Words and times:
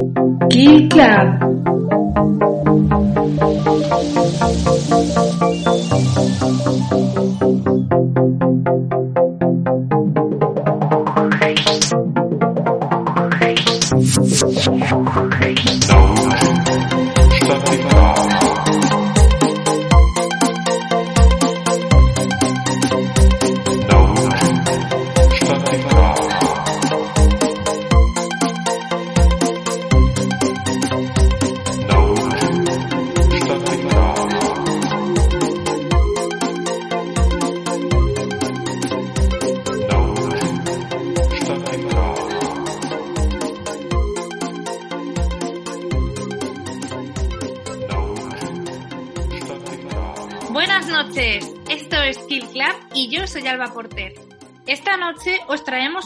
Kill 0.00 0.88
Club. 0.88 1.50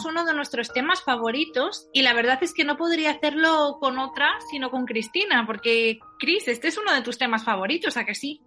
Uno 0.03 0.25
de 0.25 0.33
nuestros 0.33 0.73
temas 0.73 1.01
favoritos 1.01 1.87
y 1.93 2.01
la 2.01 2.13
verdad 2.13 2.39
es 2.41 2.53
que 2.53 2.65
no 2.65 2.75
podría 2.75 3.11
hacerlo 3.11 3.77
con 3.79 3.97
otra 3.99 4.31
sino 4.49 4.69
con 4.69 4.85
Cristina, 4.85 5.45
porque 5.45 5.99
Cris, 6.19 6.47
este 6.49 6.67
es 6.67 6.77
uno 6.77 6.93
de 6.93 7.01
tus 7.01 7.17
temas 7.17 7.45
favoritos, 7.45 7.95
¿a 7.95 8.03
que 8.03 8.15
sí? 8.15 8.41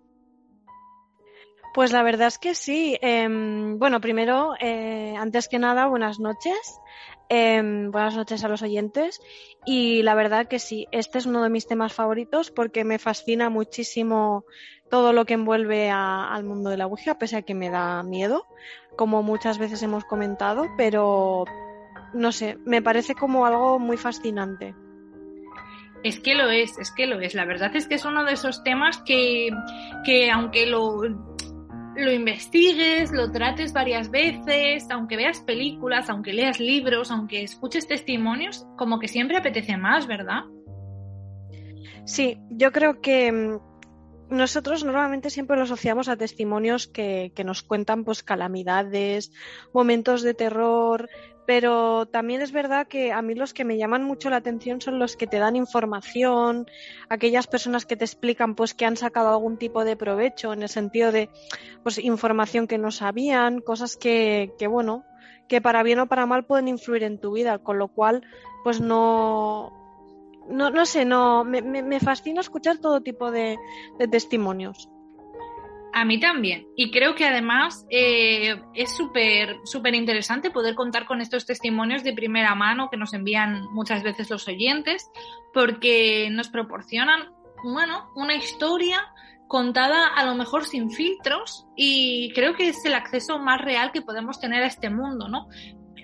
Pues 1.75 1.93
la 1.93 2.03
verdad 2.03 2.29
es 2.29 2.39
que 2.39 2.55
sí. 2.55 2.99
Em, 3.01 3.79
bueno, 3.79 4.01
primero, 4.01 4.55
eh, 4.61 5.15
antes 5.17 5.49
que 5.49 5.59
nada, 5.59 5.87
buenas 5.87 6.19
noches. 6.19 6.81
Em, 7.29 7.91
buenas 7.91 8.17
noches 8.17 8.43
a 8.43 8.49
los 8.49 8.63
oyentes. 8.63 9.21
Y 9.65 10.03
la 10.03 10.15
verdad 10.15 10.49
que 10.49 10.59
sí, 10.59 10.89
este 10.91 11.19
es 11.19 11.27
uno 11.27 11.43
de 11.43 11.51
mis 11.51 11.67
temas 11.67 11.93
favoritos 11.93 12.51
porque 12.51 12.85
me 12.85 12.99
fascina 12.99 13.51
muchísimo 13.51 14.45
todo 14.91 15.13
lo 15.13 15.27
que 15.27 15.35
envuelve 15.35 15.91
al 15.91 16.45
mundo 16.45 16.71
de 16.71 16.79
la 16.79 16.87
Ouija, 16.87 17.19
pese 17.19 17.37
a 17.37 17.43
que 17.43 17.55
me 17.55 17.71
da 17.71 18.03
miedo, 18.03 18.47
como 18.99 19.23
muchas 19.23 19.59
veces 19.59 19.81
hemos 19.85 20.05
comentado, 20.05 20.67
pero 20.77 21.45
no 22.13 22.33
sé, 22.33 22.59
me 22.67 22.83
parece 22.83 23.15
como 23.15 23.47
algo 23.47 23.79
muy 23.79 23.97
fascinante. 23.97 24.75
Es 26.03 26.19
que 26.19 26.35
lo 26.35 26.51
es, 26.51 26.77
es 26.79 26.91
que 26.91 27.07
lo 27.07 27.21
es. 27.21 27.35
La 27.35 27.45
verdad 27.45 27.75
es 27.77 27.87
que 27.87 27.95
es 27.95 28.05
uno 28.05 28.25
de 28.25 28.33
esos 28.33 28.65
temas 28.65 28.99
que, 29.07 29.51
que 30.05 30.31
aunque 30.33 30.67
lo, 30.67 31.03
lo 31.03 32.13
investigues, 32.13 33.13
lo 33.13 33.31
trates 33.31 33.73
varias 33.73 34.11
veces, 34.11 34.89
aunque 34.91 35.17
veas 35.17 35.41
películas, 35.41 36.11
aunque 36.11 36.33
leas 36.33 36.59
libros, 36.59 37.13
aunque 37.13 37.45
escuches 37.45 37.87
testimonios, 37.87 38.67
como 38.77 38.99
que 38.99 39.07
siempre 39.07 39.37
apetece 39.37 39.77
más, 39.77 40.09
¿verdad? 40.09 40.43
Sí, 42.05 42.37
yo 42.51 42.73
creo 42.73 43.01
que 43.01 43.31
mm, 43.31 43.61
nosotros 44.31 44.85
normalmente 44.85 45.31
siempre 45.31 45.57
lo 45.57 45.63
asociamos 45.63 46.09
a 46.09 46.17
testimonios 46.17 46.87
que, 46.87 47.33
que 47.35 47.45
nos 47.45 47.63
cuentan 47.63 48.05
pues 48.05 48.23
calamidades, 48.23 49.33
momentos 49.73 50.23
de 50.23 50.35
terror, 50.35 51.09
pero 51.49 52.05
también 52.05 52.43
es 52.43 52.53
verdad 52.53 52.87
que 52.89 53.11
a 53.11 53.23
mí 53.23 53.35
los 53.35 53.55
que 53.55 53.65
me 53.65 53.79
llaman 53.79 54.05
mucho 54.05 54.29
la 54.29 54.37
atención 54.37 54.83
son 54.83 54.99
los 54.99 55.17
que 55.17 55.27
te 55.27 55.39
dan 55.39 55.57
información, 55.57 56.67
aquellas 57.09 57.47
personas 57.47 57.87
que 57.87 57.97
te 57.97 58.05
explican 58.05 58.55
pues 58.55 58.75
que 58.75 58.85
han 58.85 58.99
sacado 58.99 59.31
algún 59.31 59.57
tipo 59.57 59.83
de 59.83 59.97
provecho 59.97 60.53
en 60.53 60.63
el 60.63 60.69
sentido 60.69 61.11
de 61.11 61.31
pues 61.83 61.97
información 61.99 62.67
que 62.67 62.77
no 62.77 62.91
sabían, 62.91 63.63
cosas 63.63 63.97
que, 63.97 64.53
que 64.59 64.67
bueno, 64.67 65.07
que 65.49 65.63
para 65.63 65.83
bien 65.83 66.01
o 66.01 66.07
para 66.07 66.27
mal 66.27 66.45
pueden 66.45 66.69
influir 66.69 67.03
en 67.03 67.19
tu 67.19 67.33
vida, 67.33 67.59
con 67.61 67.79
lo 67.79 67.89
cual 67.89 68.27
pues 68.63 68.83
no, 68.83 69.78
no, 70.49 70.71
no 70.71 70.87
sé, 70.87 71.05
no, 71.05 71.45
me, 71.45 71.63
me- 71.63 72.01
fascina 72.01 72.41
escuchar 72.41 72.79
todo 72.79 73.01
tipo 73.01 73.31
de, 73.31 73.57
de 73.99 74.09
testimonios. 74.09 74.89
A 75.95 76.05
mí 76.05 76.21
también. 76.21 76.67
Y 76.77 76.91
creo 76.91 77.15
que 77.15 77.25
además 77.25 77.87
eh, 77.91 78.61
es 78.75 78.95
súper 78.95 79.57
súper 79.65 79.95
interesante 79.95 80.51
poder 80.51 80.75
contar 80.75 81.07
con 81.07 81.21
estos 81.21 81.47
testimonios 81.47 82.05
de 82.05 82.13
primera 82.13 82.55
mano 82.55 82.89
que 82.91 82.97
nos 82.99 83.15
envían 83.15 83.63
muchas 83.73 84.03
veces 84.03 84.31
los 84.31 84.47
oyentes, 84.47 85.11
porque 85.55 86.29
nos 86.31 86.49
proporcionan, 86.51 87.33
bueno, 87.65 88.11
una 88.15 88.35
historia 88.35 89.01
contada 89.49 90.07
a 90.09 90.27
lo 90.27 90.35
mejor 90.35 90.67
sin 90.67 90.91
filtros 90.91 91.67
y 91.75 92.33
creo 92.35 92.55
que 92.55 92.69
es 92.69 92.85
el 92.85 92.95
acceso 92.95 93.39
más 93.39 93.61
real 93.63 93.91
que 93.93 94.03
podemos 94.03 94.39
tener 94.39 94.63
a 94.63 94.67
este 94.67 94.91
mundo, 94.91 95.27
¿no? 95.29 95.49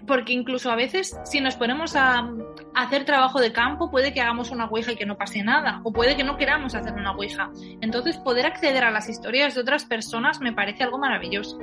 Porque 0.06 0.32
incluso 0.32 0.70
a 0.70 0.76
veces 0.76 1.18
si 1.24 1.40
nos 1.40 1.56
ponemos 1.56 1.96
a, 1.96 2.28
hacer 2.74 3.04
trabajo 3.04 3.40
de 3.40 3.52
campo 3.52 3.90
puede 3.90 4.12
que 4.12 4.20
hagamos 4.20 4.50
una 4.50 4.66
ouija 4.66 4.92
y 4.92 4.96
que 4.96 5.06
no 5.06 5.16
pase 5.16 5.42
nada, 5.42 5.80
o 5.84 5.92
puede 5.92 6.16
que 6.16 6.24
no 6.24 6.36
queramos 6.36 6.74
hacer 6.74 6.92
una 6.94 7.12
ouija. 7.12 7.50
Entonces, 7.80 8.16
poder 8.18 8.46
acceder 8.46 8.84
a 8.84 8.90
las 8.90 9.08
historias 9.08 9.54
de 9.54 9.60
otras 9.60 9.84
personas 9.84 10.40
me 10.40 10.52
parece 10.52 10.84
algo 10.84 10.98
maravilloso. 10.98 11.58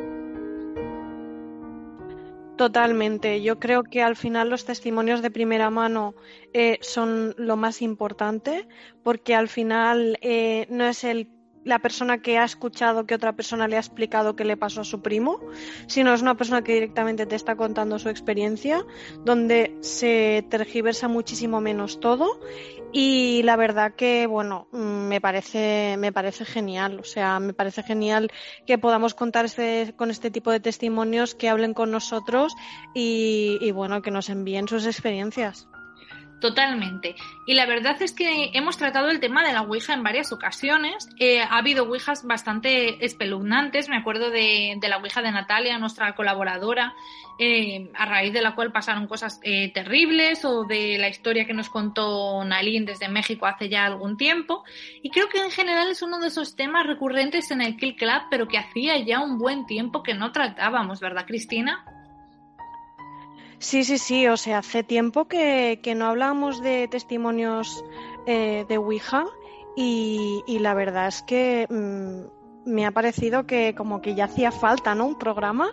Totalmente. 2.62 3.42
Yo 3.42 3.58
creo 3.58 3.82
que 3.84 4.04
al 4.04 4.16
final 4.16 4.50
los 4.52 4.66
testimonios 4.66 5.24
de 5.24 5.32
primera 5.32 5.72
mano 5.72 6.14
eh, 6.54 6.78
son 6.82 7.34
lo 7.38 7.58
más 7.58 7.82
importante 7.82 8.68
porque 9.02 9.34
al 9.34 9.48
final 9.48 10.20
eh, 10.22 10.68
no 10.70 10.86
es 10.86 11.04
el 11.04 11.28
la 11.64 11.80
persona 11.80 12.22
que 12.22 12.38
ha 12.38 12.44
escuchado 12.44 13.06
que 13.06 13.16
otra 13.16 13.34
persona 13.34 13.68
le 13.68 13.76
ha 13.76 13.80
explicado 13.80 14.36
qué 14.36 14.46
le 14.46 14.58
pasó 14.58 14.82
a 14.82 14.84
su 14.84 15.02
primo, 15.02 15.40
sino 15.88 16.14
es 16.14 16.22
una 16.22 16.36
persona 16.36 16.64
que 16.64 16.74
directamente 16.74 17.26
te 17.26 17.36
está 17.36 17.56
contando 17.56 18.00
su 18.00 18.10
experiencia, 18.10 18.86
donde 19.24 19.78
se 19.82 20.46
tergiversa 20.50 21.08
muchísimo 21.08 21.62
menos 21.62 22.00
todo 22.00 22.40
y 22.94 23.42
la 23.44 23.56
verdad 23.56 23.94
que 23.96 24.28
bueno 24.28 24.68
mm, 24.72 24.78
me 24.78 25.22
parece 25.22 25.96
me 25.98 26.12
parece 26.12 26.46
genial, 26.46 27.00
o 27.00 27.04
sea 27.04 27.40
me 27.40 27.54
parece 27.54 27.84
genial 27.84 28.32
que 28.66 28.78
podamos 28.78 29.14
contar 29.14 29.46
este, 29.46 29.94
con 29.96 30.12
este 30.12 30.32
tipo 30.32 30.52
de 30.52 30.60
testimonios 30.60 31.36
que 31.36 31.50
hablen 31.50 31.74
con 31.74 31.92
nosotros 31.92 32.54
y, 32.94 33.58
y 33.62 33.72
bueno 33.72 34.02
que 34.02 34.12
nos 34.12 34.30
envíen 34.30 34.68
sus 34.68 34.86
experiencias. 34.86 35.71
Totalmente. 36.42 37.16
Y 37.46 37.54
la 37.54 37.68
verdad 37.68 38.02
es 38.02 38.14
que 38.14 38.50
hemos 38.54 38.76
tratado 38.76 39.12
el 39.12 39.20
tema 39.20 39.46
de 39.46 39.54
la 39.54 39.62
Ouija 39.62 39.94
en 39.94 40.02
varias 40.02 40.32
ocasiones. 40.32 41.08
Eh, 41.20 41.40
ha 41.40 41.60
habido 41.60 41.84
Ouijas 41.84 42.26
bastante 42.26 43.06
espeluznantes. 43.06 43.90
Me 43.90 43.98
acuerdo 43.98 44.32
de, 44.32 44.76
de 44.82 44.90
la 44.90 44.98
Ouija 44.98 45.22
de 45.22 45.32
Natalia, 45.32 45.78
nuestra 45.78 46.16
colaboradora, 46.16 46.96
eh, 47.38 47.92
a 47.94 48.08
raíz 48.08 48.34
de 48.34 48.42
la 48.42 48.56
cual 48.56 48.72
pasaron 48.72 49.06
cosas 49.06 49.40
eh, 49.44 49.72
terribles, 49.72 50.44
o 50.44 50.64
de 50.64 50.98
la 50.98 51.10
historia 51.10 51.46
que 51.46 51.54
nos 51.54 51.70
contó 51.70 52.44
Nalín 52.44 52.86
desde 52.86 53.08
México 53.08 53.46
hace 53.46 53.70
ya 53.70 53.86
algún 53.86 54.18
tiempo. 54.18 54.64
Y 55.04 55.12
creo 55.12 55.30
que 55.30 55.44
en 55.44 55.52
general 55.52 55.92
es 55.92 56.02
uno 56.02 56.20
de 56.20 56.30
esos 56.30 56.56
temas 56.56 56.88
recurrentes 56.88 57.52
en 57.52 57.62
el 57.62 57.78
Kill 57.78 57.96
Club, 57.96 58.24
pero 58.32 58.48
que 58.48 58.58
hacía 58.58 58.98
ya 58.98 59.20
un 59.20 59.38
buen 59.38 59.68
tiempo 59.68 60.02
que 60.02 60.16
no 60.16 60.32
tratábamos, 60.32 61.00
¿verdad, 61.00 61.28
Cristina? 61.28 61.86
Sí, 63.62 63.84
sí, 63.84 64.00
sí, 64.00 64.28
o 64.28 64.38
sea, 64.38 64.58
hace 64.58 64.84
tiempo 64.84 65.28
que, 65.28 65.80
no 65.96 66.08
hablábamos 66.08 66.64
de 66.64 66.88
testimonios 66.88 67.86
eh, 68.26 68.66
de 68.68 68.78
Ouija 68.78 69.26
y, 69.78 70.42
y 70.48 70.60
la 70.60 70.74
verdad 70.74 71.08
es 71.08 71.22
que 71.22 71.68
mm, 71.70 72.70
me 72.72 72.88
ha 72.88 72.92
parecido 72.92 73.46
que 73.46 73.76
como 73.76 74.02
que 74.02 74.16
ya 74.16 74.26
hacía 74.26 74.52
falta, 74.52 74.96
¿no? 74.96 75.06
Un 75.06 75.20
programa 75.20 75.70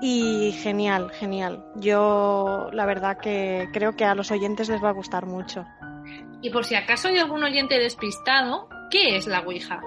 y 0.00 0.52
genial, 0.62 1.10
genial. 1.12 1.62
Yo 1.76 2.70
la 2.72 2.86
verdad 2.86 3.18
que 3.18 3.68
creo 3.70 3.96
que 3.96 4.06
a 4.06 4.14
los 4.14 4.30
oyentes 4.30 4.70
les 4.70 4.82
va 4.82 4.88
a 4.88 4.92
gustar 4.92 5.26
mucho. 5.26 5.66
Y 6.40 6.48
por 6.48 6.64
si 6.64 6.74
acaso 6.74 7.08
hay 7.08 7.18
algún 7.18 7.44
oyente 7.44 7.78
despistado, 7.78 8.66
¿qué 8.90 9.18
es 9.18 9.26
la 9.26 9.40
Ouija? 9.40 9.82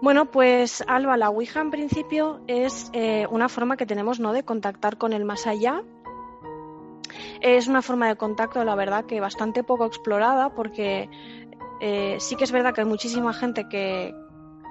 Bueno, 0.00 0.26
pues 0.26 0.84
Alba, 0.86 1.16
la 1.16 1.28
Ouija 1.28 1.60
en 1.60 1.70
principio 1.70 2.40
es 2.46 2.90
eh, 2.92 3.26
una 3.30 3.48
forma 3.48 3.76
que 3.76 3.86
tenemos 3.86 4.20
¿no? 4.20 4.32
de 4.32 4.44
contactar 4.44 4.96
con 4.96 5.12
el 5.12 5.24
más 5.24 5.46
allá. 5.46 5.82
Es 7.40 7.66
una 7.66 7.82
forma 7.82 8.06
de 8.08 8.16
contacto, 8.16 8.62
la 8.64 8.76
verdad, 8.76 9.06
que 9.06 9.20
bastante 9.20 9.64
poco 9.64 9.86
explorada 9.86 10.50
porque 10.50 11.08
eh, 11.80 12.16
sí 12.20 12.36
que 12.36 12.44
es 12.44 12.52
verdad 12.52 12.74
que 12.74 12.82
hay 12.82 12.86
muchísima 12.86 13.32
gente 13.32 13.68
que, 13.68 14.14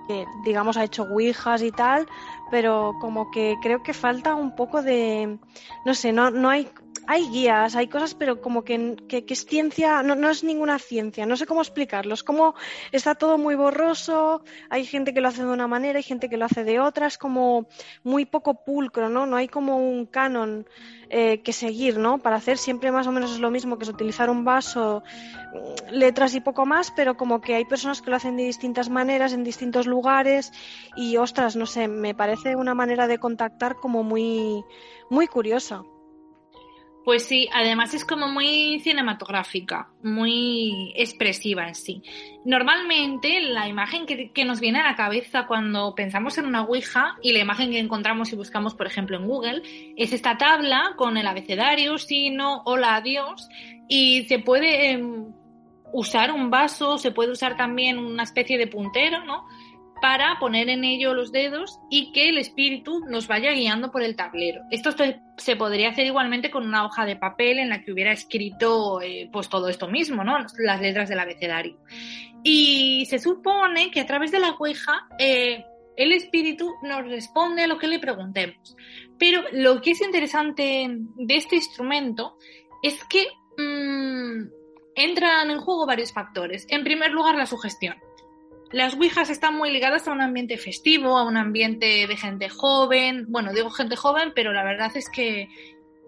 que, 0.07 0.25
digamos, 0.45 0.77
ha 0.77 0.85
hecho 0.85 1.03
ouijas 1.03 1.61
y 1.61 1.71
tal, 1.71 2.07
pero 2.49 2.93
como 3.01 3.29
que 3.29 3.55
creo 3.61 3.83
que 3.83 3.93
falta 3.93 4.35
un 4.35 4.55
poco 4.55 4.81
de, 4.81 5.37
no 5.85 5.93
sé, 5.93 6.13
no, 6.13 6.31
no 6.31 6.49
hay 6.49 6.69
hay 7.07 7.29
guías, 7.29 7.75
hay 7.77 7.87
cosas, 7.87 8.15
pero 8.15 8.41
como 8.41 8.65
que, 8.65 8.97
que, 9.07 9.23
es 9.27 9.45
ciencia, 9.45 10.03
no, 10.03 10.13
no, 10.13 10.29
es 10.29 10.43
ninguna 10.43 10.77
ciencia, 10.77 11.25
no 11.25 11.37
sé 11.37 11.45
cómo 11.45 11.61
explicarlo. 11.61 12.13
Es 12.13 12.23
como 12.23 12.53
está 12.91 13.15
todo 13.15 13.37
muy 13.37 13.55
borroso, 13.55 14.43
hay 14.69 14.85
gente 14.85 15.13
que 15.13 15.21
lo 15.21 15.29
hace 15.29 15.43
de 15.43 15.49
una 15.49 15.67
manera, 15.67 15.97
hay 15.97 16.03
gente 16.03 16.27
que 16.27 16.35
lo 16.35 16.45
hace 16.45 16.65
de 16.65 16.81
otra, 16.81 17.07
es 17.07 17.17
como 17.17 17.67
muy 18.03 18.25
poco 18.25 18.65
pulcro, 18.65 19.07
¿no? 19.07 19.25
No 19.25 19.37
hay 19.37 19.47
como 19.47 19.77
un 19.77 20.05
canon 20.05 20.67
eh, 21.09 21.41
que 21.43 21.53
seguir, 21.53 21.97
¿no? 21.97 22.17
Para 22.17 22.35
hacer 22.35 22.57
siempre 22.57 22.91
más 22.91 23.07
o 23.07 23.13
menos 23.13 23.31
es 23.31 23.39
lo 23.39 23.51
mismo 23.51 23.77
que 23.77 23.85
es 23.85 23.89
utilizar 23.89 24.29
un 24.29 24.43
vaso, 24.43 25.01
mm, 25.53 25.93
letras 25.93 26.35
y 26.35 26.41
poco 26.41 26.65
más, 26.65 26.91
pero 26.91 27.15
como 27.15 27.39
que 27.39 27.55
hay 27.55 27.63
personas 27.63 28.01
que 28.01 28.09
lo 28.09 28.17
hacen 28.17 28.35
de 28.35 28.43
distintas 28.43 28.89
maneras, 28.89 29.31
en 29.31 29.45
distintos 29.45 29.87
lugares, 29.87 30.51
y 30.97 31.15
ostras, 31.15 31.55
no 31.55 31.65
sé, 31.67 31.87
me 31.87 32.13
parece 32.13 32.57
una 32.57 32.73
manera 32.73 33.07
de 33.07 33.17
contactar 33.17 33.77
como 33.77 34.03
muy, 34.03 34.65
muy 35.09 35.27
curiosa. 35.27 35.83
Pues 37.07 37.23
sí, 37.23 37.47
además 37.53 37.93
es 37.93 38.03
como 38.03 38.27
muy 38.27 38.81
cinematográfica, 38.81 39.87
muy 40.03 40.91
expresiva 40.93 41.65
en 41.65 41.73
sí. 41.73 42.03
Normalmente 42.43 43.39
la 43.39 43.65
imagen 43.69 44.05
que, 44.05 44.43
nos 44.43 44.59
viene 44.59 44.81
a 44.81 44.89
la 44.89 44.97
cabeza 44.97 45.47
cuando 45.47 45.95
pensamos 45.95 46.37
en 46.37 46.47
una 46.47 46.63
Ouija 46.63 47.15
y 47.21 47.31
la 47.31 47.39
imagen 47.39 47.71
que 47.71 47.79
encontramos 47.79 48.33
y 48.33 48.35
buscamos, 48.35 48.75
por 48.75 48.87
ejemplo, 48.87 49.15
en 49.15 49.25
Google, 49.25 49.61
es 49.95 50.11
esta 50.11 50.37
tabla 50.37 50.95
con 50.97 51.15
el 51.15 51.27
abecedario, 51.27 51.97
sí, 51.97 52.29
no, 52.29 52.61
hola, 52.65 52.97
adiós, 52.97 53.47
y 53.87 54.25
se 54.25 54.39
puede 54.39 54.91
em, 54.91 55.27
usar 55.93 56.33
un 56.33 56.49
vaso, 56.49 56.97
se 56.97 57.11
puede 57.11 57.31
usar 57.31 57.55
también 57.55 57.99
una 57.99 58.23
especie 58.23 58.57
de 58.57 58.67
puntero, 58.67 59.23
¿no? 59.23 59.45
Para 60.01 60.37
poner 60.39 60.69
en 60.69 60.83
ello 60.83 61.13
los 61.13 61.31
dedos 61.31 61.79
y 61.89 62.11
que 62.11 62.29
el 62.29 62.37
espíritu 62.37 63.01
nos 63.07 63.27
vaya 63.27 63.51
guiando 63.51 63.91
por 63.91 64.03
el 64.03 64.15
tablero. 64.15 64.61
Esto 64.71 64.91
se 65.37 65.55
podría 65.55 65.89
hacer 65.89 66.05
igualmente 66.05 66.51
con 66.51 66.65
una 66.67 66.85
hoja 66.85 67.05
de 67.05 67.15
papel 67.15 67.59
en 67.59 67.69
la 67.69 67.83
que 67.83 67.91
hubiera 67.91 68.11
escrito 68.11 69.01
eh, 69.01 69.29
pues 69.31 69.49
todo 69.49 69.69
esto 69.69 69.87
mismo, 69.87 70.23
¿no? 70.23 70.37
Las 70.57 70.81
letras 70.81 71.09
del 71.09 71.19
abecedario. 71.19 71.77
Y 72.43 73.05
se 73.09 73.19
supone 73.19 73.91
que 73.91 74.01
a 74.01 74.05
través 74.05 74.31
de 74.31 74.39
la 74.39 74.51
ouija 74.51 75.07
eh, 75.19 75.65
el 75.95 76.11
espíritu 76.11 76.75
nos 76.83 77.05
responde 77.07 77.63
a 77.63 77.67
lo 77.67 77.77
que 77.77 77.87
le 77.87 77.99
preguntemos. 77.99 78.75
Pero 79.17 79.43
lo 79.51 79.81
que 79.81 79.91
es 79.91 80.01
interesante 80.01 80.87
de 80.89 81.35
este 81.35 81.55
instrumento 81.55 82.37
es 82.83 83.03
que 83.05 83.27
mmm, 83.57 84.47
entran 84.95 85.49
en 85.49 85.59
juego 85.59 85.85
varios 85.85 86.13
factores. 86.13 86.67
En 86.69 86.83
primer 86.83 87.11
lugar, 87.11 87.35
la 87.35 87.47
sugestión 87.47 87.95
las 88.71 88.95
Ouijas 88.95 89.29
están 89.29 89.55
muy 89.55 89.71
ligadas 89.71 90.07
a 90.07 90.11
un 90.11 90.21
ambiente 90.21 90.57
festivo, 90.57 91.17
a 91.17 91.23
un 91.23 91.37
ambiente 91.37 92.07
de 92.07 92.17
gente 92.17 92.49
joven. 92.49 93.25
Bueno, 93.29 93.53
digo 93.53 93.69
gente 93.69 93.95
joven, 93.95 94.33
pero 94.35 94.53
la 94.53 94.63
verdad 94.63 94.91
es 94.95 95.09
que 95.09 95.49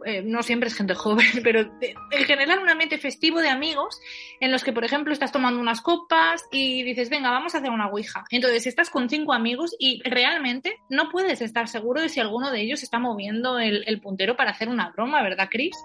eh, 0.05 0.21
no 0.23 0.43
siempre 0.43 0.67
es 0.69 0.75
gente 0.75 0.93
joven, 0.95 1.41
pero 1.43 1.61
en 1.81 2.25
general 2.25 2.59
un 2.59 2.69
ambiente 2.69 2.97
festivo 2.97 3.39
de 3.39 3.49
amigos 3.49 3.99
en 4.39 4.51
los 4.51 4.63
que, 4.63 4.73
por 4.73 4.83
ejemplo, 4.83 5.13
estás 5.13 5.31
tomando 5.31 5.59
unas 5.59 5.81
copas 5.81 6.45
y 6.51 6.83
dices, 6.83 7.09
venga, 7.09 7.31
vamos 7.31 7.55
a 7.55 7.59
hacer 7.59 7.69
una 7.69 7.87
Ouija. 7.87 8.25
Entonces 8.29 8.67
estás 8.67 8.89
con 8.89 9.09
cinco 9.09 9.33
amigos 9.33 9.75
y 9.79 10.01
realmente 10.03 10.79
no 10.89 11.09
puedes 11.09 11.41
estar 11.41 11.67
seguro 11.67 12.01
de 12.01 12.09
si 12.09 12.19
alguno 12.19 12.51
de 12.51 12.61
ellos 12.61 12.83
está 12.83 12.99
moviendo 12.99 13.59
el, 13.59 13.83
el 13.87 14.01
puntero 14.01 14.35
para 14.35 14.51
hacer 14.51 14.69
una 14.69 14.89
broma, 14.89 15.21
¿verdad, 15.23 15.47
Chris? 15.49 15.75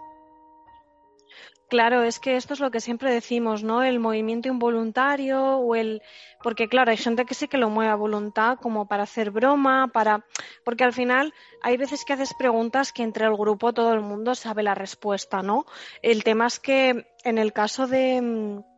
Claro, 1.75 2.05
es 2.05 2.21
que 2.21 2.37
esto 2.37 2.55
es 2.55 2.61
lo 2.61 2.71
que 2.71 2.79
siempre 2.79 3.13
decimos, 3.13 3.65
¿no? 3.65 3.83
El 3.83 3.99
movimiento 3.99 4.47
involuntario 4.47 5.57
o 5.57 5.75
el... 5.75 6.03
Porque 6.41 6.69
claro, 6.69 6.93
hay 6.93 6.97
gente 6.97 7.25
que 7.25 7.35
sí 7.35 7.49
que 7.49 7.59
lo 7.59 7.69
mueve 7.69 7.91
a 7.91 7.97
voluntad 7.97 8.59
como 8.63 8.87
para 8.87 9.03
hacer 9.03 9.33
broma, 9.33 9.89
para... 9.89 10.25
Porque 10.65 10.85
al 10.85 10.93
final 10.93 11.35
hay 11.63 11.77
veces 11.77 12.05
que 12.05 12.13
haces 12.13 12.33
preguntas 12.35 12.93
que 12.93 13.03
entre 13.03 13.27
el 13.27 13.37
grupo 13.37 13.73
todo 13.73 13.93
el 13.93 14.03
mundo 14.03 14.37
sabe 14.37 14.63
la 14.63 14.77
respuesta, 14.77 15.43
¿no? 15.43 15.67
El 16.01 16.23
tema 16.23 16.47
es 16.47 16.61
que 16.61 17.09
en 17.25 17.39
el 17.39 17.53
caso 17.53 17.89
de 17.89 18.23
mm, 18.23 18.74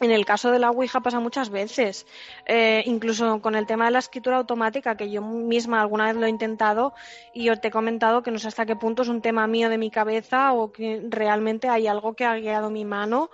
en 0.00 0.10
el 0.10 0.24
caso 0.24 0.50
de 0.50 0.58
la 0.58 0.70
Ouija 0.70 1.00
pasa 1.00 1.20
muchas 1.20 1.50
veces, 1.50 2.06
eh, 2.46 2.82
incluso 2.86 3.40
con 3.42 3.54
el 3.54 3.66
tema 3.66 3.84
de 3.84 3.90
la 3.90 3.98
escritura 3.98 4.38
automática, 4.38 4.96
que 4.96 5.10
yo 5.10 5.20
misma 5.20 5.82
alguna 5.82 6.06
vez 6.06 6.16
lo 6.16 6.26
he 6.26 6.30
intentado 6.30 6.94
y 7.34 7.44
yo 7.44 7.56
te 7.58 7.68
he 7.68 7.70
comentado 7.70 8.22
que 8.22 8.30
no 8.30 8.38
sé 8.38 8.48
hasta 8.48 8.64
qué 8.64 8.76
punto 8.76 9.02
es 9.02 9.08
un 9.08 9.20
tema 9.20 9.46
mío 9.46 9.68
de 9.68 9.76
mi 9.76 9.90
cabeza 9.90 10.54
o 10.54 10.72
que 10.72 11.02
realmente 11.08 11.68
hay 11.68 11.86
algo 11.86 12.14
que 12.14 12.24
ha 12.24 12.34
guiado 12.36 12.70
mi 12.70 12.86
mano, 12.86 13.30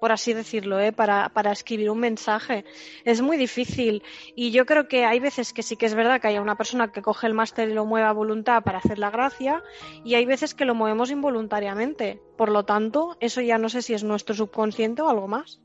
por 0.00 0.10
así 0.10 0.32
decirlo, 0.32 0.80
¿eh? 0.80 0.92
para, 0.92 1.28
para 1.28 1.52
escribir 1.52 1.90
un 1.90 2.00
mensaje. 2.00 2.64
Es 3.04 3.20
muy 3.20 3.36
difícil 3.36 4.02
y 4.34 4.50
yo 4.50 4.66
creo 4.66 4.88
que 4.88 5.04
hay 5.04 5.20
veces 5.20 5.52
que 5.52 5.62
sí 5.62 5.76
que 5.76 5.86
es 5.86 5.94
verdad 5.94 6.20
que 6.20 6.26
hay 6.26 6.38
una 6.38 6.56
persona 6.56 6.90
que 6.90 7.02
coge 7.02 7.28
el 7.28 7.34
máster 7.34 7.68
y 7.68 7.74
lo 7.74 7.84
mueve 7.84 8.08
a 8.08 8.12
voluntad 8.12 8.64
para 8.64 8.78
hacer 8.78 8.98
la 8.98 9.10
gracia 9.10 9.62
y 10.02 10.14
hay 10.14 10.24
veces 10.24 10.54
que 10.54 10.64
lo 10.64 10.74
movemos 10.74 11.12
involuntariamente. 11.12 12.20
Por 12.36 12.50
lo 12.50 12.64
tanto, 12.64 13.16
eso 13.20 13.40
ya 13.42 13.58
no 13.58 13.68
sé 13.68 13.82
si 13.82 13.94
es 13.94 14.02
nuestro 14.02 14.34
subconsciente 14.34 15.02
o 15.02 15.08
algo 15.08 15.28
más. 15.28 15.60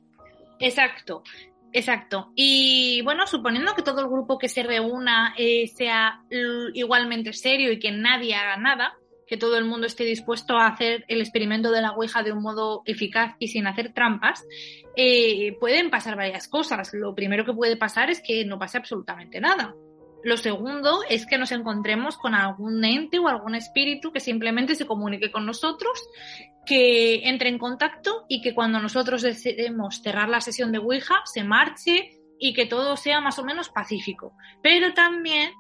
Exacto, 0.60 1.24
exacto. 1.72 2.32
Y 2.36 3.02
bueno, 3.04 3.28
suponiendo 3.28 3.74
que 3.76 3.84
todo 3.84 4.02
el 4.02 4.08
grupo 4.08 4.38
que 4.38 4.50
se 4.50 4.64
reúna 4.64 5.34
eh, 5.38 5.68
sea 5.68 6.22
igualmente 6.74 7.34
serio 7.34 7.72
y 7.72 7.80
que 7.80 7.92
nadie 7.92 8.36
haga 8.36 8.58
nada, 8.58 8.94
que 9.28 9.38
todo 9.38 9.58
el 9.58 9.66
mundo 9.66 9.88
esté 9.88 10.04
dispuesto 10.04 10.58
a 10.58 10.68
hacer 10.68 11.04
el 11.08 11.20
experimento 11.20 11.72
de 11.72 11.82
la 11.82 11.92
Ouija 11.92 12.24
de 12.24 12.32
un 12.32 12.44
modo 12.44 12.84
eficaz 12.86 13.36
y 13.40 13.48
sin 13.48 13.68
hacer 13.68 13.94
trampas, 13.94 14.46
eh, 14.96 15.58
pueden 15.60 15.90
pasar 15.90 16.16
varias 16.16 16.48
cosas. 16.48 16.94
Lo 16.94 17.16
primero 17.16 17.46
que 17.46 17.54
puede 17.54 17.78
pasar 17.78 18.10
es 18.10 18.22
que 18.22 18.46
no 18.46 18.60
pase 18.60 18.78
absolutamente 18.78 19.40
nada. 19.42 19.74
Lo 20.26 20.38
segundo 20.38 21.02
es 21.08 21.28
que 21.28 21.38
nos 21.38 21.52
encontremos 21.52 22.18
con 22.18 22.34
algún 22.34 22.84
ente 22.84 23.20
o 23.20 23.28
algún 23.28 23.54
espíritu 23.54 24.12
que 24.12 24.20
simplemente 24.20 24.74
se 24.74 24.88
comunique 24.88 25.32
con 25.32 25.46
nosotros, 25.46 26.04
que 26.66 27.30
entre 27.30 27.50
en 27.50 27.60
contacto 27.60 28.26
y 28.28 28.42
que 28.42 28.56
cuando 28.56 28.80
nosotros 28.80 29.22
decidimos 29.22 30.02
cerrar 30.02 30.28
la 30.28 30.42
sesión 30.42 30.72
de 30.72 30.80
Ouija 30.80 31.22
se 31.26 31.44
marche 31.44 32.18
y 32.40 32.56
que 32.56 32.66
todo 32.66 32.98
sea 32.98 33.22
más 33.22 33.38
o 33.38 33.44
menos 33.44 33.70
pacífico. 33.70 34.36
Pero 34.64 34.96
también 34.96 35.52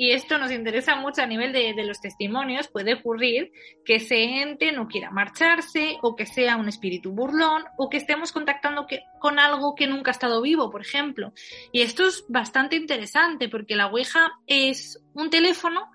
y 0.00 0.12
esto 0.12 0.38
nos 0.38 0.50
interesa 0.50 0.96
mucho 0.96 1.20
a 1.20 1.26
nivel 1.26 1.52
de, 1.52 1.74
los 1.84 2.00
testimonios, 2.00 2.68
puede 2.68 2.94
ocurrir 2.94 3.52
que 3.84 3.96
ese 3.96 4.40
ente 4.40 4.72
no 4.72 4.88
quiera 4.88 5.10
marcharse 5.10 5.98
o 6.00 6.16
que 6.16 6.24
sea 6.24 6.56
un 6.56 6.70
espíritu 6.70 7.12
burlón 7.12 7.64
o 7.76 7.90
que 7.90 7.98
estemos 7.98 8.32
contactando 8.32 8.86
con 9.18 9.38
algo 9.38 9.74
que 9.74 9.86
nunca 9.86 10.10
ha 10.10 10.12
estado 10.12 10.40
vivo, 10.40 10.70
por 10.70 10.80
ejemplo. 10.80 11.34
Y 11.70 11.82
esto 11.82 12.06
es 12.06 12.24
bastante 12.30 12.76
interesante 12.76 13.50
porque 13.50 13.76
la 13.76 13.88
Ouija 13.88 14.32
es 14.46 15.04
un 15.12 15.28
teléfono, 15.28 15.90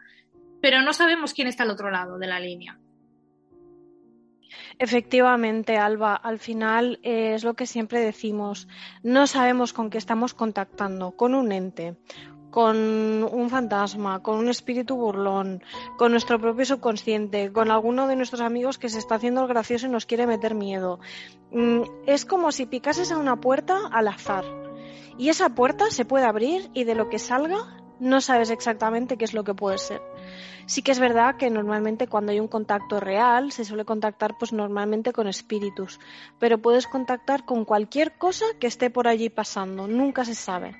pero 0.62 0.84
no 0.84 0.94
sabemos 0.94 1.34
quién 1.34 1.48
está 1.48 1.64
al 1.64 1.72
otro 1.72 1.90
lado 1.90 2.20
de 2.20 2.28
la 2.28 2.40
línea. 2.40 2.78
Efectivamente, 4.78 5.78
Alba, 5.78 6.16
al 6.16 6.38
final 6.38 7.00
eh, 7.02 7.34
es 7.34 7.44
lo 7.44 7.56
que 7.56 7.66
siempre 7.66 8.02
decimos, 8.02 8.68
no 9.04 9.26
sabemos 9.26 9.74
con 9.74 9.90
qué 9.90 9.98
estamos 9.98 10.34
contactando, 10.34 11.12
con 11.12 11.34
un 11.34 11.52
ente, 11.52 11.96
con 12.56 12.78
un 13.26 13.50
fantasma, 13.50 14.24
con 14.24 14.38
un 14.38 14.48
espíritu 14.48 14.96
burlón, 14.96 15.62
con 15.98 16.14
nuestro 16.14 16.40
propio 16.40 16.64
subconsciente, 16.64 17.52
con 17.52 17.70
alguno 17.70 18.08
de 18.08 18.16
nuestros 18.16 18.40
amigos 18.40 18.78
que 18.78 18.88
se 18.88 18.98
está 18.98 19.16
haciendo 19.16 19.42
el 19.42 19.50
gracioso 19.50 19.88
y 19.88 19.90
nos 19.90 20.06
quiere 20.06 20.26
meter 20.26 20.56
miedo. 20.56 21.02
Mm, 21.52 21.82
es 22.06 22.24
como 22.24 22.54
si 22.54 22.66
picases 22.66 23.12
a 23.12 23.18
una 23.18 23.42
puerta 23.42 23.78
al 23.92 24.08
azar. 24.08 24.46
Y 25.18 25.28
esa 25.28 25.50
puerta 25.50 25.92
se 25.92 26.06
puede 26.06 26.24
abrir 26.24 26.70
y 26.74 26.86
de 26.86 26.96
lo 26.96 27.10
que 27.10 27.20
salga 27.20 27.76
no 28.00 28.22
sabes 28.22 28.50
exactamente 28.50 29.18
qué 29.18 29.26
es 29.26 29.34
lo 29.34 29.44
que 29.44 29.54
puede 29.54 29.78
ser. 29.78 30.02
Sí 30.66 30.82
que 30.82 30.94
es 30.94 31.00
verdad 31.00 31.36
que 31.36 31.50
normalmente 31.50 32.08
cuando 32.08 32.32
hay 32.32 32.40
un 32.40 32.48
contacto 32.48 33.02
real 33.02 33.52
se 33.52 33.66
suele 33.66 33.84
contactar 33.84 34.38
pues 34.38 34.54
normalmente 34.54 35.12
con 35.12 35.28
espíritus, 35.28 36.00
pero 36.40 36.62
puedes 36.62 36.88
contactar 36.88 37.44
con 37.44 37.66
cualquier 37.66 38.18
cosa 38.18 38.46
que 38.62 38.68
esté 38.68 38.90
por 38.90 39.10
allí 39.10 39.30
pasando, 39.30 39.90
nunca 39.90 40.24
se 40.24 40.36
sabe. 40.36 40.74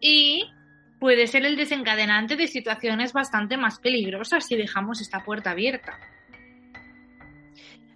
Y 0.00 0.46
puede 1.02 1.26
ser 1.26 1.44
el 1.44 1.56
desencadenante 1.56 2.36
de 2.36 2.46
situaciones 2.46 3.12
bastante 3.12 3.56
más 3.56 3.80
peligrosas 3.80 4.46
si 4.46 4.54
dejamos 4.54 5.00
esta 5.00 5.24
puerta 5.24 5.50
abierta. 5.50 5.98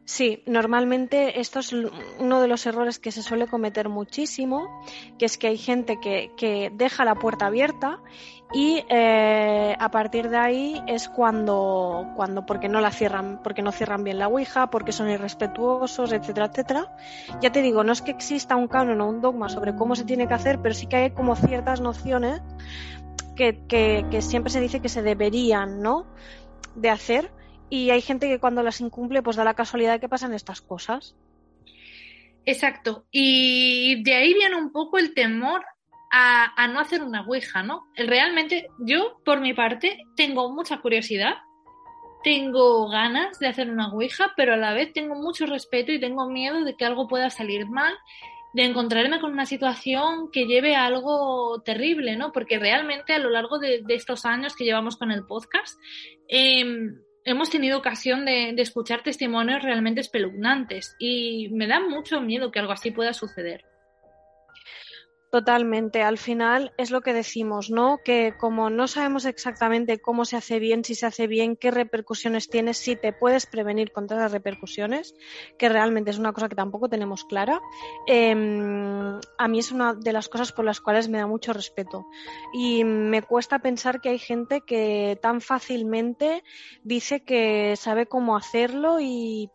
Sí, 0.05 0.43
normalmente 0.47 1.41
esto 1.41 1.61
es 1.61 1.73
uno 1.73 2.41
de 2.41 2.49
los 2.49 2.67
errores 2.67 2.99
que 2.99 3.13
se 3.13 3.23
suele 3.23 3.47
cometer 3.47 3.89
muchísimo, 3.89 4.85
que 5.19 5.25
es 5.27 5.39
que 5.39 5.47
hay 5.47 5.57
gente 5.57 5.99
que, 6.01 6.73
deja 6.75 7.05
la 7.05 7.17
puerta 7.17 7.47
abierta 7.47 8.01
y 8.53 8.85
eh, 8.89 9.77
a 9.79 9.91
partir 9.91 10.29
de 10.29 10.37
ahí 10.37 10.83
es 10.87 11.09
cuando, 11.09 12.13
cuando, 12.15 12.47
porque 12.47 12.69
no 12.69 12.81
la 12.81 12.93
cierran, 12.93 13.41
porque 13.43 13.63
no 13.63 13.73
cierran 13.73 14.05
bien 14.05 14.21
la 14.21 14.29
ouija, 14.29 14.69
porque 14.71 14.93
son 14.93 15.11
irrespetuosos, 15.11 16.13
etcétera, 16.13 16.47
etcétera. 16.47 16.97
Ya 17.41 17.51
te 17.51 17.63
digo, 17.63 17.83
no 17.83 17.93
es 17.93 18.03
que 18.03 18.13
exista 18.13 18.55
un 18.55 18.69
canon 18.69 19.01
o 19.01 19.09
un 19.09 19.21
dogma 19.21 19.49
sobre 19.49 19.75
cómo 19.75 19.97
se 19.97 20.05
tiene 20.05 20.29
que 20.29 20.35
hacer, 20.35 20.61
pero 20.61 20.75
sí 20.75 20.87
que 20.87 20.97
hay 20.97 21.11
como 21.11 21.35
ciertas 21.35 21.81
nociones 21.81 22.43
que, 23.37 24.19
siempre 24.21 24.51
se 24.51 24.61
dice 24.61 24.81
que 24.81 24.89
se 24.89 25.03
deberían, 25.03 25.81
¿no? 25.81 26.07
De 26.75 26.91
hacer 26.91 27.31
y 27.69 27.91
hay 27.91 28.01
gente 28.01 28.29
que 28.29 28.41
cuando 28.41 28.63
las 28.63 28.81
incumple 28.81 29.23
pues 29.23 29.37
da 29.37 29.45
la 29.45 29.55
casualidad 29.55 29.93
de 29.93 30.01
que 30.01 30.09
pasan 30.09 30.35
estas 30.35 30.61
cosas. 30.61 31.15
Exacto. 32.45 33.07
Y 33.11 34.03
de 34.03 34.15
ahí 34.15 34.35
viene 34.35 34.57
un 34.57 34.73
poco 34.73 34.99
el 34.99 35.15
temor 35.15 35.65
a, 36.13 36.53
a, 36.63 36.69
no 36.69 36.81
hacer 36.81 37.03
una 37.03 37.23
Ouija, 37.23 37.63
¿no? 37.63 37.87
Realmente 37.97 38.69
yo, 38.79 39.21
por 39.25 39.41
mi 39.41 39.53
parte, 39.53 39.99
tengo 40.17 40.53
mucha 40.53 40.81
curiosidad, 40.81 41.35
tengo 42.23 42.89
ganas 42.89 43.39
de 43.39 43.49
hacer 43.49 43.71
una 43.71 43.93
Ouija, 43.93 44.33
pero 44.37 44.55
a 44.55 44.57
la 44.57 44.73
vez 44.73 44.93
tengo 44.93 45.17
mucho 45.17 45.47
respeto 45.47 45.93
y 45.93 46.01
tengo 46.01 46.29
miedo 46.29 46.65
de 46.65 46.77
que 46.77 46.85
algo 46.85 47.09
pueda 47.09 47.31
salir 47.31 47.67
mal, 47.67 47.95
de 48.57 48.65
encontrarme 48.65 49.21
con 49.21 49.33
una 49.33 49.45
situación 49.45 50.31
que 50.33 50.47
lleve 50.47 50.77
a 50.77 50.87
algo 50.87 51.61
terrible, 51.63 52.17
¿no? 52.17 52.33
Porque 52.33 52.59
realmente 52.59 53.13
a 53.13 53.19
lo 53.19 53.29
largo 53.29 53.59
de, 53.59 53.85
estos 53.91 54.25
años 54.25 54.57
que 54.57 54.65
llevamos 54.65 54.97
con 54.97 55.11
el 55.11 55.27
podcast, 55.27 55.79
eh, 56.27 56.65
hemos 57.25 57.51
tenido 57.51 57.77
ocasión 57.77 58.25
de, 58.25 58.55
de, 58.57 58.63
escuchar 58.63 59.03
testimonios 59.03 59.63
realmente 59.63 60.01
espeluznantes 60.01 60.97
y 60.99 61.51
me 61.51 61.67
da 61.67 61.81
mucho 61.81 62.23
miedo 62.23 62.51
que 62.51 62.59
algo 62.59 62.73
así 62.73 62.91
pueda 62.93 63.13
suceder. 63.13 63.63
Totalmente. 65.31 66.03
Al 66.03 66.19
final 66.19 66.73
es 66.79 66.93
lo 66.93 67.01
que 67.01 67.13
decimos, 67.13 67.69
¿no? 67.69 67.99
Que 68.05 68.35
como 68.39 68.71
no 68.71 68.87
sabemos 68.87 69.25
exactamente 69.25 69.99
cómo 69.99 70.25
se 70.25 70.37
hace 70.37 70.61
bien, 70.61 70.85
si 70.85 70.95
se 70.95 71.05
hace 71.05 71.27
bien, 71.27 71.57
qué 71.57 71.73
repercusiones 71.73 72.49
tiene, 72.49 72.75
si 72.75 72.95
te 72.95 73.13
puedes 73.13 73.47
prevenir 73.47 73.91
contra 73.91 74.17
las 74.19 74.31
repercusiones, 74.31 75.15
que 75.59 75.69
realmente 75.69 76.11
es 76.11 76.19
una 76.19 76.33
cosa 76.33 76.49
que 76.49 76.55
tampoco 76.55 76.89
tenemos 76.89 77.25
clara, 77.25 77.61
eh, 78.07 78.31
a 78.31 79.49
mí 79.49 79.59
es 79.59 79.73
una 79.73 79.95
de 79.95 80.13
las 80.13 80.29
cosas 80.29 80.53
por 80.53 80.65
las 80.65 80.81
cuales 80.81 81.09
me 81.09 81.19
da 81.19 81.27
mucho 81.27 81.53
respeto. 81.53 82.07
Y 82.55 82.85
me 82.85 83.23
cuesta 83.23 83.59
pensar 83.59 84.01
que 84.01 84.11
hay 84.11 84.19
gente 84.19 84.61
que 84.61 85.19
tan 85.21 85.41
fácilmente 85.41 86.45
dice 86.85 87.25
que 87.25 87.75
sabe 87.77 88.07
cómo 88.07 88.37
hacerlo 88.37 89.01
y 89.01 89.51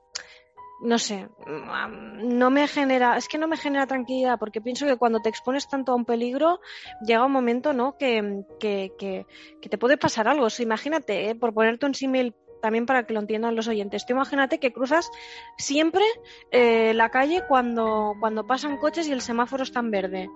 no 0.81 0.97
sé, 0.97 1.29
no 1.45 2.49
me 2.49 2.67
genera, 2.67 3.15
es 3.15 3.27
que 3.27 3.37
no 3.37 3.47
me 3.47 3.57
genera 3.57 3.85
tranquilidad 3.85 4.39
porque 4.39 4.61
pienso 4.61 4.87
que 4.87 4.97
cuando 4.97 5.19
te 5.19 5.29
expones 5.29 5.67
tanto 5.67 5.91
a 5.91 5.95
un 5.95 6.05
peligro 6.05 6.59
llega 7.05 7.25
un 7.25 7.31
momento, 7.31 7.71
¿no? 7.71 7.97
Que, 7.97 8.43
que, 8.59 8.91
que, 8.97 9.27
que 9.61 9.69
te 9.69 9.77
puede 9.77 9.97
pasar 9.97 10.27
algo. 10.27 10.45
O 10.45 10.61
imagínate, 10.61 11.29
¿eh? 11.29 11.35
por 11.35 11.53
ponerte 11.53 11.85
un 11.85 11.93
símil 11.93 12.33
también 12.61 12.87
para 12.87 13.05
que 13.05 13.13
lo 13.13 13.19
entiendan 13.19 13.55
los 13.55 13.67
oyentes. 13.67 14.05
Imagínate 14.09 14.59
que 14.59 14.73
cruzas 14.73 15.09
siempre 15.57 16.03
eh, 16.51 16.93
la 16.95 17.09
calle 17.09 17.43
cuando, 17.47 18.13
cuando 18.19 18.47
pasan 18.47 18.77
coches 18.77 19.07
y 19.07 19.11
el 19.11 19.21
semáforo 19.21 19.63
está 19.63 19.81
en 19.81 19.91
verde. 19.91 20.29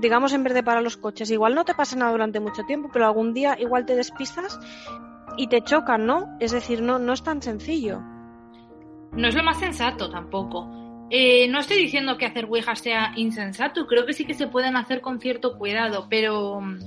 Digamos 0.00 0.34
en 0.34 0.44
verde 0.44 0.62
para 0.62 0.82
los 0.82 0.98
coches. 0.98 1.30
Igual 1.30 1.54
no 1.54 1.64
te 1.64 1.74
pasa 1.74 1.96
nada 1.96 2.12
durante 2.12 2.40
mucho 2.40 2.64
tiempo, 2.64 2.90
pero 2.92 3.06
algún 3.06 3.32
día 3.32 3.56
igual 3.58 3.86
te 3.86 3.96
despistas 3.96 4.58
y 5.38 5.46
te 5.46 5.62
chocan, 5.62 6.04
¿no? 6.04 6.36
Es 6.40 6.52
decir, 6.52 6.82
no, 6.82 6.98
no 6.98 7.14
es 7.14 7.22
tan 7.22 7.40
sencillo 7.40 8.02
no 9.12 9.28
es 9.28 9.34
lo 9.34 9.42
más 9.42 9.58
sensato 9.58 10.10
tampoco. 10.10 10.68
Eh, 11.10 11.46
no 11.48 11.60
estoy 11.60 11.76
diciendo 11.78 12.16
que 12.16 12.26
hacer 12.26 12.46
Ouija 12.46 12.74
sea 12.74 13.12
insensato, 13.16 13.86
creo 13.86 14.06
que 14.06 14.14
sí 14.14 14.24
que 14.24 14.34
se 14.34 14.46
pueden 14.46 14.76
hacer 14.76 15.00
con 15.00 15.20
cierto 15.20 15.58
cuidado, 15.58 16.06
pero 16.08 16.60
mm, 16.60 16.78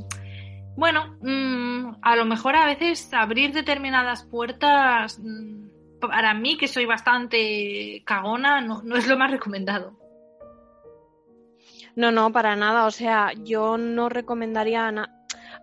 bueno, 0.76 1.18
mmm, 1.22 1.96
a 2.02 2.16
lo 2.16 2.26
mejor 2.26 2.56
a 2.56 2.66
veces 2.66 3.14
abrir 3.14 3.54
determinadas 3.54 4.24
puertas, 4.24 5.20
mmm, 5.20 5.68
para 6.00 6.34
mí 6.34 6.58
que 6.58 6.68
soy 6.68 6.86
bastante 6.86 8.02
cagona, 8.06 8.62
no, 8.62 8.82
no 8.84 8.96
es 8.96 9.08
lo 9.08 9.18
más 9.18 9.32
recomendado. 9.32 9.98
No, 11.96 12.12
no, 12.12 12.32
para 12.32 12.56
nada. 12.56 12.86
O 12.86 12.92
sea, 12.92 13.32
yo 13.44 13.78
no 13.78 14.10
recomendaría 14.10 14.92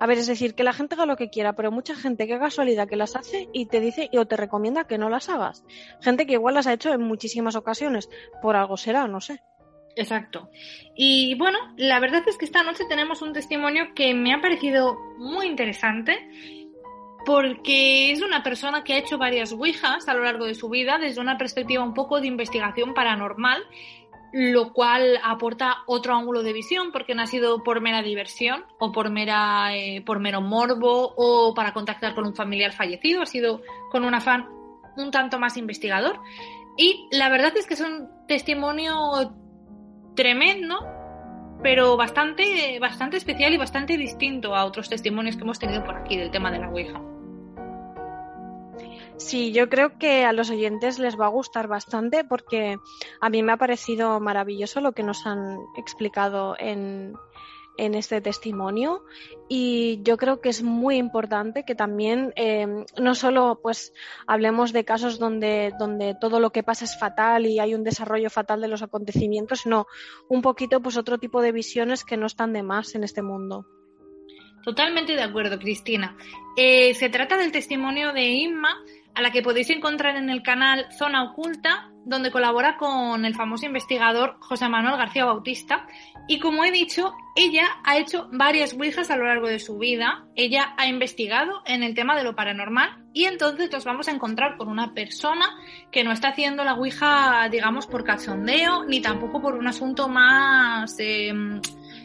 a, 0.03 0.07
ver, 0.07 0.19
es 0.19 0.27
decir, 0.27 0.55
que 0.55 0.65
la 0.65 0.73
gente 0.73 0.95
haga 0.95 1.07
lo 1.07 1.17
que 1.17 1.31
quiera, 1.31 1.53
pero 1.53 1.71
mucha 1.71 1.95
gente, 1.95 2.27
qué 2.27 2.39
casualidad 2.39 2.89
que 2.89 2.97
las 2.97 3.15
hace 3.15 3.49
y 3.53 3.67
te 3.67 3.81
dice 3.81 4.11
o 4.19 4.27
te 4.27 4.37
recomienda 4.37 4.85
que 4.85 4.99
no 4.99 5.09
las 5.09 5.29
hagas. 5.29 5.65
Gente 6.01 6.27
que 6.27 6.33
igual 6.33 6.55
las 6.55 6.67
ha 6.67 6.73
hecho 6.73 6.93
en 6.93 7.03
muchísimas 7.03 7.55
ocasiones, 7.57 8.09
por 8.41 8.57
algo 8.57 8.77
será, 8.77 9.07
no 9.07 9.21
sé. 9.21 9.43
Exacto. 9.95 10.51
Y 10.97 11.35
bueno, 11.37 11.59
la 11.77 12.01
verdad 12.01 12.23
es 12.27 12.37
que 12.37 12.45
esta 12.45 12.63
noche 12.63 12.85
tenemos 12.89 13.23
un 13.23 13.33
testimonio 13.33 13.95
que 13.95 14.15
me 14.15 14.33
ha 14.33 14.41
parecido 14.41 14.99
muy 15.19 15.47
interesante 15.47 16.19
porque 17.25 18.11
es 18.11 18.23
una 18.23 18.43
persona 18.43 18.85
que 18.85 18.95
ha 18.95 18.99
hecho 18.99 19.19
varias 19.19 19.53
ouijas 19.53 20.09
a 20.09 20.15
lo 20.15 20.25
largo 20.25 20.47
de 20.47 20.55
su 20.55 20.69
vida 20.69 20.99
desde 20.99 21.21
una 21.21 21.39
perspectiva 21.39 21.85
un 21.85 21.95
poco 21.95 22.21
de 22.21 22.27
investigación 22.27 22.95
paranormal 22.95 23.63
lo 24.33 24.73
cual 24.73 25.19
aporta 25.23 25.79
otro 25.87 26.15
ángulo 26.15 26.43
de 26.43 26.53
visión 26.53 26.91
porque 26.91 27.15
no 27.15 27.23
ha 27.23 27.27
sido 27.27 27.63
por 27.63 27.81
mera 27.81 28.03
diversión 28.03 28.65
o 28.79 28.91
por 28.91 29.11
mera 29.11 29.77
eh, 29.77 30.03
por 30.05 30.21
mero 30.21 30.41
morbo 30.41 31.13
o 31.17 31.55
para 31.55 31.73
contactar 31.73 32.15
con 32.15 32.27
un 32.27 32.35
familiar 32.35 32.73
fallecido, 32.73 33.23
ha 33.23 33.27
sido 33.27 33.61
con 33.91 34.05
un 34.05 34.15
afán 34.15 34.49
un 34.97 35.11
tanto 35.11 35.39
más 35.39 35.57
investigador 35.57 36.19
y 36.77 37.09
la 37.11 37.29
verdad 37.29 37.57
es 37.57 37.67
que 37.67 37.75
es 37.75 37.81
un 37.81 38.09
testimonio 38.27 39.35
tremendo 40.15 40.79
pero 41.63 41.97
bastante 41.97 42.79
bastante 42.81 43.19
especial 43.19 43.53
y 43.53 43.59
bastante 43.59 43.97
distinto 43.97 44.55
a 44.55 44.65
otros 44.65 44.89
testimonios 44.89 45.37
que 45.37 45.43
hemos 45.43 45.59
tenido 45.59 45.85
por 45.85 45.97
aquí 45.97 46.17
del 46.17 46.31
tema 46.31 46.51
de 46.51 46.59
la 46.59 46.71
Ouija. 46.71 47.12
Sí, 49.23 49.53
yo 49.53 49.69
creo 49.69 49.99
que 49.99 50.25
a 50.25 50.33
los 50.33 50.51
oyentes 50.51 50.99
les 50.99 51.19
va 51.19 51.27
a 51.27 51.31
gustar 51.31 51.69
bastante 51.69 52.25
porque 52.25 52.79
a 53.21 53.31
mí 53.31 53.43
me 53.43 53.53
ha 53.53 53.57
parecido 53.57 54.21
maravilloso 54.21 54.81
lo 54.81 54.93
que 54.93 55.05
nos 55.05 55.27
han 55.27 55.59
explicado 55.77 56.57
en, 56.59 57.15
en 57.79 57.95
este 57.95 58.21
testimonio 58.21 59.05
y 59.49 60.01
yo 60.03 60.17
creo 60.17 60.41
que 60.41 60.49
es 60.49 60.63
muy 60.63 60.97
importante 60.97 61.65
que 61.65 61.75
también 61.75 62.33
eh, 62.37 62.85
no 63.01 63.15
solo 63.15 63.61
pues 63.63 63.95
hablemos 64.27 64.73
de 64.73 64.85
casos 64.85 65.19
donde, 65.19 65.73
donde 65.79 66.15
todo 66.21 66.41
lo 66.41 66.51
que 66.51 66.65
pasa 66.65 66.85
es 66.85 66.99
fatal 66.99 67.47
y 67.47 67.61
hay 67.61 67.75
un 67.75 67.85
desarrollo 67.85 68.29
fatal 68.29 68.61
de 68.61 68.69
los 68.69 68.83
acontecimientos, 68.83 69.61
sino 69.61 69.87
un 70.29 70.43
poquito 70.43 70.83
pues 70.83 70.97
otro 70.97 71.19
tipo 71.19 71.41
de 71.41 71.53
visiones 71.53 72.05
que 72.05 72.17
no 72.17 72.27
están 72.27 72.53
de 72.53 72.65
más 72.65 72.95
en 72.97 73.05
este 73.05 73.23
mundo. 73.23 73.67
Totalmente 74.65 75.15
de 75.15 75.23
acuerdo, 75.23 75.59
Cristina. 75.59 76.17
Eh, 76.57 76.95
se 76.95 77.09
trata 77.09 77.37
del 77.37 77.51
testimonio 77.51 78.13
de 78.13 78.25
Inma, 78.27 78.77
a 79.15 79.23
la 79.23 79.31
que 79.31 79.43
podéis 79.43 79.71
encontrar 79.71 80.17
en 80.17 80.31
el 80.31 80.43
canal 80.43 80.87
Zona 80.93 81.25
Oculta, 81.25 81.91
donde 82.05 82.31
colabora 82.31 82.77
con 82.77 83.25
el 83.25 83.35
famoso 83.35 83.67
investigador 83.67 84.37
José 84.41 84.69
Manuel 84.69 84.97
García 84.97 85.25
Bautista. 85.25 85.87
Y 86.27 86.39
como 86.39 86.65
he 86.65 86.73
dicho, 86.73 87.15
ella 87.37 87.69
ha 87.85 87.99
hecho 87.99 88.29
varias 88.33 88.75
Ouijas 88.75 89.11
a 89.11 89.17
lo 89.17 89.27
largo 89.27 89.49
de 89.49 89.59
su 89.59 89.79
vida. 89.79 90.25
Ella 90.35 90.75
ha 90.77 90.87
investigado 90.87 91.63
en 91.67 91.83
el 91.83 91.95
tema 91.95 92.17
de 92.17 92.25
lo 92.25 92.35
paranormal 92.35 93.05
y 93.13 93.25
entonces 93.25 93.71
nos 93.71 93.85
vamos 93.85 94.09
a 94.09 94.13
encontrar 94.13 94.57
con 94.57 94.69
una 94.69 94.95
persona 94.95 95.47
que 95.91 96.05
no 96.05 96.13
está 96.13 96.29
haciendo 96.29 96.65
la 96.65 96.75
Ouija, 96.75 97.49
digamos, 97.51 97.87
por 97.87 98.05
cachondeo, 98.05 98.85
ni 98.85 99.01
tampoco 99.01 99.41
por 99.41 99.55
un 99.55 99.69
asunto 99.69 100.09
más, 100.09 100.97
eh, 100.99 101.33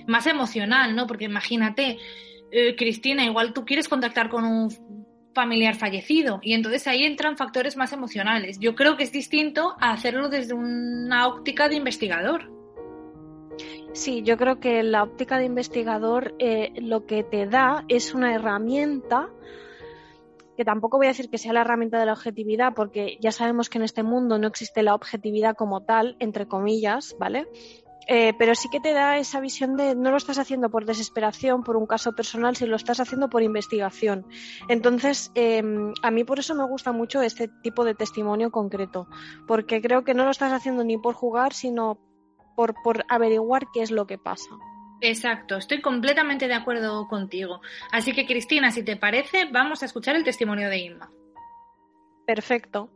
más 0.08 0.28
emocional, 0.28 0.96
¿no? 0.96 1.08
Porque 1.08 1.26
imagínate, 1.26 1.98
eh, 2.52 2.76
Cristina, 2.76 3.24
igual 3.24 3.54
tú 3.54 3.66
quieres 3.66 3.88
contactar 3.88 4.30
con 4.30 4.46
un 4.46 4.97
familiar 5.38 5.76
fallecido 5.76 6.40
y 6.42 6.54
entonces 6.54 6.88
ahí 6.88 7.04
entran 7.04 7.38
factores 7.38 7.78
más 7.78 7.94
emocionales. 7.94 8.58
Yo 8.60 8.74
creo 8.74 8.98
que 8.98 9.04
es 9.04 9.12
distinto 9.12 9.76
a 9.80 9.92
hacerlo 9.92 10.30
desde 10.30 10.56
una 10.56 11.28
óptica 11.28 11.70
de 11.70 11.76
investigador. 11.76 12.52
Sí, 13.94 14.24
yo 14.24 14.36
creo 14.36 14.60
que 14.60 14.82
la 14.82 15.04
óptica 15.04 15.38
de 15.38 15.46
investigador 15.46 16.34
eh, 16.40 16.74
lo 16.82 17.06
que 17.06 17.24
te 17.24 17.46
da 17.46 17.86
es 17.88 18.16
una 18.16 18.34
herramienta 18.34 19.30
que 20.58 20.66
tampoco 20.66 20.98
voy 20.98 21.06
a 21.06 21.10
decir 21.10 21.30
que 21.30 21.38
sea 21.38 21.54
la 21.54 21.62
herramienta 21.62 22.00
de 22.00 22.08
la 22.08 22.14
objetividad, 22.14 22.74
porque 22.76 23.20
ya 23.22 23.32
sabemos 23.32 23.70
que 23.70 23.78
en 23.78 23.84
este 23.84 24.02
mundo 24.02 24.40
no 24.40 24.48
existe 24.48 24.82
la 24.82 24.96
objetividad 24.96 25.56
como 25.56 25.84
tal, 25.84 26.16
entre 26.20 26.48
comillas, 26.48 27.16
¿vale? 27.20 27.48
Eh, 28.08 28.34
pero 28.40 28.56
sí 28.56 28.70
que 28.70 28.80
te 28.80 28.94
da 28.94 29.18
esa 29.18 29.42
visión 29.42 29.76
de 29.76 29.94
no 29.94 30.12
lo 30.12 30.18
estás 30.18 30.38
haciendo 30.38 30.70
por 30.70 30.86
desesperación, 30.86 31.64
por 31.64 31.76
un 31.76 31.86
caso 31.86 32.14
personal, 32.14 32.56
sino 32.56 32.72
lo 32.72 32.78
estás 32.78 33.00
haciendo 33.00 33.30
por 33.30 33.44
investigación. 33.44 34.26
Entonces, 34.70 35.32
eh, 35.36 35.62
a 36.02 36.12
mí 36.12 36.24
por 36.24 36.40
eso 36.40 36.56
me 36.56 36.66
gusta 36.66 36.94
mucho 36.94 37.22
este 37.22 37.50
tipo 37.62 37.84
de 37.84 37.96
testimonio 37.96 38.50
concreto, 38.50 39.08
porque 39.46 39.82
creo 39.82 40.04
que 40.04 40.14
no 40.14 40.24
lo 40.24 40.32
estás 40.32 40.54
haciendo 40.54 40.84
ni 40.84 40.98
por 40.98 41.16
jugar, 41.16 41.54
sino 41.54 42.00
por, 42.56 42.76
por 42.82 43.04
averiguar 43.10 43.68
qué 43.74 43.82
es 43.82 43.92
lo 43.92 44.08
que 44.08 44.18
pasa. 44.18 44.50
Exacto, 45.02 45.58
estoy 45.58 45.82
completamente 45.82 46.48
de 46.48 46.56
acuerdo 46.56 47.08
contigo. 47.08 47.62
Así 47.92 48.14
que, 48.14 48.26
Cristina, 48.26 48.72
si 48.72 48.84
te 48.84 48.96
parece, 48.96 49.46
vamos 49.52 49.84
a 49.84 49.86
escuchar 49.86 50.16
el 50.16 50.24
testimonio 50.24 50.70
de 50.70 50.78
Inma. 50.80 51.12
Perfecto. 52.26 52.90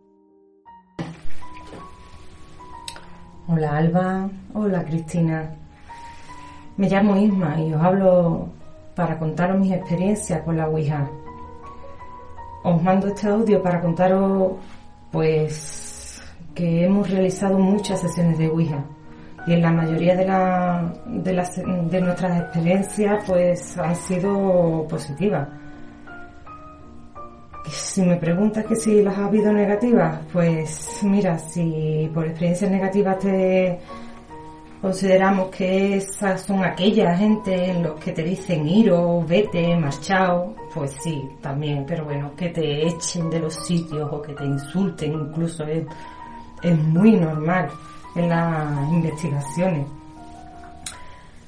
Hola 3.53 3.75
Alba, 3.75 4.29
hola 4.53 4.81
Cristina. 4.85 5.51
Me 6.77 6.87
llamo 6.87 7.17
Isma 7.17 7.59
y 7.59 7.73
os 7.73 7.81
hablo 7.81 8.47
para 8.95 9.19
contaros 9.19 9.59
mis 9.59 9.73
experiencias 9.73 10.41
con 10.43 10.55
la 10.55 10.69
Ouija. 10.69 11.05
Os 12.63 12.81
mando 12.81 13.07
este 13.07 13.27
audio 13.27 13.61
para 13.61 13.81
contaros 13.81 14.53
pues 15.11 16.21
que 16.55 16.85
hemos 16.85 17.09
realizado 17.09 17.59
muchas 17.59 17.99
sesiones 17.99 18.37
de 18.37 18.47
Ouija 18.47 18.85
y 19.45 19.51
en 19.51 19.61
la 19.63 19.71
mayoría 19.71 20.15
de, 20.15 20.25
la, 20.27 20.93
de, 21.07 21.33
las, 21.33 21.57
de 21.57 22.01
nuestras 22.01 22.39
experiencias 22.39 23.21
pues 23.27 23.77
han 23.77 23.97
sido 23.97 24.87
positivas. 24.87 25.49
Si 27.69 28.01
me 28.01 28.17
preguntas 28.17 28.65
que 28.65 28.75
si 28.75 29.01
las 29.01 29.17
ha 29.17 29.25
habido 29.25 29.53
negativas, 29.53 30.19
pues 30.31 30.99
mira, 31.03 31.37
si 31.37 32.09
por 32.13 32.25
experiencias 32.25 32.71
negativas 32.71 33.19
te 33.19 33.79
consideramos 34.81 35.49
que 35.49 35.97
esas 35.97 36.41
son 36.41 36.63
aquellas 36.63 37.19
gente 37.19 37.69
en 37.69 37.83
los 37.83 37.99
que 37.99 38.11
te 38.11 38.23
dicen 38.23 38.67
ir 38.67 38.91
o 38.91 39.23
vete, 39.23 39.75
marchao, 39.77 40.55
pues 40.73 40.91
sí, 41.03 41.29
también, 41.39 41.85
pero 41.87 42.05
bueno, 42.05 42.31
que 42.35 42.49
te 42.49 42.87
echen 42.87 43.29
de 43.29 43.39
los 43.39 43.53
sitios 43.53 44.09
o 44.11 44.21
que 44.21 44.33
te 44.33 44.43
insulten 44.43 45.13
incluso 45.13 45.63
es, 45.65 45.85
es 46.63 46.77
muy 46.77 47.11
normal 47.11 47.69
en 48.15 48.29
las 48.29 48.91
investigaciones. 48.91 49.85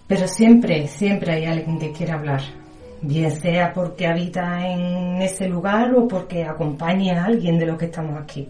Pero 0.05 0.27
siempre, 0.27 0.87
siempre 0.87 1.33
hay 1.33 1.45
alguien 1.45 1.79
que 1.79 1.91
quiere 1.91 2.11
hablar 2.11 2.62
bien 3.03 3.31
sea 3.31 3.71
porque 3.73 4.07
habita 4.07 4.65
en 4.65 5.21
ese 5.21 5.47
lugar 5.47 5.93
o 5.93 6.07
porque 6.07 6.43
acompañe 6.45 7.11
a 7.11 7.25
alguien 7.25 7.59
de 7.59 7.65
los 7.65 7.77
que 7.77 7.85
estamos 7.85 8.19
aquí. 8.19 8.47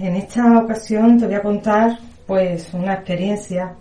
En 0.00 0.16
esta 0.16 0.58
ocasión 0.58 1.18
te 1.18 1.26
voy 1.26 1.34
a 1.36 1.42
contar 1.42 1.98
pues 2.26 2.72
una 2.74 2.94
experiencia 2.94 3.74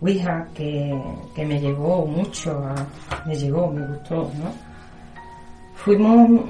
Ouija 0.00 0.48
que, 0.54 0.98
que 1.34 1.44
me 1.44 1.60
llegó 1.60 2.06
mucho, 2.06 2.62
me 3.26 3.34
llegó, 3.34 3.70
me 3.70 3.86
gustó, 3.86 4.30
¿no? 4.38 4.50
Fuimos 5.74 6.40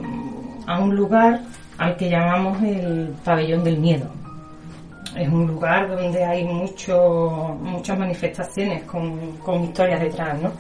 a 0.67 0.79
un 0.79 0.95
lugar 0.95 1.41
al 1.79 1.97
que 1.97 2.11
llamamos 2.11 2.63
el 2.63 3.13
pabellón 3.25 3.65
del 3.65 3.79
miedo 3.79 4.20
es 5.17 5.29
un 5.29 5.47
lugar 5.47 5.89
donde 5.89 6.25
hay 6.25 6.45
mucho, 6.45 7.57
muchas 7.61 7.99
manifestaciones 7.99 8.85
con, 8.85 9.39
con 9.39 9.65
historias 9.65 10.01
detrás, 10.01 10.41
¿no? 10.41 10.51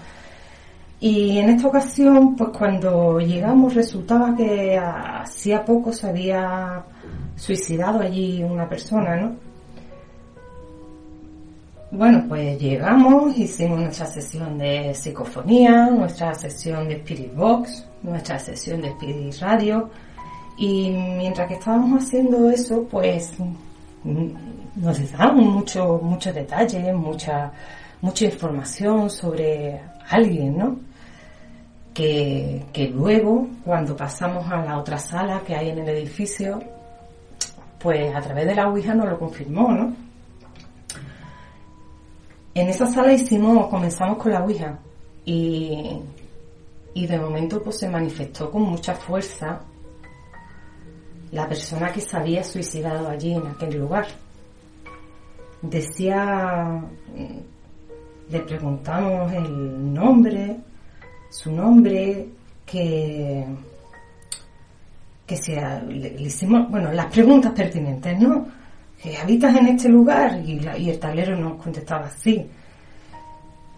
Y 1.00 1.38
en 1.38 1.50
esta 1.50 1.68
ocasión, 1.68 2.36
pues 2.36 2.50
cuando 2.50 3.20
llegamos 3.20 3.74
resultaba 3.74 4.36
que 4.36 4.76
hacía 4.76 5.64
poco 5.64 5.92
se 5.92 6.08
había 6.08 6.84
suicidado 7.36 8.00
allí 8.00 8.42
una 8.42 8.68
persona, 8.68 9.16
¿no? 9.16 9.36
Bueno, 11.92 12.24
pues 12.28 12.60
llegamos, 12.60 13.36
hicimos 13.36 13.80
nuestra 13.80 14.06
sesión 14.06 14.58
de 14.58 14.94
psicofonía, 14.94 15.86
nuestra 15.86 16.34
sesión 16.34 16.86
de 16.86 16.94
Spirit 16.94 17.34
Box, 17.34 17.84
nuestra 18.02 18.38
sesión 18.38 18.82
de 18.82 18.88
Spirit 18.88 19.34
Radio, 19.40 19.90
y 20.56 20.90
mientras 20.90 21.48
que 21.48 21.54
estábamos 21.54 22.04
haciendo 22.04 22.48
eso, 22.50 22.86
pues 22.90 23.32
nos 24.04 25.12
daban 25.12 25.36
mucho, 25.36 25.98
muchos 26.02 26.34
detalles, 26.34 26.94
mucha, 26.94 27.52
mucha 28.00 28.24
información 28.24 29.10
sobre 29.10 29.80
alguien, 30.08 30.58
¿no? 30.58 30.76
Que, 31.92 32.66
que 32.72 32.88
luego, 32.88 33.48
cuando 33.64 33.96
pasamos 33.96 34.50
a 34.50 34.64
la 34.64 34.78
otra 34.78 34.98
sala 34.98 35.42
que 35.46 35.54
hay 35.54 35.70
en 35.70 35.78
el 35.80 35.88
edificio, 35.88 36.60
pues 37.78 38.14
a 38.14 38.20
través 38.20 38.46
de 38.46 38.54
la 38.54 38.68
Ouija 38.68 38.94
nos 38.94 39.08
lo 39.08 39.18
confirmó, 39.18 39.72
¿no? 39.72 39.94
En 42.54 42.68
esa 42.68 42.86
sala 42.86 43.12
hicimos, 43.12 43.68
comenzamos 43.68 44.18
con 44.18 44.32
la 44.32 44.42
Ouija 44.42 44.78
y, 45.24 46.00
y 46.94 47.06
de 47.06 47.18
momento 47.18 47.62
pues 47.62 47.78
se 47.78 47.88
manifestó 47.88 48.50
con 48.50 48.62
mucha 48.62 48.94
fuerza 48.94 49.60
la 51.32 51.48
persona 51.48 51.92
que 51.92 52.00
se 52.00 52.16
había 52.16 52.42
suicidado 52.42 53.08
allí 53.08 53.32
en 53.34 53.46
aquel 53.46 53.78
lugar. 53.78 54.06
Decía, 55.62 56.82
le 58.30 58.40
preguntamos 58.40 59.32
el 59.32 59.94
nombre, 59.94 60.56
su 61.30 61.52
nombre, 61.52 62.28
que, 62.66 63.44
que 65.26 65.36
sea, 65.36 65.80
le, 65.82 66.08
hicimos, 66.20 66.70
bueno, 66.70 66.92
las 66.92 67.06
preguntas 67.06 67.52
pertinentes, 67.52 68.18
¿no? 68.18 68.46
Que 69.02 69.16
habitas 69.16 69.56
en 69.56 69.68
este 69.68 69.88
lugar 69.88 70.40
y, 70.44 70.60
y 70.78 70.90
el 70.90 70.98
tablero 70.98 71.36
nos 71.36 71.62
contestaba 71.62 72.06
así. 72.06 72.46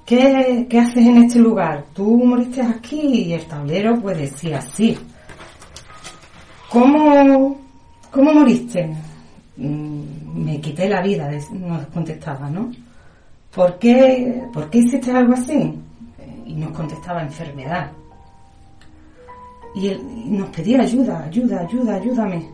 ¿Qué, 0.05 0.67
¿Qué 0.69 0.79
haces 0.81 1.07
en 1.07 1.19
este 1.19 1.39
lugar? 1.39 1.85
¿Tú 1.95 2.17
moriste 2.25 2.61
aquí? 2.61 3.01
Y 3.01 3.33
el 3.35 3.47
tablero 3.47 4.01
pues 4.01 4.19
decía 4.19 4.59
así. 4.59 4.99
¿Cómo, 6.73 7.61
cómo 8.11 8.33
moriste? 8.33 8.97
Mm, 9.59 10.43
me 10.43 10.59
quité 10.59 10.89
la 10.89 11.03
vida, 11.03 11.31
nos 11.53 11.87
contestaba, 11.89 12.49
¿no? 12.49 12.73
¿Por 13.55 13.79
qué, 13.79 14.43
¿Por 14.55 14.71
qué 14.71 14.79
hiciste 14.79 15.11
algo 15.13 15.35
así? 15.35 15.79
Y 16.47 16.55
nos 16.55 16.73
contestaba 16.73 17.21
enfermedad. 17.23 17.93
Y, 19.75 19.95
nos 20.31 20.49
pedía 20.49 20.81
ayuda, 20.81 21.25
ayuda, 21.25 21.61
ayuda, 21.61 21.97
ayúdame. 21.97 22.49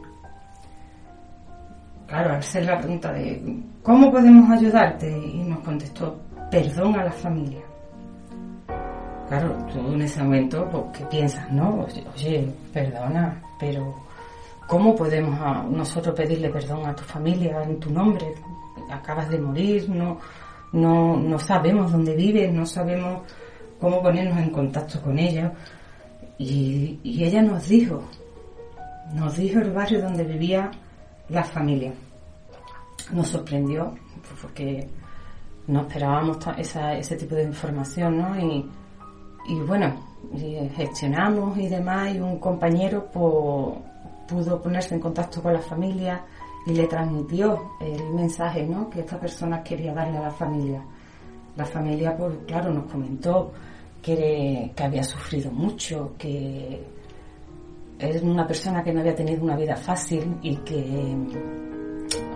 Claro, 2.09 2.35
al 2.35 2.42
ser 2.42 2.64
la 2.64 2.78
pregunta 2.78 3.12
de 3.12 3.62
¿cómo 3.85 4.11
podemos 4.11 4.50
ayudarte? 4.50 5.16
Y 5.16 5.44
nos 5.44 5.61
contestó, 5.61 6.18
perdón 6.50 6.98
a 6.98 7.04
la 7.04 7.12
familia. 7.12 7.61
Claro, 9.28 9.54
tú 9.72 9.92
en 9.92 10.02
ese 10.02 10.20
momento, 10.24 10.68
pues, 10.72 10.98
¿qué 10.98 11.04
piensas, 11.04 11.52
no? 11.52 11.87
Oye, 12.16 12.52
perdona, 12.72 13.40
pero 13.61 14.08
¿Cómo 14.68 14.94
podemos 14.94 15.40
nosotros 15.70 16.14
pedirle 16.14 16.50
perdón 16.50 16.85
a 16.85 16.94
tu 16.94 17.02
familia 17.02 17.62
en 17.62 17.81
tu 17.81 17.90
nombre? 17.90 18.35
Acabas 18.90 19.31
de 19.31 19.38
morir, 19.38 19.88
no, 19.88 20.18
no, 20.72 21.16
no 21.16 21.38
sabemos 21.38 21.90
dónde 21.90 22.14
vives, 22.14 22.52
no 22.52 22.66
sabemos 22.66 23.22
cómo 23.81 24.02
ponernos 24.02 24.38
en 24.38 24.50
contacto 24.50 25.00
con 25.00 25.18
ella. 25.18 25.54
Y, 26.37 27.00
y 27.02 27.24
ella 27.24 27.40
nos 27.40 27.66
dijo, 27.66 28.04
nos 29.14 29.38
dijo 29.38 29.59
el 29.59 29.72
barrio 29.72 30.02
donde 30.02 30.24
vivía 30.24 30.70
la 31.31 31.44
familia. 31.44 31.94
Nos 33.12 33.28
sorprendió 33.28 33.94
porque 34.42 34.87
no 35.66 35.81
esperábamos 35.81 36.38
esa, 36.59 36.92
ese 36.94 37.16
tipo 37.16 37.35
de 37.35 37.44
información, 37.44 38.18
¿no? 38.18 38.38
Y, 38.38 38.70
y 39.48 39.61
bueno, 39.61 39.94
gestionamos 40.76 41.57
y 41.57 41.68
demás, 41.68 42.14
y 42.14 42.20
un 42.20 42.38
compañero, 42.38 43.09
pues 43.11 43.88
pudo 44.29 44.61
ponerse 44.61 44.95
en 44.95 45.01
contacto 45.01 45.43
con 45.43 45.53
la 45.53 45.61
familia 45.61 46.25
y 46.67 46.73
le 46.73 46.87
transmitió 46.87 47.73
el 47.81 48.11
mensaje 48.14 48.67
¿no? 48.67 48.91
que 48.91 49.01
esta 49.01 49.19
persona 49.19 49.62
quería 49.62 49.95
darle 49.95 50.19
a 50.19 50.23
la 50.23 50.31
familia. 50.31 50.83
La 51.57 51.64
familia, 51.64 52.17
pues 52.17 52.35
claro, 52.47 52.73
nos 52.73 52.91
comentó 52.91 53.53
que, 54.03 54.71
que 54.77 54.83
había 54.85 55.03
sufrido 55.03 55.51
mucho, 55.51 56.14
que 56.19 56.85
es 57.99 58.23
una 58.23 58.47
persona 58.47 58.85
que 58.85 58.93
no 58.93 59.01
había 59.01 59.14
tenido 59.14 59.43
una 59.43 59.57
vida 59.57 59.77
fácil 59.77 60.37
y 60.43 60.57
que 60.57 61.17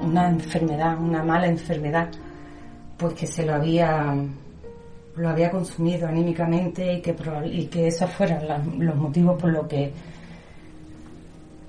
una 0.03 0.29
enfermedad, 0.29 0.99
una 0.99 1.23
mala 1.23 1.47
enfermedad, 1.47 2.09
pues 2.97 3.15
que 3.15 3.27
se 3.27 3.45
lo 3.45 3.55
había 3.55 4.17
lo 5.15 5.29
había 5.29 5.51
consumido 5.51 6.09
anímicamente 6.09 6.95
y 6.95 7.03
que, 7.03 7.15
y 7.45 7.67
que 7.67 7.89
esos 7.89 8.11
fueran 8.11 8.47
los 8.79 8.97
motivos 8.97 9.41
por 9.41 9.53
los 9.53 9.67
que 9.67 9.93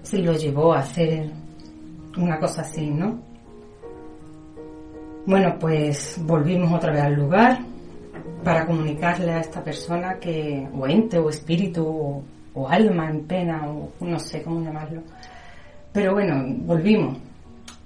si 0.04 0.22
lo 0.22 0.34
llevó 0.34 0.74
a 0.74 0.80
hacer 0.80 1.32
una 2.18 2.38
cosa 2.40 2.62
así, 2.62 2.90
¿no? 2.90 3.20
Bueno, 5.26 5.58
pues 5.58 6.20
volvimos 6.22 6.72
otra 6.74 6.92
vez 6.92 7.02
al 7.02 7.16
lugar 7.16 7.60
para 8.44 8.66
comunicarle 8.66 9.32
a 9.32 9.40
esta 9.40 9.64
persona 9.64 10.20
que, 10.20 10.68
o 10.74 10.86
ente, 10.86 11.18
o 11.18 11.30
espíritu, 11.30 12.24
o, 12.54 12.70
alma 12.70 13.10
en 13.10 13.26
pena, 13.26 13.66
o 13.68 13.90
no 14.02 14.20
sé 14.20 14.44
cómo 14.44 14.62
llamarlo. 14.62 15.02
Pero 15.94 16.14
bueno, 16.14 16.44
volvimos. 16.66 17.18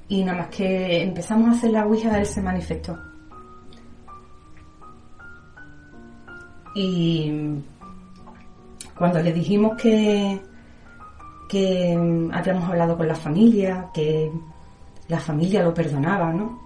Y 0.09 0.23
nada 0.23 0.39
más 0.39 0.47
que 0.47 1.03
empezamos 1.03 1.49
a 1.49 1.51
hacer 1.51 1.71
la 1.71 1.85
Ouija, 1.85 2.17
él 2.17 2.25
se 2.25 2.41
manifestó. 2.41 2.97
Y 6.73 7.31
cuando 8.97 9.21
le 9.21 9.33
dijimos 9.33 9.75
que, 9.81 10.39
que 11.47 11.95
mm, 11.97 12.31
habíamos 12.33 12.69
hablado 12.69 12.97
con 12.97 13.07
la 13.07 13.15
familia, 13.15 13.89
que 13.93 14.31
la 15.07 15.19
familia 15.19 15.63
lo 15.63 15.73
perdonaba, 15.73 16.33
¿no? 16.33 16.59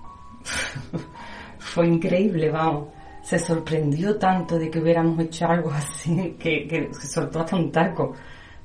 Fue 1.59 1.87
increíble, 1.87 2.49
vamos. 2.49 2.87
Se 3.21 3.37
sorprendió 3.37 4.17
tanto 4.17 4.57
de 4.57 4.69
que 4.69 4.79
hubiéramos 4.79 5.19
hecho 5.19 5.45
algo 5.47 5.71
así, 5.73 6.35
que, 6.39 6.89
se 6.91 7.07
soltó 7.07 7.41
hasta 7.41 7.55
un 7.55 7.71
taco. 7.71 8.13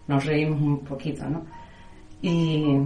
Nos 0.09 0.25
reímos 0.25 0.61
un 0.61 0.79
poquito, 0.81 1.29
¿no? 1.29 1.45
Y, 2.23 2.79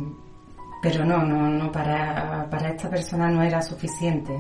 pero 0.83 1.05
no, 1.05 1.25
no, 1.25 1.49
no, 1.49 1.71
para, 1.71 2.49
para 2.51 2.71
esta 2.71 2.91
persona 2.91 3.31
no 3.31 3.43
era 3.43 3.63
suficiente. 3.63 4.33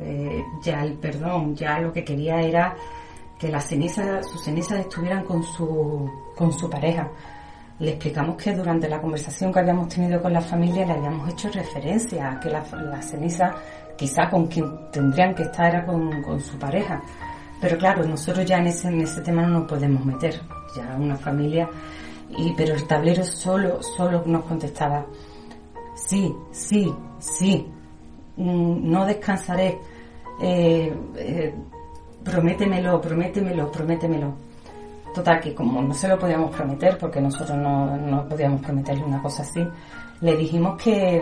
Eh, 0.00 0.44
ya 0.62 0.84
el 0.84 0.94
perdón, 0.94 1.56
ya 1.56 1.80
lo 1.80 1.92
que 1.92 2.04
quería 2.04 2.40
era 2.40 2.76
que 3.38 3.48
las 3.48 3.66
cenizas, 3.66 4.28
sus 4.28 4.42
cenizas 4.44 4.80
estuvieran 4.80 5.24
con 5.24 5.42
su, 5.42 6.10
con 6.36 6.52
su 6.52 6.68
pareja 6.68 7.08
le 7.80 7.90
explicamos 7.90 8.36
que 8.36 8.54
durante 8.54 8.88
la 8.88 9.00
conversación 9.00 9.52
que 9.52 9.60
habíamos 9.60 9.88
tenido 9.88 10.20
con 10.20 10.32
la 10.32 10.40
familia 10.40 10.84
le 10.84 10.92
habíamos 10.94 11.28
hecho 11.28 11.48
referencia 11.50 12.32
a 12.32 12.40
que 12.40 12.50
la, 12.50 12.64
ceniza 13.02 13.54
quizá 13.96 14.28
con 14.28 14.46
quien 14.46 14.90
tendrían 14.90 15.34
que 15.34 15.44
estar 15.44 15.74
era 15.74 15.86
con, 15.86 16.40
su 16.40 16.58
pareja. 16.58 17.00
Pero 17.60 17.78
claro, 17.78 18.04
nosotros 18.04 18.44
ya 18.46 18.58
en 18.58 18.68
ese, 18.68 18.88
en 18.88 19.00
ese 19.00 19.20
tema 19.20 19.42
no 19.42 19.60
nos 19.60 19.68
podemos 19.68 20.04
meter. 20.04 20.40
ya 20.76 20.96
una 20.96 21.16
familia, 21.16 21.68
y, 22.36 22.52
pero 22.56 22.74
el 22.74 22.86
tablero 22.86 23.24
solo, 23.24 23.82
solo 23.82 24.22
nos 24.26 24.44
contestaba, 24.44 25.06
sí, 25.94 26.34
sí, 26.52 26.92
sí, 27.18 27.66
mm, 28.36 28.90
no 28.90 29.06
descansaré, 29.06 29.78
eh, 30.40 30.94
eh, 31.16 31.54
prométemelo, 32.22 33.00
prométemelo, 33.00 33.70
prométemelo. 33.72 34.47
Total, 35.18 35.40
que 35.40 35.52
como 35.52 35.82
no 35.82 35.92
se 35.92 36.06
lo 36.06 36.16
podíamos 36.16 36.54
prometer, 36.54 36.96
porque 36.96 37.20
nosotros 37.20 37.58
no, 37.58 37.96
no 37.96 38.28
podíamos 38.28 38.60
prometerle 38.60 39.02
una 39.02 39.20
cosa 39.20 39.42
así, 39.42 39.66
le 40.20 40.36
dijimos 40.36 40.80
que, 40.80 41.20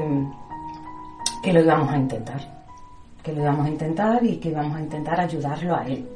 que 1.43 1.51
lo 1.51 1.61
íbamos 1.63 1.91
a 1.91 1.97
intentar, 1.97 2.43
que 3.23 3.33
lo 3.33 3.41
íbamos 3.41 3.65
a 3.65 3.71
intentar 3.71 4.23
y 4.23 4.37
que 4.37 4.51
íbamos 4.51 4.77
a 4.77 4.83
intentar 4.83 5.19
ayudarlo 5.19 5.77
a 5.77 5.87
él. 5.87 6.07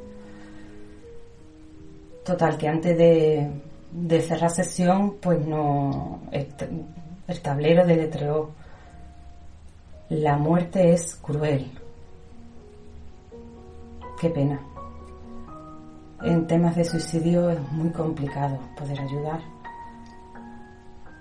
Total, 2.23 2.55
que 2.55 2.67
antes 2.67 2.95
de, 2.95 3.49
de 3.91 4.21
cerrar 4.21 4.51
sesión, 4.51 5.15
pues 5.19 5.43
no, 5.43 6.19
el, 6.29 6.49
el 7.27 7.41
tablero 7.41 7.83
deletreó, 7.83 8.51
la 10.09 10.37
muerte 10.37 10.93
es 10.93 11.15
cruel. 11.15 11.71
Qué 14.19 14.29
pena. 14.29 14.70
En 16.23 16.45
temas 16.45 16.75
de 16.75 16.85
suicidio 16.85 17.49
es 17.49 17.59
muy 17.71 17.89
complicado 17.89 18.59
poder 18.77 18.99
ayudar. 18.99 19.39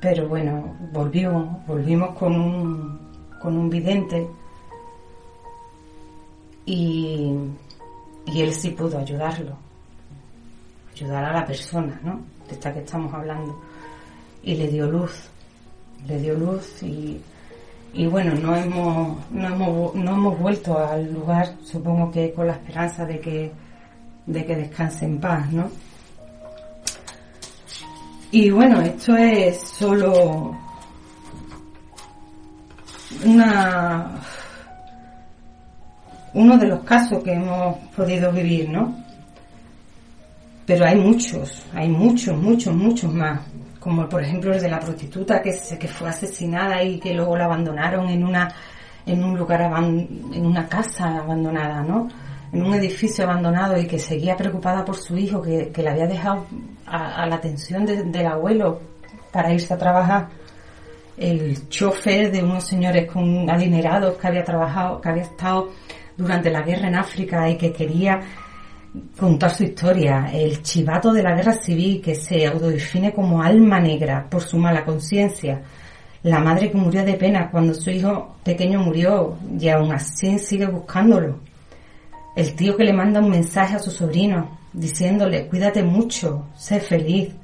Pero 0.00 0.28
bueno, 0.28 0.76
volvió, 0.92 1.32
volvimos 1.66 2.14
con 2.16 2.38
un, 2.38 3.00
con 3.40 3.56
un 3.56 3.70
vidente 3.70 4.28
y, 6.66 7.34
y 8.26 8.42
él 8.42 8.52
sí 8.52 8.70
pudo 8.70 8.98
ayudarlo, 8.98 9.56
ayudar 10.94 11.24
a 11.24 11.32
la 11.32 11.46
persona, 11.46 11.98
¿no? 12.04 12.20
De 12.46 12.54
esta 12.54 12.72
que 12.72 12.80
estamos 12.80 13.12
hablando. 13.14 13.58
Y 14.42 14.54
le 14.54 14.68
dio 14.68 14.90
luz, 14.90 15.30
le 16.06 16.18
dio 16.18 16.34
luz 16.34 16.82
y, 16.82 17.20
y 17.92 18.06
bueno, 18.06 18.34
no 18.34 18.54
hemos, 18.54 19.30
no 19.30 19.48
hemos, 19.48 19.94
no 19.94 20.10
hemos 20.12 20.38
vuelto 20.38 20.78
al 20.78 21.12
lugar, 21.12 21.56
supongo 21.64 22.10
que 22.10 22.32
con 22.32 22.46
la 22.46 22.52
esperanza 22.52 23.04
de 23.04 23.20
que, 23.20 23.52
de 24.32 24.44
que 24.44 24.56
descanse 24.56 25.04
en 25.04 25.20
paz, 25.20 25.50
¿no? 25.52 25.70
Y 28.32 28.50
bueno, 28.50 28.80
esto 28.80 29.16
es 29.16 29.60
solo 29.60 30.56
una 33.24 34.20
uno 36.32 36.56
de 36.56 36.68
los 36.68 36.84
casos 36.84 37.24
que 37.24 37.32
hemos 37.32 37.76
podido 37.96 38.30
vivir, 38.30 38.70
¿no? 38.70 38.94
Pero 40.64 40.86
hay 40.86 40.96
muchos, 40.96 41.66
hay 41.74 41.88
muchos, 41.88 42.36
muchos, 42.36 42.72
muchos 42.72 43.12
más. 43.12 43.40
Como 43.80 44.08
por 44.08 44.22
ejemplo 44.22 44.54
el 44.54 44.60
de 44.60 44.70
la 44.70 44.78
prostituta 44.78 45.42
que, 45.42 45.52
se, 45.52 45.76
que 45.76 45.88
fue 45.88 46.08
asesinada 46.08 46.84
y 46.84 47.00
que 47.00 47.14
luego 47.14 47.36
la 47.36 47.46
abandonaron 47.46 48.08
en 48.08 48.24
una 48.24 48.54
en 49.06 49.24
un 49.24 49.36
lugar 49.36 49.62
en 49.62 50.46
una 50.46 50.68
casa 50.68 51.18
abandonada, 51.18 51.82
¿no? 51.82 52.06
En 52.52 52.62
un 52.62 52.74
edificio 52.74 53.24
abandonado 53.24 53.78
y 53.78 53.86
que 53.86 53.98
seguía 53.98 54.36
preocupada 54.36 54.84
por 54.84 54.96
su 54.96 55.16
hijo 55.16 55.40
que, 55.40 55.68
que 55.68 55.82
le 55.82 55.90
había 55.90 56.06
dejado 56.06 56.46
a, 56.86 57.26
la 57.26 57.36
atención 57.36 57.86
del 57.86 58.26
abuelo 58.26 58.80
para 59.30 59.52
irse 59.52 59.72
a 59.72 59.78
trabajar. 59.78 60.28
El 61.16 61.68
chofer 61.68 62.32
de 62.32 62.42
unos 62.42 62.64
señores 62.64 63.10
con 63.10 63.48
adinerados 63.48 64.16
que 64.16 64.26
había 64.26 64.44
trabajado, 64.44 65.00
que 65.00 65.08
había 65.08 65.22
estado 65.22 65.70
durante 66.16 66.50
la 66.50 66.62
guerra 66.62 66.88
en 66.88 66.96
África 66.96 67.48
y 67.48 67.56
que 67.56 67.72
quería 67.72 68.20
contar 69.18 69.54
su 69.54 69.64
historia, 69.64 70.30
el 70.32 70.62
chivato 70.62 71.12
de 71.12 71.22
la 71.22 71.34
guerra 71.34 71.52
civil 71.52 72.00
que 72.02 72.14
se 72.14 72.46
autodefine 72.46 73.12
como 73.12 73.42
alma 73.42 73.78
negra 73.78 74.26
por 74.28 74.42
su 74.42 74.58
mala 74.58 74.84
conciencia, 74.84 75.62
la 76.24 76.40
madre 76.40 76.70
que 76.70 76.76
murió 76.76 77.04
de 77.04 77.14
pena 77.14 77.48
cuando 77.50 77.72
su 77.72 77.90
hijo 77.90 78.36
pequeño 78.42 78.80
murió 78.80 79.38
y 79.58 79.68
aún 79.68 79.92
así 79.92 80.38
sigue 80.38 80.66
buscándolo, 80.66 81.38
el 82.34 82.54
tío 82.54 82.76
que 82.76 82.84
le 82.84 82.92
manda 82.92 83.20
un 83.20 83.30
mensaje 83.30 83.76
a 83.76 83.78
su 83.78 83.90
sobrino 83.90 84.58
diciéndole 84.72 85.46
cuídate 85.46 85.82
mucho, 85.82 86.46
sé 86.54 86.80
feliz, 86.80 87.34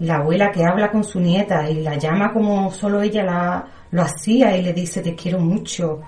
la 0.00 0.16
abuela 0.16 0.50
que 0.50 0.64
habla 0.64 0.90
con 0.90 1.04
su 1.04 1.20
nieta 1.20 1.68
y 1.70 1.82
la 1.82 1.96
llama 1.96 2.32
como 2.32 2.70
solo 2.70 3.02
ella 3.02 3.22
la, 3.24 3.66
lo 3.90 4.02
hacía 4.02 4.56
y 4.56 4.62
le 4.62 4.72
dice 4.72 5.02
te 5.02 5.14
quiero 5.14 5.38
mucho, 5.38 6.00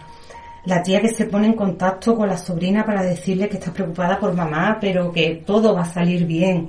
la 0.65 0.83
tía 0.83 1.01
que 1.01 1.09
se 1.09 1.27
pone 1.27 1.49
en 1.49 1.55
contacto 1.55 2.17
con 2.17 2.29
la 2.29 2.37
sobrina 2.37 2.85
para 2.85 3.03
decirle 3.03 3.49
que 3.49 3.57
está 3.57 3.73
preocupada 3.73 4.19
por 4.19 4.33
mamá, 4.33 4.79
pero 4.81 5.11
que 5.11 5.43
todo 5.45 5.75
va 5.75 5.83
a 5.83 5.87
salir 5.87 6.25
bien. 6.25 6.69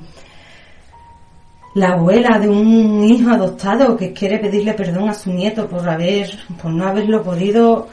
La 1.75 1.93
abuela 1.93 2.39
de 2.39 2.49
un 2.49 3.03
hijo 3.03 3.31
adoptado 3.31 3.95
que 3.95 4.13
quiere 4.13 4.39
pedirle 4.39 4.73
perdón 4.73 5.09
a 5.09 5.13
su 5.13 5.31
nieto 5.31 5.67
por 5.67 5.87
haber, 5.87 6.29
por 6.61 6.71
no 6.71 6.87
haberlo 6.87 7.23
podido 7.23 7.87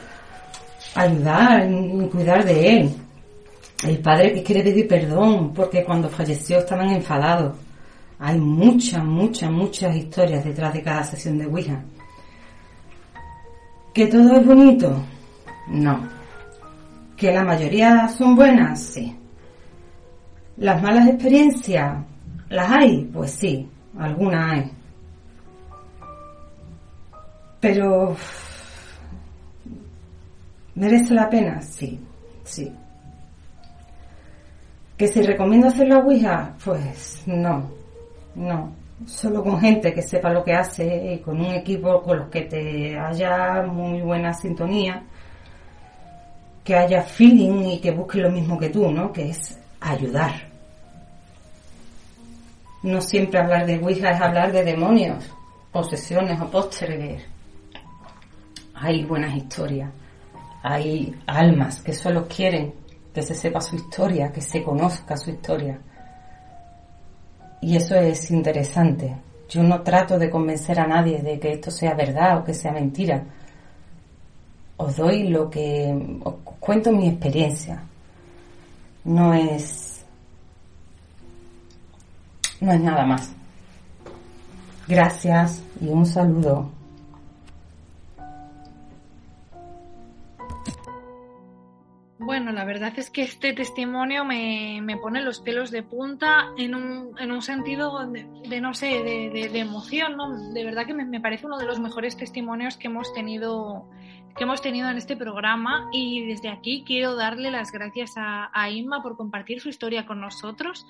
ayudar 0.95 1.69
y 1.69 2.07
cuidar 2.07 2.45
de 2.45 2.77
él. 2.77 2.95
El 3.83 3.99
padre 3.99 4.33
que 4.33 4.43
quiere 4.43 4.63
pedir 4.63 4.87
perdón 4.87 5.53
porque 5.53 5.83
cuando 5.83 6.09
falleció 6.09 6.59
estaban 6.59 6.89
enfadados. 6.89 7.55
Hay 8.19 8.37
muchas, 8.37 9.03
muchas, 9.03 9.49
muchas 9.49 9.95
historias 9.95 10.45
detrás 10.45 10.73
de 10.73 10.83
cada 10.83 11.03
sesión 11.03 11.39
de 11.39 11.47
Ouija. 11.47 11.81
¿Que 13.93 14.05
todo 14.05 14.37
es 14.37 14.45
bonito? 14.45 15.03
No. 15.67 16.07
¿Que 17.17 17.33
la 17.33 17.43
mayoría 17.43 18.07
son 18.09 18.35
buenas? 18.35 18.79
Sí. 18.79 19.15
¿Las 20.57 20.81
malas 20.81 21.07
experiencias? 21.07 21.97
¿Las 22.49 22.71
hay? 22.71 23.09
Pues 23.11 23.31
sí, 23.31 23.67
algunas 23.97 24.51
hay. 24.51 24.71
Pero... 27.59 28.15
¿Merece 30.75 31.13
la 31.13 31.29
pena? 31.29 31.61
Sí, 31.61 31.99
sí. 32.43 32.71
¿Que 35.01 35.07
si 35.07 35.23
recomiendo 35.23 35.67
hacer 35.67 35.87
la 35.87 35.97
Ouija? 35.97 36.53
Pues 36.63 37.23
no, 37.25 37.71
no. 38.35 38.71
Solo 39.07 39.43
con 39.43 39.59
gente 39.59 39.91
que 39.95 40.03
sepa 40.03 40.29
lo 40.29 40.43
que 40.43 40.53
hace 40.53 41.15
y 41.15 41.17
con 41.21 41.41
un 41.41 41.55
equipo 41.55 42.03
con 42.03 42.19
los 42.19 42.29
que 42.29 42.41
te 42.41 42.99
haya 42.99 43.63
muy 43.63 43.99
buena 44.01 44.31
sintonía 44.31 45.01
que 46.63 46.75
haya 46.75 47.01
feeling 47.01 47.63
y 47.63 47.79
que 47.79 47.89
busque 47.89 48.19
lo 48.19 48.29
mismo 48.29 48.59
que 48.59 48.69
tú, 48.69 48.91
¿no? 48.91 49.11
Que 49.11 49.31
es 49.31 49.57
ayudar. 49.79 50.33
No 52.83 53.01
siempre 53.01 53.39
hablar 53.39 53.65
de 53.65 53.79
Ouija 53.79 54.11
es 54.11 54.21
hablar 54.21 54.51
de 54.51 54.63
demonios, 54.63 55.25
posesiones 55.71 56.39
o 56.39 56.45
pósteres. 56.45 57.23
Hay 58.75 59.03
buenas 59.03 59.35
historias, 59.35 59.89
hay 60.61 61.15
almas 61.25 61.81
que 61.81 61.91
solo 61.91 62.27
quieren 62.27 62.80
que 63.13 63.21
se 63.21 63.35
sepa 63.35 63.61
su 63.61 63.75
historia, 63.75 64.31
que 64.31 64.41
se 64.41 64.63
conozca 64.63 65.17
su 65.17 65.31
historia. 65.31 65.79
Y 67.61 67.75
eso 67.75 67.95
es 67.95 68.31
interesante. 68.31 69.15
Yo 69.49 69.63
no 69.63 69.81
trato 69.81 70.17
de 70.17 70.29
convencer 70.29 70.79
a 70.79 70.87
nadie 70.87 71.21
de 71.21 71.39
que 71.39 71.51
esto 71.51 71.71
sea 71.71 71.93
verdad 71.93 72.39
o 72.39 72.43
que 72.43 72.53
sea 72.53 72.71
mentira 72.71 73.23
os 74.81 74.95
doy 74.95 75.27
lo 75.27 75.49
que 75.49 75.93
os 76.23 76.35
cuento 76.59 76.91
mi 76.91 77.07
experiencia. 77.07 77.83
No 79.03 79.33
es 79.33 80.03
no 82.59 82.71
es 82.71 82.81
nada 82.81 83.05
más. 83.05 83.31
Gracias 84.87 85.63
y 85.79 85.87
un 85.87 86.05
saludo. 86.05 86.69
Bueno, 92.23 92.51
la 92.51 92.65
verdad 92.65 92.93
es 92.97 93.09
que 93.09 93.23
este 93.23 93.51
testimonio 93.51 94.23
me, 94.23 94.79
pone 95.01 95.23
los 95.23 95.39
pelos 95.39 95.71
de 95.71 95.81
punta 95.81 96.51
en 96.55 96.75
un, 96.75 97.19
en 97.19 97.31
un 97.31 97.41
sentido 97.41 98.05
de, 98.07 98.61
no 98.61 98.75
sé, 98.75 99.01
de, 99.03 99.49
de, 99.49 99.59
emoción, 99.59 100.17
¿no? 100.17 100.53
De 100.53 100.63
verdad 100.63 100.85
que 100.85 100.93
me, 100.93 101.03
me, 101.03 101.19
parece 101.19 101.47
uno 101.47 101.57
de 101.57 101.65
los 101.65 101.79
mejores 101.79 102.15
testimonios 102.15 102.77
que 102.77 102.87
hemos 102.87 103.11
tenido 103.13 103.89
que 104.37 104.43
hemos 104.43 104.61
tenido 104.61 104.87
en 104.87 104.97
este 104.97 105.17
programa 105.17 105.89
y 105.91 106.25
desde 106.27 106.49
aquí 106.49 106.83
quiero 106.85 107.15
darle 107.15 107.49
las 107.49 107.71
gracias 107.71 108.13
a, 108.15 108.51
a 108.53 108.69
Inma 108.69 109.01
por 109.01 109.17
compartir 109.17 109.59
su 109.59 109.69
historia 109.69 110.05
con 110.05 110.21
nosotros, 110.21 110.85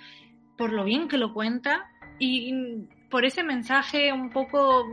por 0.57 0.73
lo 0.73 0.83
bien 0.83 1.07
que 1.07 1.17
lo 1.17 1.33
cuenta 1.33 1.89
y 2.19 2.53
por 3.09 3.23
ese 3.23 3.41
mensaje 3.41 4.11
un 4.11 4.31
poco 4.31 4.85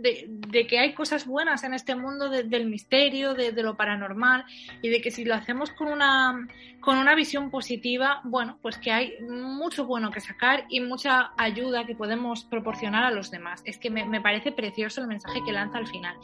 de, 0.00 0.66
que 0.66 0.78
hay 0.78 0.94
cosas 0.94 1.26
buenas 1.26 1.64
en 1.64 1.74
este 1.74 1.94
mundo 1.94 2.28
del 2.28 2.66
misterio, 2.66 3.34
de, 3.34 3.52
lo 3.62 3.76
paranormal, 3.76 4.44
y 4.82 4.88
de 4.88 5.00
que 5.00 5.10
si 5.10 5.24
lo 5.24 5.34
hacemos 5.34 5.70
con 5.72 5.88
una, 5.88 6.48
con 6.80 6.98
una 6.98 7.14
visión 7.14 7.50
positiva, 7.50 8.20
bueno, 8.24 8.58
pues 8.62 8.78
que 8.78 8.92
hay 8.92 9.14
mucho 9.28 9.86
bueno 9.86 10.10
que 10.10 10.20
sacar 10.20 10.64
y 10.68 10.80
mucha 10.80 11.32
ayuda 11.36 11.86
que 11.86 11.94
podemos 11.94 12.44
proporcionar 12.44 13.04
a 13.04 13.10
los 13.10 13.30
demás. 13.30 13.62
Es 13.64 13.78
que 13.78 13.90
me, 13.90 14.20
parece 14.20 14.52
precioso 14.52 15.00
el 15.00 15.06
mensaje 15.06 15.40
que 15.44 15.52
lanza 15.52 15.78
al 15.78 15.86
final. 15.86 16.16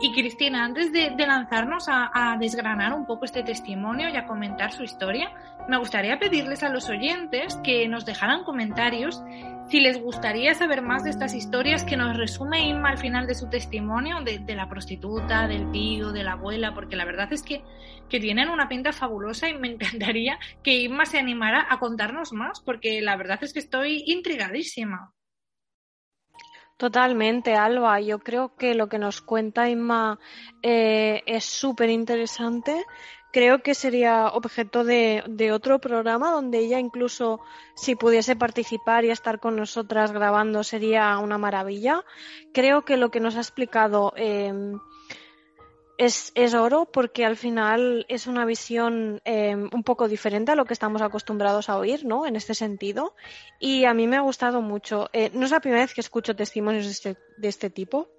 Y 0.00 0.12
Cristina, 0.12 0.64
antes 0.64 0.92
de, 0.92 1.14
lanzarnos 1.18 1.86
a 1.88 2.36
desgranar 2.40 2.92
un 2.92 3.06
poco 3.06 3.24
este 3.24 3.42
testimonio 3.42 4.08
y 4.08 4.16
a 4.16 4.26
comentar 4.26 4.72
su 4.72 4.82
historia, 4.82 5.30
me 5.68 5.76
gustaría 5.76 6.18
pedirles 6.18 6.62
a 6.62 6.70
los 6.70 6.88
oyentes 6.88 7.56
que 7.62 7.86
nos 7.88 8.06
dejaran 8.06 8.42
comentarios 8.42 9.22
si 9.68 9.80
les 9.80 10.00
gustaría 10.00 10.54
saber 10.54 10.80
más 10.80 11.04
de 11.04 11.10
estas 11.10 11.34
historias 11.34 11.84
que 11.84 11.98
nos 11.98 12.16
resume 12.16 12.66
Inma 12.68 12.88
al 12.88 12.98
final 12.98 13.26
de 13.26 13.34
su 13.34 13.50
testimonio, 13.50 14.20
de, 14.22 14.54
la 14.54 14.68
prostituta, 14.68 15.46
del 15.46 15.70
tío, 15.70 16.10
de 16.10 16.24
la 16.24 16.32
abuela, 16.32 16.72
porque 16.72 16.96
la 16.96 17.04
verdad 17.04 17.30
es 17.34 17.42
que, 17.42 17.62
que, 18.08 18.18
tienen 18.18 18.48
una 18.48 18.66
pinta 18.66 18.92
fabulosa 18.94 19.50
y 19.50 19.58
me 19.58 19.68
encantaría 19.72 20.38
que 20.62 20.74
Inma 20.74 21.04
se 21.04 21.18
animara 21.18 21.66
a 21.68 21.78
contarnos 21.78 22.32
más, 22.32 22.60
porque 22.60 23.02
la 23.02 23.16
verdad 23.16 23.38
es 23.42 23.52
que 23.52 23.58
estoy 23.58 24.04
intrigadísima. 24.06 25.12
Totalmente, 26.78 27.56
Alba. 27.56 28.00
Yo 28.00 28.20
creo 28.20 28.54
que 28.54 28.74
lo 28.74 28.88
que 28.88 28.98
nos 28.98 29.20
cuenta 29.20 29.68
Inma 29.68 30.18
eh, 30.62 31.22
es 31.26 31.44
súper 31.44 31.90
interesante 31.90 32.86
creo 33.32 33.62
que 33.62 33.74
sería 33.74 34.28
objeto 34.28 34.84
de, 34.84 35.22
de, 35.28 35.52
otro 35.52 35.78
programa 35.80 36.30
donde 36.30 36.58
ella 36.58 36.78
incluso 36.78 37.40
si 37.74 37.94
pudiese 37.94 38.36
participar 38.36 39.04
y 39.04 39.10
estar 39.10 39.40
con 39.40 39.56
nosotras 39.56 40.12
grabando 40.12 40.64
sería 40.64 41.18
una 41.18 41.38
maravilla. 41.38 42.04
Creo 42.52 42.84
que 42.84 42.96
lo 42.96 43.10
que 43.10 43.20
nos 43.20 43.36
ha 43.36 43.40
explicado 43.40 44.12
em, 44.16 44.78
es, 45.98 46.32
es, 46.34 46.54
oro 46.54 46.86
porque 46.90 47.24
al 47.24 47.36
final 47.36 48.06
es 48.08 48.26
una 48.26 48.44
visión 48.44 49.20
em, 49.24 49.68
un 49.72 49.82
poco 49.82 50.08
diferente 50.08 50.52
a 50.52 50.54
lo 50.54 50.64
que 50.64 50.72
estamos 50.72 51.02
acostumbrados 51.02 51.68
a 51.68 51.76
oír, 51.76 52.04
¿no? 52.04 52.26
En 52.26 52.36
este 52.36 52.54
sentido. 52.54 53.14
Y 53.58 53.84
a 53.84 53.94
mí 53.94 54.06
me 54.06 54.16
ha 54.16 54.20
gustado 54.20 54.62
mucho. 54.62 55.10
Eh, 55.12 55.30
no 55.34 55.44
es 55.44 55.50
la 55.50 55.60
primera 55.60 55.82
vez 55.82 55.94
que 55.94 56.00
escucho 56.00 56.36
testimonios 56.36 56.86
de 56.86 56.92
este, 56.92 57.16
de 57.36 57.48
este 57.48 57.68
tipo 57.68 58.17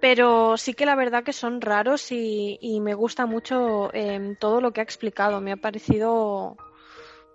pero 0.00 0.56
sí 0.56 0.74
que 0.74 0.86
la 0.86 0.94
verdad 0.94 1.24
que 1.24 1.32
son 1.32 1.60
raros 1.60 2.10
y, 2.10 2.80
me 2.80 2.94
gusta 2.94 3.26
mucho 3.26 3.92
em, 3.94 4.36
todo 4.36 4.60
lo 4.60 4.72
que 4.72 4.80
ha 4.80 4.84
explicado. 4.84 5.40
Me 5.40 5.52
ha 5.52 5.56
parecido, 5.56 6.56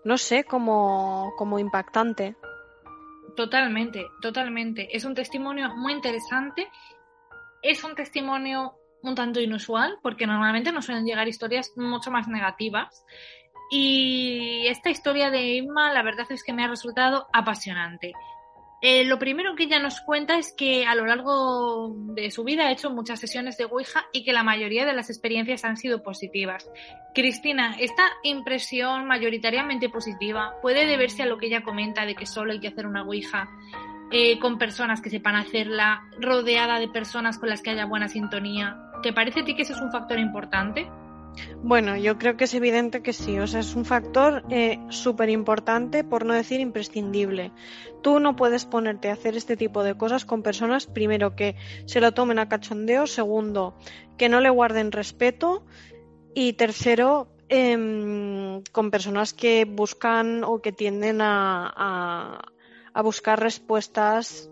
no 0.04 0.17
sé, 0.17 0.43
como, 0.43 1.34
como 1.38 1.60
impactante. 1.60 2.36
Totalmente, 3.36 4.08
totalmente. 4.22 4.95
Es 4.95 5.06
un 5.06 5.15
testimonio 5.15 5.69
muy 5.76 5.93
interesante. 5.93 6.67
Es 7.62 7.84
un 7.84 7.95
testimonio 7.95 8.76
un 9.02 9.15
tanto 9.15 9.39
inusual, 9.39 9.98
porque 10.02 10.28
normalmente 10.28 10.72
nos 10.72 10.86
suelen 10.86 11.06
llegar 11.06 11.28
historias 11.28 11.72
mucho 11.76 12.12
más 12.12 12.28
negativas. 12.28 13.06
Y 13.72 14.65
esta 14.67 14.89
historia 14.89 15.30
de 15.30 15.56
Inma, 15.56 15.93
la 15.93 16.04
verdad 16.04 16.26
es 16.30 16.43
que 16.43 16.54
me 16.54 16.63
ha 16.63 16.67
resultado 16.67 17.28
apasionante. 17.34 18.13
Eh, 18.82 19.04
lo 19.04 19.20
primero 19.20 19.56
que 19.56 19.63
ella 19.63 19.80
nos 19.80 20.00
cuenta 20.00 20.38
es 20.38 20.54
que 20.54 20.86
a 20.86 20.96
lo 20.96 21.06
largo 21.06 21.94
de 22.13 22.32
su 22.32 22.46
vida 22.46 22.68
ha 22.68 22.72
hecho 22.72 22.89
muchas 22.89 23.20
sesiones 23.20 23.58
de 23.58 23.65
Ouija 23.65 24.06
y 24.13 24.24
que 24.24 24.32
la 24.32 24.44
mayoría 24.44 24.86
de 24.86 24.94
las 24.94 25.10
experiencias 25.10 25.65
han 25.65 25.76
sido 25.76 26.02
positivas. 26.02 26.70
Cristina, 27.13 27.76
¿esta 27.78 28.04
impresión 28.24 29.06
mayoritariamente 29.06 29.89
positiva 29.89 30.54
puede 30.62 30.86
deberse 30.86 31.24
a 31.24 31.26
lo 31.26 31.38
que 31.38 31.48
ella 31.48 31.63
comenta 31.63 32.06
de 32.06 32.15
que 32.15 32.26
solo 32.26 32.54
hay 32.54 32.62
que 32.62 32.70
hacer 32.70 32.88
una 32.88 33.04
Ouija 33.04 33.50
eh, 34.12 34.39
con 34.39 34.58
personas 34.58 35.02
que 35.02 35.10
sepan 35.10 35.36
hacerla, 35.36 36.04
rodeada 36.20 36.80
de 36.80 36.88
personas 36.88 37.38
con 37.38 37.50
las 37.50 37.62
que 37.62 37.72
haya 37.72 37.86
buena 37.86 38.08
sintonía? 38.08 38.78
¿Te 39.04 39.12
parece 39.12 39.42
a 39.42 39.44
ti 39.44 39.56
que 39.56 39.63
ese 39.63 39.74
es 39.74 39.82
un 39.82 39.92
factor 39.92 40.20
importante? 40.20 40.89
Bueno, 41.62 41.98
yo 41.98 42.18
creo 42.18 42.38
que 42.38 42.46
es 42.46 42.54
evidente 42.54 43.02
que 43.02 43.12
sí, 43.12 43.38
o 43.38 43.46
sea, 43.46 43.60
es 43.60 43.76
un 43.76 43.84
factor 43.84 44.44
eh, 44.50 44.80
súper 44.89 45.30
importante, 45.30 46.04
por 46.04 46.26
no 46.26 46.34
decir 46.34 46.60
imprescindible. 46.62 47.52
Tú 48.02 48.20
no 48.20 48.36
puedes 48.36 48.65
ponerte 48.65 49.10
a 49.10 49.13
hacer 49.13 49.36
este 49.36 49.58
tipo 49.58 49.84
de 49.84 49.96
cosas 49.96 50.26
con 50.26 50.42
personas, 50.42 50.88
primero, 50.88 51.36
que 51.36 51.56
se 51.86 52.00
lo 52.00 52.13
tomen 52.13 52.39
a 52.39 52.48
cachondeo, 52.48 53.08
segundo, 53.08 53.76
que 54.18 54.30
no 54.30 54.39
le 54.39 54.50
guarden 54.50 54.92
respeto 54.92 55.65
y 56.34 56.54
tercero, 56.54 57.28
em, 57.50 58.63
con 58.72 58.89
personas 58.89 59.34
que 59.34 59.65
buscan 59.65 60.44
o 60.46 60.62
que 60.62 60.72
tienden 60.72 61.20
a, 61.22 62.39
buscar 63.04 63.39
respuestas 63.39 64.50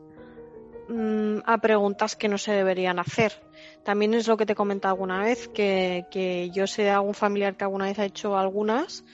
mm, 0.87 1.39
a 1.45 1.57
preguntas 1.57 2.15
que 2.15 2.29
no 2.29 2.37
se 2.37 2.53
deberían 2.53 2.97
hacer. 2.99 3.46
También 3.87 4.15
es 4.15 4.27
lo 4.27 4.35
que 4.35 4.45
te 4.45 4.51
he 4.51 4.55
comentado 4.57 4.95
alguna 4.95 5.23
vez, 5.23 5.47
que, 5.47 6.51
yo 6.53 6.67
sé 6.67 6.83
de 6.83 6.89
algún 6.89 7.13
familiar 7.13 7.55
que 7.55 7.63
alguna 7.63 7.85
vez 7.85 7.97
ha 7.99 8.03
hecho 8.03 8.37
algunas, 8.37 9.05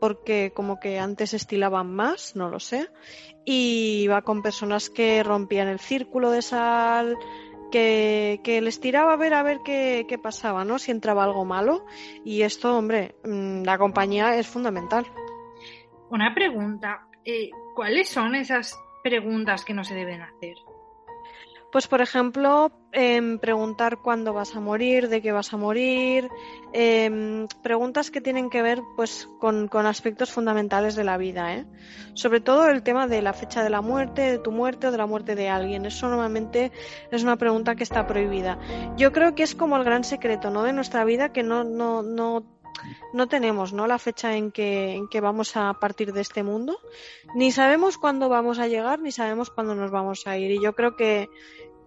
porque 0.00 0.50
como 0.52 0.80
que 0.80 0.98
antes 0.98 1.32
estilaban 1.32 1.94
más, 1.94 2.34
no 2.34 2.48
lo 2.48 2.58
sé, 2.58 2.88
y 3.44 4.08
va 4.08 4.22
con 4.22 4.42
personas 4.42 4.90
que 4.90 5.22
rompían 5.22 5.68
el 5.68 5.78
círculo 5.78 6.32
de 6.32 6.42
sal, 6.42 7.16
que, 7.70 8.40
les 8.60 8.80
tiraba 8.80 9.12
a 9.12 9.16
ver 9.16 9.32
a 9.32 9.44
ver 9.44 9.58
qué, 9.64 10.18
pasaba, 10.20 10.64
¿no? 10.64 10.80
Si 10.80 10.90
entraba 10.90 11.22
algo 11.22 11.44
malo. 11.44 11.86
Y 12.24 12.42
esto, 12.42 12.76
hombre, 12.76 13.14
mm, 13.22 13.62
la 13.62 13.78
compañía 13.78 14.34
es 14.34 14.48
fundamental. 14.48 15.06
Una 16.10 16.34
pregunta, 16.34 17.06
eh, 17.24 17.50
¿cuáles 17.76 18.08
son 18.08 18.34
esas 18.34 18.76
preguntas 19.04 19.64
que 19.64 19.72
no 19.72 19.84
se 19.84 19.94
deben 19.94 20.20
hacer? 20.20 20.56
Pues, 21.72 21.86
por 21.86 22.00
ejemplo, 22.00 22.72
em, 22.92 23.38
preguntar 23.38 23.98
cuándo 23.98 24.32
vas 24.32 24.56
a 24.56 24.60
morir, 24.60 25.08
de 25.08 25.22
qué 25.22 25.30
vas 25.30 25.52
a 25.52 25.56
morir, 25.56 26.28
em, 26.72 27.46
preguntas 27.62 28.10
que 28.10 28.20
tienen 28.20 28.50
que 28.50 28.60
ver 28.60 28.80
pues, 28.96 29.28
con, 29.38 29.68
aspectos 29.86 30.32
fundamentales 30.32 30.96
de 30.96 31.04
la 31.04 31.16
vida. 31.16 31.54
¿eh? 31.54 31.66
Sobre 32.14 32.40
todo 32.40 32.68
el 32.68 32.82
tema 32.82 33.06
de 33.06 33.22
la 33.22 33.32
fecha 33.32 33.62
de 33.62 33.70
la 33.70 33.82
muerte, 33.82 34.22
de 34.22 34.38
tu 34.38 34.50
muerte 34.50 34.88
o 34.88 34.90
de 34.90 34.98
la 34.98 35.06
muerte 35.06 35.36
de 35.36 35.48
alguien. 35.48 35.86
Eso 35.86 36.08
normalmente 36.08 36.72
es 37.12 37.22
una 37.22 37.36
pregunta 37.36 37.76
que 37.76 37.84
está 37.84 38.06
prohibida. 38.06 38.58
Yo 38.96 39.12
creo 39.12 39.36
que 39.36 39.44
es 39.44 39.54
como 39.54 39.76
el 39.76 39.84
gran 39.84 40.02
secreto 40.02 40.50
¿no? 40.50 40.64
de 40.64 40.72
nuestra 40.72 41.04
vida 41.04 41.32
que 41.32 41.44
no, 41.44 41.62
no, 41.62 42.02
no 42.02 42.59
no 43.12 43.28
tenemos 43.28 43.72
¿no? 43.72 43.86
la 43.86 43.98
fecha 43.98 44.36
en 44.36 44.50
que, 44.50 44.94
en 44.94 45.08
que 45.08 45.20
vamos 45.20 45.56
a 45.56 45.74
partir 45.74 46.12
de 46.12 46.20
este 46.20 46.42
mundo, 46.42 46.78
ni 47.34 47.52
sabemos 47.52 47.98
cuándo 47.98 48.28
vamos 48.28 48.58
a 48.58 48.68
llegar, 48.68 49.00
ni 49.00 49.12
sabemos 49.12 49.50
cuándo 49.50 49.74
nos 49.74 49.90
vamos 49.90 50.26
a 50.26 50.36
ir. 50.38 50.50
Y 50.50 50.62
yo 50.62 50.74
creo 50.74 50.96
que, 50.96 51.28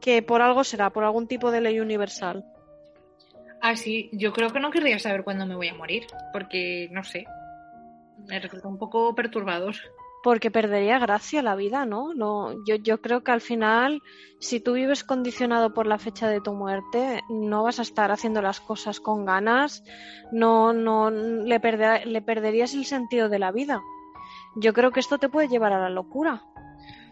que 0.01 0.21
por 0.21 0.41
algo 0.41 0.63
será, 0.63 0.89
por 0.89 1.03
algún 1.03 1.27
tipo 1.27 1.51
de 1.51 1.61
ley 1.61 1.79
universal. 1.79 2.45
Ah, 3.61 3.75
sí, 3.75 4.09
yo 4.11 4.33
creo 4.33 4.49
que 4.49 4.59
no 4.59 4.71
querría 4.71 4.99
saber 4.99 5.23
cuándo 5.23 5.45
me 5.45 5.55
voy 5.55 5.69
a 5.69 5.73
morir, 5.73 6.05
porque 6.33 6.89
no 6.91 7.03
sé, 7.03 7.25
me 8.27 8.39
resulta 8.39 8.67
un 8.67 8.77
poco 8.77 9.15
perturbador. 9.15 9.75
Porque 10.23 10.49
perdería 10.49 10.99
gracia 10.99 11.43
la 11.43 11.55
vida, 11.55 11.85
¿no? 11.85 12.13
no 12.13 12.53
yo, 12.65 12.75
yo 12.75 13.01
creo 13.01 13.23
que 13.23 13.31
al 13.31 13.41
final, 13.41 14.01
si 14.39 14.61
tú 14.61 14.73
vives 14.73 15.03
condicionado 15.03 15.73
por 15.73 15.85
la 15.85 15.99
fecha 15.99 16.29
de 16.29 16.39
tu 16.39 16.53
muerte, 16.53 17.21
no 17.29 17.63
vas 17.63 17.79
a 17.79 17.81
estar 17.81 18.09
haciendo 18.11 18.41
las 18.41 18.61
cosas 18.61 19.01
con 19.01 19.25
ganas, 19.25 19.83
no, 20.31 20.71
no 20.71 21.11
le, 21.11 21.59
le 22.05 22.21
perderías 22.21 22.73
el 22.73 22.85
sentido 22.85 23.27
de 23.27 23.39
la 23.39 23.51
vida. 23.51 23.81
Yo 24.55 24.73
creo 24.73 24.91
que 24.91 25.01
esto 25.01 25.17
te 25.17 25.29
puede 25.29 25.49
llevar 25.49 25.73
a 25.73 25.79
la 25.79 25.89
locura. 25.89 26.43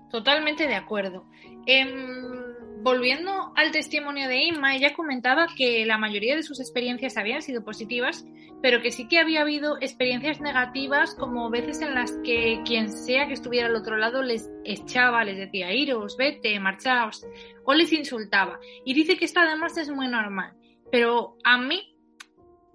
Totalmente 0.09 0.67
de 0.67 0.75
acuerdo. 0.75 1.25
Em, 1.65 2.50
volviendo 2.83 3.53
al 3.55 3.71
testimonio 3.71 4.27
de 4.27 4.43
Inma, 4.43 4.75
ella 4.75 4.93
comentaba 4.93 5.47
que 5.55 5.85
la 5.85 5.97
mayoría 5.97 6.35
de 6.35 6.43
sus 6.43 6.59
experiencias 6.59 7.17
habían 7.17 7.41
sido 7.41 7.63
positivas, 7.63 8.25
pero 8.61 8.81
que 8.81 8.91
sí 8.91 9.07
que 9.07 9.19
había 9.19 9.41
habido 9.41 9.77
experiencias 9.81 10.41
negativas, 10.41 11.15
como 11.15 11.49
veces 11.49 11.81
en 11.81 11.93
las 11.93 12.11
que 12.23 12.61
quien 12.65 12.91
sea 12.91 13.27
que 13.27 13.33
estuviera 13.33 13.67
al 13.67 13.75
otro 13.75 13.97
lado 13.97 14.23
les 14.23 14.49
echaba, 14.63 15.23
les 15.23 15.37
decía, 15.37 15.73
iros, 15.73 16.17
vete, 16.17 16.59
marchaos, 16.59 17.25
o 17.65 17.73
les 17.73 17.93
insultaba. 17.93 18.59
Y 18.83 18.93
dice 18.93 19.17
que 19.17 19.25
esto 19.25 19.39
además 19.39 19.77
es 19.77 19.89
muy 19.89 20.07
normal. 20.07 20.53
Pero 20.91 21.37
a 21.43 21.57
mí, 21.57 21.95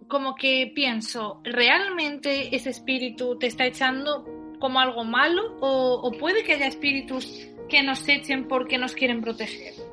como 0.09 0.35
que 0.35 0.73
pienso, 0.75 1.41
¿realmente 1.45 2.55
ese 2.55 2.71
espíritu 2.71 3.39
te 3.39 3.47
está 3.47 3.67
echando 3.67 4.25
como 4.61 4.81
algo 4.81 5.05
malo? 5.05 5.57
¿O, 5.61 6.01
o 6.03 6.13
puede 6.13 6.45
que 6.45 6.55
haya 6.55 6.67
espíritus 6.67 7.49
que 7.69 7.83
nos 7.83 8.09
echen 8.09 8.49
porque 8.49 8.79
nos 8.79 8.95
quieren 8.95 9.21
proteger? 9.21 9.86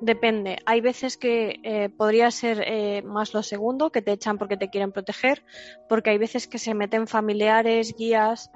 Depende. 0.00 0.58
Hay 0.64 0.80
veces 0.80 1.16
que 1.16 1.60
eh, 1.64 1.88
podría 1.88 2.30
ser 2.30 2.62
eh, 2.64 3.02
más 3.02 3.34
lo 3.34 3.42
segundo, 3.42 3.90
que 3.90 4.02
te 4.02 4.12
echan 4.12 4.38
porque 4.38 4.56
te 4.56 4.70
quieren 4.70 4.92
proteger, 4.92 5.44
porque 5.88 6.10
hay 6.10 6.18
veces 6.18 6.46
que 6.46 6.58
se 6.58 6.74
meten 6.74 7.08
familiares, 7.08 7.96
guías, 7.96 8.50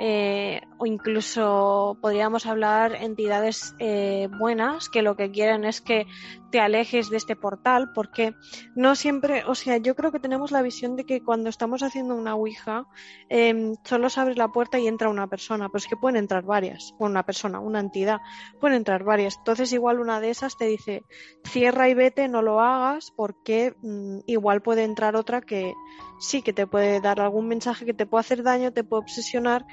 eh, 0.00 0.60
o 0.82 0.86
incluso 0.86 1.96
podríamos 2.00 2.44
hablar 2.44 2.96
entidades 2.96 3.76
eh, 3.78 4.28
buenas 4.36 4.88
que 4.88 5.02
lo 5.02 5.14
que 5.14 5.30
quieren 5.30 5.64
es 5.64 5.80
que 5.80 6.08
te 6.50 6.58
alejes 6.58 7.08
de 7.08 7.18
este 7.18 7.36
portal 7.36 7.92
porque 7.94 8.34
no 8.74 8.96
siempre, 8.96 9.44
o 9.44 9.54
sea, 9.54 9.76
yo 9.76 9.94
creo 9.94 10.10
que 10.10 10.18
tenemos 10.18 10.50
la 10.50 10.60
visión 10.60 10.96
de 10.96 11.04
que 11.04 11.22
cuando 11.22 11.48
estamos 11.48 11.84
haciendo 11.84 12.16
una 12.16 12.34
Ouija 12.34 12.84
em, 13.28 13.76
solo 13.84 14.10
se 14.10 14.20
abre 14.20 14.34
la 14.34 14.48
puerta 14.48 14.80
y 14.80 14.88
entra 14.88 15.08
una 15.08 15.28
persona, 15.28 15.68
pero 15.68 15.78
es 15.78 15.86
que 15.86 15.96
pueden 15.96 16.16
entrar 16.16 16.42
varias, 16.42 16.94
una 16.98 17.22
persona, 17.22 17.60
una 17.60 17.78
entidad, 17.78 18.18
pueden 18.60 18.76
entrar 18.76 19.04
varias. 19.04 19.36
Entonces 19.38 19.72
igual 19.72 20.00
una 20.00 20.18
de 20.18 20.30
esas 20.30 20.56
te 20.56 20.66
dice 20.66 21.04
cierra 21.44 21.88
y 21.90 21.94
vete, 21.94 22.26
no 22.26 22.42
lo 22.42 22.60
hagas 22.60 23.12
porque 23.16 23.74
mm, 23.82 24.18
igual 24.26 24.62
puede 24.62 24.82
entrar 24.82 25.14
otra 25.14 25.42
que 25.42 25.74
sí, 26.18 26.42
que 26.42 26.52
te 26.52 26.66
puede 26.66 27.00
dar 27.00 27.20
algún 27.20 27.48
mensaje 27.48 27.84
que 27.86 27.94
te 27.94 28.06
puede 28.06 28.20
hacer 28.20 28.42
daño, 28.42 28.72
te 28.72 28.84
puede 28.84 29.02
obsesionar 29.02 29.64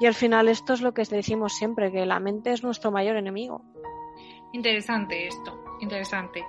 y 0.00 0.06
al 0.06 0.14
final 0.14 0.48
esto 0.54 0.72
es 0.72 0.80
lo 0.80 0.94
que 0.94 1.04
decimos 1.04 1.52
siempre, 1.52 1.92
que 1.92 2.06
la 2.06 2.18
mente 2.18 2.52
es 2.52 2.62
nuestro 2.64 2.90
mayor 2.90 3.16
enemigo. 3.16 3.62
Interesante 4.52 5.26
esto 5.26 5.64
interesante. 5.80 6.44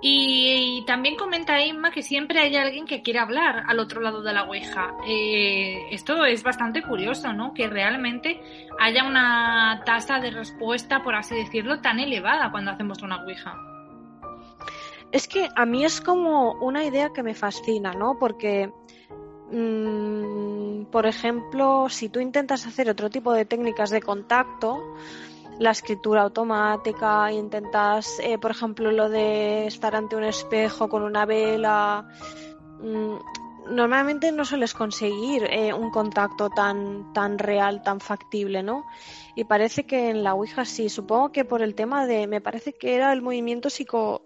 Y, 0.00 0.84
también 0.86 1.16
comenta 1.16 1.60
Inma 1.64 1.90
que 1.90 2.02
siempre 2.02 2.40
hay 2.40 2.56
alguien 2.56 2.86
que 2.86 3.02
quiere 3.02 3.18
hablar 3.18 3.64
al 3.66 3.78
otro 3.78 4.00
lado 4.00 4.22
de 4.22 4.32
la 4.32 4.44
Ouija. 4.44 4.94
Eh, 5.06 5.88
esto 5.90 6.24
es 6.24 6.42
bastante 6.42 6.82
curioso, 6.82 7.32
¿no? 7.32 7.52
Que 7.52 7.68
realmente 7.68 8.40
haya 8.78 9.04
una 9.04 9.82
tasa 9.84 10.20
de 10.20 10.30
respuesta, 10.30 11.02
por 11.02 11.14
así 11.14 11.34
decirlo, 11.34 11.80
tan 11.80 12.00
elevada 12.00 12.50
cuando 12.50 12.70
hacemos 12.70 13.02
una 13.02 13.22
Ouija. 13.24 13.54
Es 15.10 15.26
que 15.26 15.48
a 15.56 15.64
mí 15.64 15.84
es 15.84 16.00
como 16.00 16.52
una 16.60 16.84
idea 16.84 17.10
que 17.12 17.22
me 17.22 17.34
fascina, 17.34 17.92
¿no? 17.92 18.18
Porque, 18.18 18.70
mm, 19.50 20.86
por 20.90 21.06
ejemplo, 21.06 21.88
si 21.88 22.08
tú 22.08 22.20
intentas 22.20 22.66
hacer 22.66 22.88
otro 22.88 23.10
tipo 23.10 23.32
de 23.32 23.44
técnicas 23.44 23.90
de 23.90 24.00
contacto, 24.00 24.82
la 25.58 25.72
escritura 25.72 26.22
automática, 26.22 27.32
intentas, 27.32 28.18
eh, 28.20 28.38
por 28.38 28.52
ejemplo, 28.52 28.92
lo 28.92 29.08
de 29.08 29.66
estar 29.66 29.96
ante 29.96 30.16
un 30.16 30.24
espejo 30.24 30.88
con 30.88 31.02
una 31.02 31.26
vela. 31.26 32.08
Mm, 32.80 33.16
normalmente 33.74 34.32
no 34.32 34.44
sueles 34.44 34.72
conseguir 34.74 35.44
eh, 35.50 35.72
un 35.72 35.90
contacto 35.90 36.48
tan, 36.48 37.12
tan 37.12 37.38
real, 37.38 37.82
tan 37.82 38.00
factible, 38.00 38.62
¿no? 38.62 38.84
Y 39.34 39.44
parece 39.44 39.84
que 39.84 40.10
en 40.10 40.22
la 40.22 40.34
Ouija 40.34 40.64
sí. 40.64 40.88
Supongo 40.88 41.32
que 41.32 41.44
por 41.44 41.62
el 41.62 41.74
tema 41.74 42.06
de. 42.06 42.26
Me 42.26 42.40
parece 42.40 42.72
que 42.72 42.94
era 42.94 43.12
el 43.12 43.22
movimiento 43.22 43.70
psico. 43.70 44.22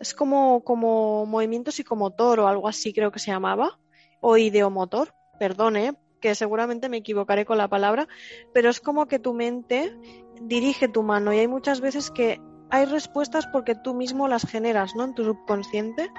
Es 0.00 0.14
como, 0.14 0.64
como 0.64 1.26
movimiento 1.26 1.70
psicomotor 1.70 2.40
o 2.40 2.48
algo 2.48 2.68
así, 2.68 2.92
creo 2.92 3.12
que 3.12 3.20
se 3.20 3.30
llamaba. 3.30 3.78
O 4.22 4.38
ideomotor. 4.38 5.14
Perdone, 5.38 5.98
que 6.20 6.34
seguramente 6.34 6.88
me 6.88 6.96
equivocaré 6.96 7.44
con 7.44 7.58
la 7.58 7.68
palabra, 7.68 8.08
pero 8.54 8.70
es 8.70 8.80
como 8.80 9.06
que 9.06 9.18
tu 9.18 9.34
mente 9.34 9.94
dirige 10.40 10.88
tu 10.88 11.02
mano 11.02 11.34
y 11.34 11.40
hay 11.40 11.48
muchas 11.48 11.82
veces 11.82 12.10
que 12.10 12.40
hay 12.70 12.86
respuestas 12.86 13.46
porque 13.46 13.74
tú 13.74 13.92
mismo 13.92 14.28
las 14.28 14.46
generas, 14.46 14.94
¿no? 14.96 15.04
En 15.04 15.14
tu 15.14 15.24
subconsciente. 15.24 16.10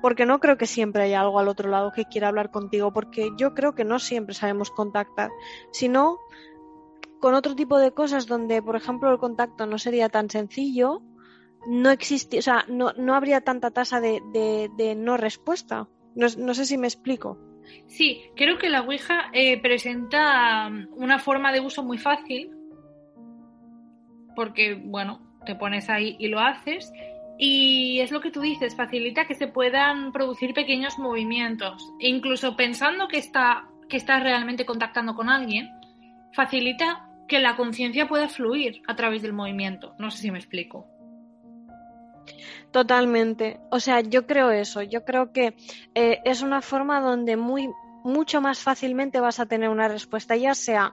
Porque 0.00 0.26
no 0.26 0.38
creo 0.38 0.56
que 0.56 0.66
siempre 0.66 1.02
haya 1.02 1.20
algo 1.20 1.40
al 1.40 1.48
otro 1.48 1.68
lado 1.68 1.90
que 1.90 2.04
quiera 2.04 2.28
hablar 2.28 2.52
contigo, 2.52 2.92
porque 2.92 3.30
yo 3.36 3.54
creo 3.54 3.74
que 3.74 3.84
no 3.84 3.98
siempre 3.98 4.36
sabemos 4.36 4.70
contactar, 4.70 5.30
sino 5.72 6.18
con 7.20 7.34
otro 7.34 7.56
tipo 7.56 7.78
de 7.78 7.90
cosas 7.90 8.26
donde, 8.26 8.62
por 8.62 8.76
ejemplo, 8.76 9.10
el 9.10 9.18
contacto 9.18 9.66
no 9.66 9.78
sería 9.78 10.08
tan 10.08 10.30
sencillo, 10.30 11.02
no 11.66 11.90
existe, 11.90 12.38
o 12.38 12.42
sea, 12.42 12.64
no, 12.68 12.92
no 12.92 13.14
habría 13.14 13.40
tanta 13.40 13.70
tasa 13.70 14.00
de, 14.00 14.22
de, 14.76 14.94
no 14.94 15.16
respuesta. 15.16 15.88
No, 16.18 16.26
no, 16.36 16.52
sé 16.52 16.66
si 16.66 16.76
me 16.76 16.88
explico. 16.88 17.38
Sí, 17.86 18.22
creo 18.34 18.58
que 18.58 18.68
la 18.68 18.82
Ouija 18.82 19.30
eh, 19.32 19.60
presenta 19.62 20.68
una 20.96 21.20
forma 21.20 21.52
de 21.52 21.60
uso 21.60 21.84
muy 21.84 21.96
fácil 21.96 22.50
porque, 24.34 24.74
bueno, 24.74 25.20
te 25.46 25.54
pones 25.54 25.88
ahí 25.88 26.16
y 26.18 26.26
lo 26.26 26.40
haces. 26.40 26.92
Y 27.38 28.00
es 28.00 28.10
lo 28.10 28.20
que 28.20 28.32
tú 28.32 28.40
dices, 28.40 28.74
facilita 28.74 29.28
que 29.28 29.36
se 29.36 29.46
puedan 29.46 30.10
producir 30.10 30.54
pequeños 30.54 30.98
movimientos. 30.98 31.88
E 32.00 32.08
incluso 32.08 32.56
pensando 32.56 33.06
que, 33.06 33.18
está, 33.18 33.68
que 33.88 33.96
estás 33.96 34.20
realmente 34.20 34.66
contactando 34.66 35.14
con 35.14 35.28
alguien, 35.28 35.70
facilita 36.32 37.08
que 37.28 37.38
la 37.38 37.54
conciencia 37.54 38.08
pueda 38.08 38.28
fluir 38.28 38.82
a 38.88 38.96
través 38.96 39.22
del 39.22 39.34
movimiento. 39.34 39.94
No 40.00 40.10
sé 40.10 40.18
si 40.18 40.32
me 40.32 40.38
explico. 40.38 40.97
Totalmente. 42.70 43.60
O 43.70 43.80
sea, 43.80 44.00
yo 44.00 44.26
creo 44.26 44.50
eso. 44.50 44.82
Yo 44.82 45.04
creo 45.04 45.32
que 45.32 45.56
eh, 45.94 46.18
es 46.24 46.42
una 46.42 46.60
forma 46.62 47.00
donde 47.00 47.36
muy, 47.36 47.68
mucho 48.04 48.40
más 48.40 48.60
fácilmente 48.60 49.20
vas 49.20 49.40
a 49.40 49.46
tener 49.46 49.68
una 49.68 49.88
respuesta, 49.88 50.36
ya 50.36 50.54
sea 50.54 50.92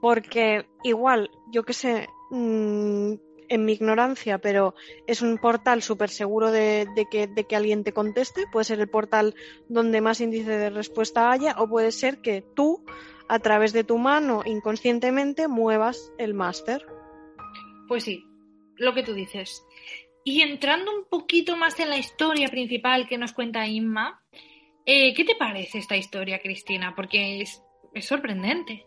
porque 0.00 0.66
igual, 0.82 1.30
yo 1.52 1.62
que 1.62 1.72
sé, 1.74 2.08
Mm, 2.34 3.16
en 3.50 3.64
mi 3.66 3.72
ignorancia, 3.72 4.38
pero 4.38 4.74
es 5.06 5.20
un 5.20 5.36
portal 5.36 5.82
súper 5.82 6.08
seguro 6.08 6.50
de, 6.50 6.86
que, 7.10 7.26
de 7.26 7.44
que 7.44 7.56
alguien 7.56 7.84
te 7.84 7.92
conteste. 7.92 8.46
Puede 8.50 8.64
ser 8.64 8.80
el 8.80 8.88
portal 8.88 9.34
donde 9.68 10.00
más 10.00 10.22
índice 10.22 10.50
de 10.50 10.70
respuesta 10.70 11.30
haya 11.30 11.54
o 11.58 11.68
puede 11.68 11.92
ser 11.92 12.22
que 12.22 12.42
tú, 12.54 12.82
a 13.28 13.38
través 13.40 13.74
de 13.74 13.84
tu 13.84 13.98
mano, 13.98 14.40
inconscientemente, 14.46 15.46
muevas 15.46 16.10
el 16.16 16.32
máster. 16.32 16.86
Pues 17.88 18.04
sí, 18.04 18.24
lo 18.76 18.94
que 18.94 19.02
tú 19.02 19.12
dices. 19.12 19.62
Y 20.24 20.42
entrando 20.42 20.94
un 20.96 21.04
poquito 21.04 21.56
más 21.56 21.78
en 21.80 21.90
la 21.90 21.98
historia 21.98 22.48
principal 22.48 23.08
que 23.08 23.18
nos 23.18 23.32
cuenta 23.32 23.66
Inma, 23.66 24.22
eh, 24.86 25.14
¿qué 25.14 25.24
te 25.24 25.34
parece 25.34 25.78
esta 25.78 25.96
historia, 25.96 26.40
Cristina? 26.40 26.94
Porque 26.94 27.40
es, 27.40 27.62
sorprendente. 28.00 28.86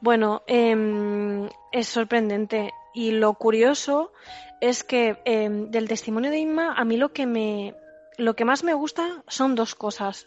Bueno, 0.00 0.42
em, 0.46 1.48
es 1.72 1.88
sorprendente. 1.88 2.72
Y 2.94 3.12
lo 3.12 3.34
curioso 3.34 4.12
es 4.60 4.84
que 4.84 5.20
em, 5.24 5.70
del 5.70 5.88
testimonio 5.88 6.30
de 6.30 6.38
Inma, 6.38 6.74
a 6.74 6.84
mí 6.84 6.96
lo 6.96 7.12
que 7.12 7.26
me 7.26 7.74
lo 8.18 8.36
que 8.36 8.44
más 8.44 8.62
me 8.62 8.74
gusta 8.74 9.22
son 9.26 9.54
dos 9.54 9.74
cosas. 9.74 10.26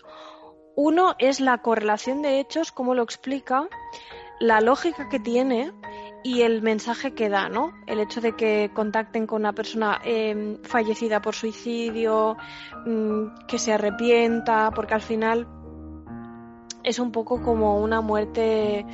Uno 0.76 1.16
es 1.20 1.40
la 1.40 1.60
correlación 1.60 2.22
de 2.22 2.40
hechos, 2.40 2.72
cómo 2.72 2.96
lo 2.96 3.04
explica, 3.04 3.70
la 4.40 4.60
lógica 4.60 5.08
que 5.10 5.20
tiene 5.20 5.72
y 6.26 6.42
el 6.42 6.64
mensaje 6.64 7.14
que 7.14 7.30
da, 7.30 7.50
¿no? 7.50 7.72
El 7.86 8.00
hecho 8.00 8.20
de 8.20 8.36
que 8.36 8.72
contacten 8.74 9.28
con 9.28 9.44
una 9.44 9.54
persona 9.54 10.02
em, 10.04 10.58
fallecida 10.64 11.22
por 11.22 11.36
suicidio, 11.36 12.36
mm, 12.86 13.46
que 13.48 13.60
se 13.60 13.74
arrepienta, 13.74 14.72
porque 14.72 14.96
al 14.96 15.02
final 15.02 15.48
es 16.84 16.98
un 16.98 17.12
poco 17.12 17.44
como 17.44 17.80
una 17.80 18.02
muerte 18.02 18.86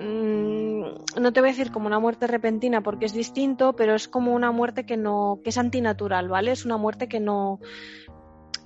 Mm, 0.00 0.82
no 1.20 1.32
te 1.32 1.40
voy 1.40 1.48
a 1.48 1.52
decir 1.52 1.72
como 1.72 1.88
una 1.88 1.98
muerte 1.98 2.28
repentina 2.28 2.82
porque 2.82 3.06
es 3.06 3.12
distinto, 3.12 3.74
pero 3.74 3.96
es 3.96 4.06
como 4.06 4.32
una 4.32 4.52
muerte 4.52 4.86
que 4.86 4.96
no, 4.96 5.40
que 5.42 5.50
es 5.50 5.58
antinatural, 5.58 6.28
¿vale? 6.28 6.52
Es 6.52 6.64
una 6.64 6.76
muerte 6.76 7.08
que 7.08 7.18
no, 7.18 7.58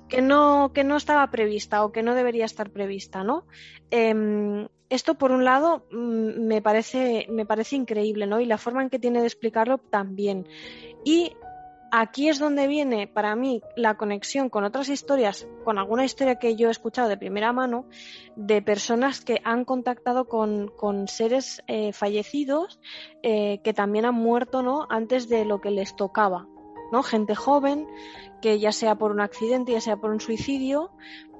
que 0.07 0.21
no, 0.21 0.73
que 0.73 0.83
no 0.83 0.95
estaba 0.95 1.31
prevista 1.31 1.83
o 1.83 1.91
que 1.91 2.03
no 2.03 2.13
debería 2.13 2.45
estar 2.45 2.69
prevista, 2.69 3.23
¿no? 3.23 3.47
Em, 3.89 4.67
esto 4.93 5.15
por 5.15 5.31
un 5.31 5.43
lado 5.43 5.85
mm, 5.91 6.45
me 6.45 6.61
parece, 6.61 7.25
me 7.29 7.45
parece 7.45 7.75
increíble, 7.75 8.27
¿no? 8.27 8.39
Y 8.39 8.45
la 8.45 8.59
forma 8.59 8.83
en 8.83 8.89
que 8.89 8.99
tiene 8.99 9.21
de 9.21 9.27
explicarlo 9.27 9.79
también. 9.79 10.47
Y 11.03 11.33
aquí 11.91 12.29
es 12.29 12.37
donde 12.37 12.67
viene 12.67 13.07
para 13.07 13.35
mí 13.35 13.61
la 13.75 13.97
conexión 13.97 14.49
con 14.49 14.63
otras 14.63 14.89
historias, 14.89 15.47
con 15.63 15.79
alguna 15.79 16.05
historia 16.05 16.35
que 16.35 16.55
yo 16.55 16.67
he 16.67 16.71
escuchado 16.71 17.09
de 17.09 17.17
primera 17.17 17.51
mano, 17.53 17.85
de 18.35 18.61
personas 18.61 19.21
que 19.21 19.41
han 19.43 19.65
contactado 19.65 20.27
con, 20.27 21.07
seres 21.07 21.63
eh, 21.67 21.91
fallecidos 21.91 22.79
eh, 23.23 23.61
que 23.63 23.73
también 23.73 24.05
han 24.05 24.15
muerto 24.15 24.61
¿no? 24.61 24.85
antes 24.89 25.27
de 25.27 25.43
lo 25.43 25.59
que 25.59 25.71
les 25.71 25.95
tocaba. 25.95 26.47
¿No? 26.93 27.01
Gente 27.01 27.33
joven 27.33 27.87
que 28.39 28.59
ya 28.59 28.71
sea 28.71 28.95
por 28.95 29.11
un 29.11 29.19
accidente, 29.19 29.71
ya 29.71 29.81
sea 29.81 29.97
por 29.97 30.11
un 30.11 30.21
suicidio, 30.21 30.91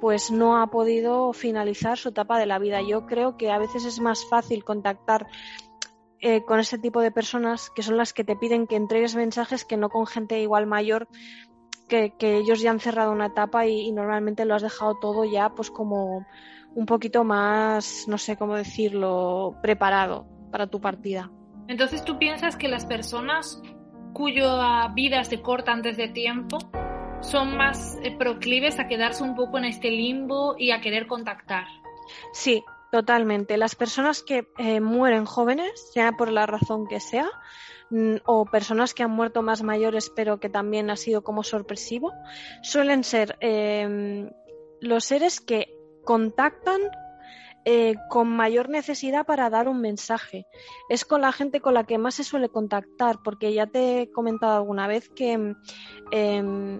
pues 0.02 0.32
no 0.32 0.60
ha 0.60 0.68
podido 0.68 1.32
finalizar 1.32 1.98
su 2.00 2.10
etapa 2.10 2.40
de 2.40 2.48
la 2.48 2.58
vida. 2.58 2.82
Yo 2.82 3.06
creo 3.06 3.38
que 3.38 3.52
a 3.52 3.60
veces 3.60 3.86
es 3.86 4.00
más 4.00 4.26
fácil 4.28 4.64
contactar 4.64 5.28
eh, 6.22 6.44
con 6.44 6.60
ese 6.60 6.80
tipo 6.80 7.02
de 7.02 7.12
personas 7.12 7.70
que 7.70 7.84
son 7.84 7.98
las 7.98 8.14
que 8.14 8.24
te 8.24 8.36
piden 8.36 8.66
que 8.66 8.76
entregues 8.76 9.16
mensajes 9.16 9.64
que 9.64 9.78
no 9.78 9.90
con 9.90 10.08
gente 10.08 10.42
igual 10.42 10.66
mayor 10.66 11.08
que, 11.88 12.14
ellos 12.20 12.60
ya 12.60 12.72
han 12.72 12.80
cerrado 12.80 13.12
una 13.12 13.28
etapa 13.28 13.68
y, 13.68 13.92
normalmente 13.92 14.46
lo 14.46 14.56
has 14.56 14.64
dejado 14.64 14.96
todo 15.00 15.26
ya 15.26 15.50
pues 15.50 15.70
como 15.70 16.26
un 16.74 16.86
poquito 16.88 17.24
más, 17.24 18.08
no 18.08 18.18
sé 18.18 18.36
cómo 18.38 18.56
decirlo, 18.56 19.56
preparado 19.62 20.26
para 20.50 20.66
tu 20.66 20.82
partida. 20.82 21.30
Entonces 21.68 22.04
tú 22.04 22.18
piensas 22.18 22.56
que 22.56 22.68
las 22.68 22.88
personas 22.88 23.62
cuya 24.14 24.88
vida 24.94 25.24
se 25.24 25.42
corta 25.42 25.72
antes 25.72 25.98
de 25.98 26.08
tiempo 26.08 26.58
son 27.22 27.58
más 27.58 27.98
eh, 28.04 28.16
proclives 28.18 28.80
a 28.80 28.88
quedarse 28.88 29.24
un 29.24 29.36
poco 29.36 29.58
en 29.58 29.66
este 29.66 29.90
limbo 29.90 30.56
y 30.58 30.72
a 30.72 30.82
querer 30.82 31.08
contactar. 31.08 31.66
Sí, 32.34 32.64
Totalmente. 32.94 33.58
Las 33.58 33.74
personas 33.74 34.22
que 34.22 34.48
eh, 34.60 34.80
mueren 34.80 35.26
jóvenes, 35.26 35.90
sea 35.94 36.12
por 36.12 36.32
la 36.32 36.46
razón 36.46 36.86
que 36.86 37.00
sea, 37.00 37.28
mm, 37.90 38.18
o 38.24 38.46
personas 38.46 38.94
que 38.94 39.02
han 39.02 39.10
muerto 39.10 39.42
más 39.42 39.64
mayores, 39.64 40.12
pero 40.16 40.40
que 40.40 40.48
también 40.48 40.92
ha 40.92 40.96
sido 40.96 41.24
como 41.24 41.42
sorpresivo, 41.42 42.14
suelen 42.62 43.04
ser 43.04 43.36
em, 43.40 44.30
los 44.80 45.06
seres 45.06 45.42
que 45.42 45.76
contactan 46.06 46.82
eh, 47.66 47.96
con 48.10 48.28
mayor 48.28 48.70
necesidad 48.70 49.26
para 49.26 49.50
dar 49.50 49.68
un 49.68 49.80
mensaje. 49.80 50.46
Es 50.90 51.06
con 51.06 51.22
la 51.22 51.32
gente 51.32 51.62
con 51.62 51.74
la 51.74 51.86
que 51.86 51.98
más 51.98 52.16
se 52.16 52.24
suele 52.24 52.50
contactar, 52.50 53.20
porque 53.24 53.54
ya 53.54 53.68
te 53.68 54.02
he 54.02 54.12
comentado 54.12 54.58
alguna 54.58 54.88
vez 54.88 55.10
que 55.10 55.56
em, 56.12 56.80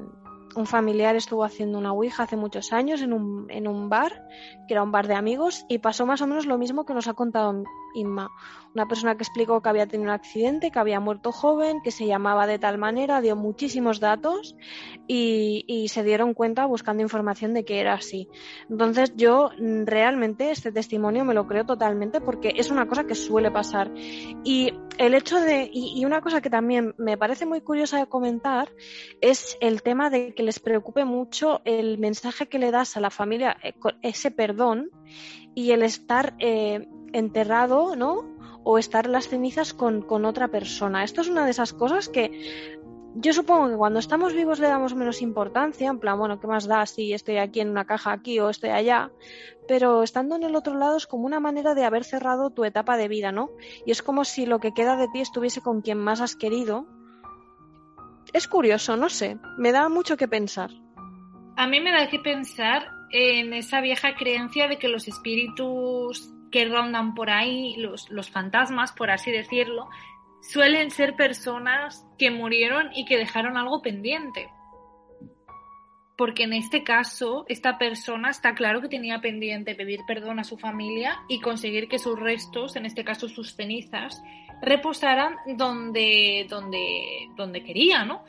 un 0.56 0.66
familiar 0.66 1.16
estuvo 1.16 1.44
haciendo 1.44 1.78
una 1.78 1.92
Ouija 1.92 2.24
hace 2.24 2.38
muchos 2.38 2.74
años 2.74 3.02
en 3.02 3.14
un, 3.14 3.48
en 3.50 3.68
un 3.68 3.90
bar, 3.90 4.28
que 4.68 4.74
era 4.74 4.84
un 4.84 4.92
bar 4.92 5.08
de 5.08 5.16
amigos, 5.16 5.66
y 5.68 5.80
pasó 5.80 6.06
más 6.06 6.22
o 6.22 6.28
menos 6.28 6.46
lo 6.46 6.58
mismo 6.58 6.86
que 6.86 6.94
nos 6.94 7.08
ha 7.08 7.14
contado 7.14 7.64
Inma. 7.94 8.32
Una 8.74 8.88
persona 8.88 9.16
que 9.16 9.24
explicó 9.24 9.62
que 9.62 9.70
había 9.70 9.86
tenido 9.86 10.10
un 10.10 10.16
accidente, 10.16 10.72
que 10.72 10.80
había 10.80 11.00
muerto 11.00 11.32
joven, 11.32 11.82
que 11.84 11.92
se 11.92 12.08
llamaba 12.08 12.48
de 12.48 12.58
tal 12.58 12.80
manera, 12.80 13.22
dio 13.22 13.36
muchísimos 13.36 14.00
datos 14.00 14.56
y, 15.08 15.64
y 15.68 15.90
se 15.90 16.04
dieron 16.04 16.34
cuenta 16.34 16.66
buscando 16.66 17.04
información 17.04 17.54
de 17.54 17.66
que 17.66 17.80
era 17.80 17.94
así. 17.94 18.30
Entonces 18.70 19.14
yo 19.16 19.52
realmente 19.86 20.50
este 20.50 20.72
testimonio 20.72 21.24
me 21.24 21.36
lo 21.36 21.46
creo 21.48 21.66
totalmente 21.66 22.20
porque 22.20 22.54
es 22.56 22.72
una 22.72 22.88
cosa 22.88 23.06
que 23.06 23.14
suele 23.14 23.52
pasar. 23.52 23.92
Y 24.44 24.74
el 24.98 25.14
hecho 25.14 25.40
de, 25.40 25.70
y 25.72 26.04
una 26.06 26.22
cosa 26.22 26.42
que 26.42 26.50
también 26.50 26.96
me 26.98 27.18
parece 27.18 27.46
muy 27.46 27.62
curiosa 27.62 28.00
de 28.00 28.08
comentar, 28.08 28.72
es 29.22 29.58
el 29.62 29.84
tema 29.84 30.10
de 30.10 30.34
que 30.34 30.43
les 30.46 30.60
preocupe 30.60 31.06
mucho 31.06 31.62
el 31.66 31.98
mensaje 31.98 32.48
que 32.48 32.60
le 32.60 32.72
das 32.72 32.98
a 32.98 33.02
la 33.02 33.10
familia, 33.10 33.58
eh, 33.64 33.74
ese 34.02 34.32
perdón 34.32 34.92
y 35.56 35.72
el 35.72 35.84
estar 35.84 36.36
eh, 36.40 36.88
enterrado, 37.14 37.96
¿no? 37.96 38.32
O 38.64 38.78
estar 38.78 39.08
las 39.08 39.28
cenizas 39.28 39.74
con, 39.74 40.02
con 40.02 40.26
otra 40.26 40.48
persona. 40.48 41.04
Esto 41.04 41.22
es 41.22 41.28
una 41.28 41.46
de 41.46 41.52
esas 41.52 41.74
cosas 41.74 42.10
que 42.10 42.80
yo 43.16 43.32
supongo 43.32 43.70
que 43.70 43.76
cuando 43.76 44.00
estamos 44.00 44.34
vivos 44.34 44.60
le 44.60 44.68
damos 44.68 44.96
menos 44.96 45.22
importancia, 45.22 45.90
en 45.90 46.00
plan, 46.00 46.18
bueno, 46.18 46.40
¿qué 46.40 46.48
más 46.48 46.66
da 46.66 46.86
si 46.88 47.14
estoy 47.14 47.38
aquí 47.38 47.60
en 47.60 47.70
una 47.70 47.86
caja 47.86 48.12
aquí 48.12 48.40
o 48.40 48.50
estoy 48.50 48.72
allá? 48.72 49.12
Pero 49.68 50.02
estando 50.02 50.36
en 50.36 50.44
el 50.44 50.56
otro 50.56 50.76
lado 50.76 50.98
es 50.98 51.06
como 51.06 51.26
una 51.26 51.40
manera 51.40 51.76
de 51.76 51.86
haber 51.86 52.06
cerrado 52.06 52.50
tu 52.50 52.66
etapa 52.66 52.98
de 52.98 53.08
vida, 53.08 53.32
¿no? 53.32 53.52
Y 53.86 53.92
es 53.92 54.02
como 54.02 54.26
si 54.26 54.48
lo 54.48 54.60
que 54.60 54.74
queda 54.74 54.98
de 54.98 55.08
ti 55.10 55.22
estuviese 55.22 55.62
con 55.62 55.82
quien 55.82 56.00
más 56.00 56.22
has 56.22 56.36
querido. 56.36 56.88
Es 58.32 58.48
curioso, 58.48 58.96
no 58.96 59.10
sé, 59.10 59.38
me 59.58 59.72
da 59.72 59.90
mucho 59.90 60.18
que 60.18 60.28
pensar. 60.28 60.72
A 61.56 61.68
mí 61.68 61.80
me 61.80 61.92
da 61.92 62.08
que 62.10 62.20
pensar 62.20 62.90
en 63.12 63.54
esa 63.54 63.82
vieja 63.82 64.16
creencia 64.16 64.68
de 64.68 64.78
que 64.78 64.88
los 64.88 65.08
espíritus 65.08 66.34
que 66.52 66.66
rondan 66.66 67.14
por 67.14 67.30
ahí, 67.30 67.76
los, 67.78 68.10
los 68.10 68.30
fantasmas, 68.30 68.92
por 68.92 69.12
así 69.12 69.32
decirlo, 69.32 69.90
suelen 70.42 70.92
ser 70.92 71.16
personas 71.16 72.06
que 72.18 72.32
murieron 72.32 72.90
y 72.94 73.06
que 73.06 73.18
dejaron 73.18 73.58
algo 73.58 73.82
pendiente. 73.82 74.50
Porque 76.18 76.44
en 76.44 76.54
este 76.54 76.84
caso, 76.84 77.46
esta 77.48 77.78
persona 77.78 78.30
está 78.30 78.54
claro 78.54 78.82
que 78.82 78.90
tenía 78.90 79.20
pendiente 79.20 79.74
pedir 79.74 80.02
perdón 80.08 80.40
a 80.40 80.44
su 80.44 80.58
familia 80.58 81.20
y 81.28 81.40
conseguir 81.40 81.88
que 81.88 81.98
sus 81.98 82.20
restos, 82.20 82.76
en 82.76 82.86
este 82.86 83.04
caso 83.04 83.28
sus 83.28 83.56
cenizas, 83.56 84.22
reposaran 84.64 85.36
donde, 85.58 86.48
donde, 86.50 87.30
donde 87.36 87.64
quería, 87.64 88.06
¿no? 88.06 88.24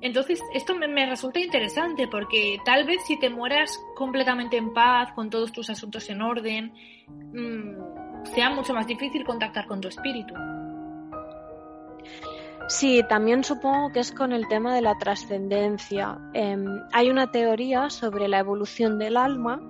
Entonces, 0.00 0.40
esto 0.54 0.74
me, 0.74 0.88
me, 0.88 1.04
resulta 1.04 1.40
interesante 1.40 2.08
porque 2.08 2.58
tal 2.64 2.86
vez 2.86 3.02
si 3.06 3.18
te 3.18 3.28
mueras 3.28 3.78
completamente 3.94 4.56
en 4.56 4.72
paz, 4.72 5.12
con 5.12 5.28
todos 5.28 5.52
tus 5.52 5.68
asuntos 5.68 6.08
en 6.08 6.22
orden, 6.22 6.72
mmm, 7.08 8.24
sea 8.34 8.50
mucho 8.50 8.72
más 8.72 8.86
difícil 8.86 9.24
contactar 9.24 9.66
con 9.66 9.80
tu 9.80 9.88
espíritu. 9.88 10.34
Sí, 12.68 13.02
también 13.08 13.42
supongo 13.42 13.92
que 13.92 13.98
es 13.98 14.12
con 14.12 14.32
el 14.32 14.46
tema 14.46 14.74
de 14.74 14.80
la 14.80 14.96
trascendencia. 14.96 16.18
Eh, 16.34 16.56
hay 16.92 17.10
una 17.10 17.30
teoría 17.30 17.90
sobre 17.90 18.28
la 18.28 18.38
evolución 18.38 18.98
del 18.98 19.16
alma 19.16 19.60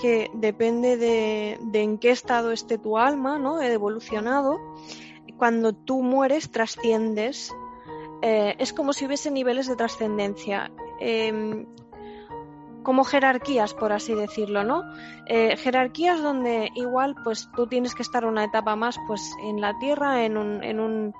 que 0.00 0.30
depende 0.32 0.96
de, 0.96 1.58
de, 1.60 1.82
en 1.82 1.98
qué 1.98 2.10
estado 2.10 2.50
esté 2.50 2.78
tu 2.78 2.96
alma, 2.96 3.38
¿no? 3.38 3.60
Evolucionado. 3.60 4.58
Cuando 5.36 5.72
tú 5.72 6.02
mueres, 6.02 6.50
trasciendes 6.50 7.52
eh, 8.22 8.54
es 8.58 8.72
como 8.72 8.92
si 8.92 9.06
hubiese 9.06 9.30
niveles 9.30 9.66
de 9.66 9.76
trascendencia. 9.76 10.70
Eh, 11.00 11.66
como 12.82 13.04
jerarquías, 13.04 13.74
por 13.74 13.92
así 13.92 14.14
decirlo, 14.14 14.64
¿no? 14.64 14.82
Eh, 15.26 15.56
jerarquías 15.56 16.20
donde 16.20 16.70
igual, 16.74 17.14
pues 17.22 17.48
tú 17.54 17.66
tienes 17.66 17.94
que 17.94 18.02
estar 18.02 18.24
una 18.24 18.44
etapa 18.44 18.76
más, 18.76 18.96
pues 19.06 19.22
en 19.42 19.60
la 19.60 19.78
Tierra, 19.78 20.24
en 20.24 20.36
un, 20.36 20.62
en 20.62 20.80
un 20.80 21.14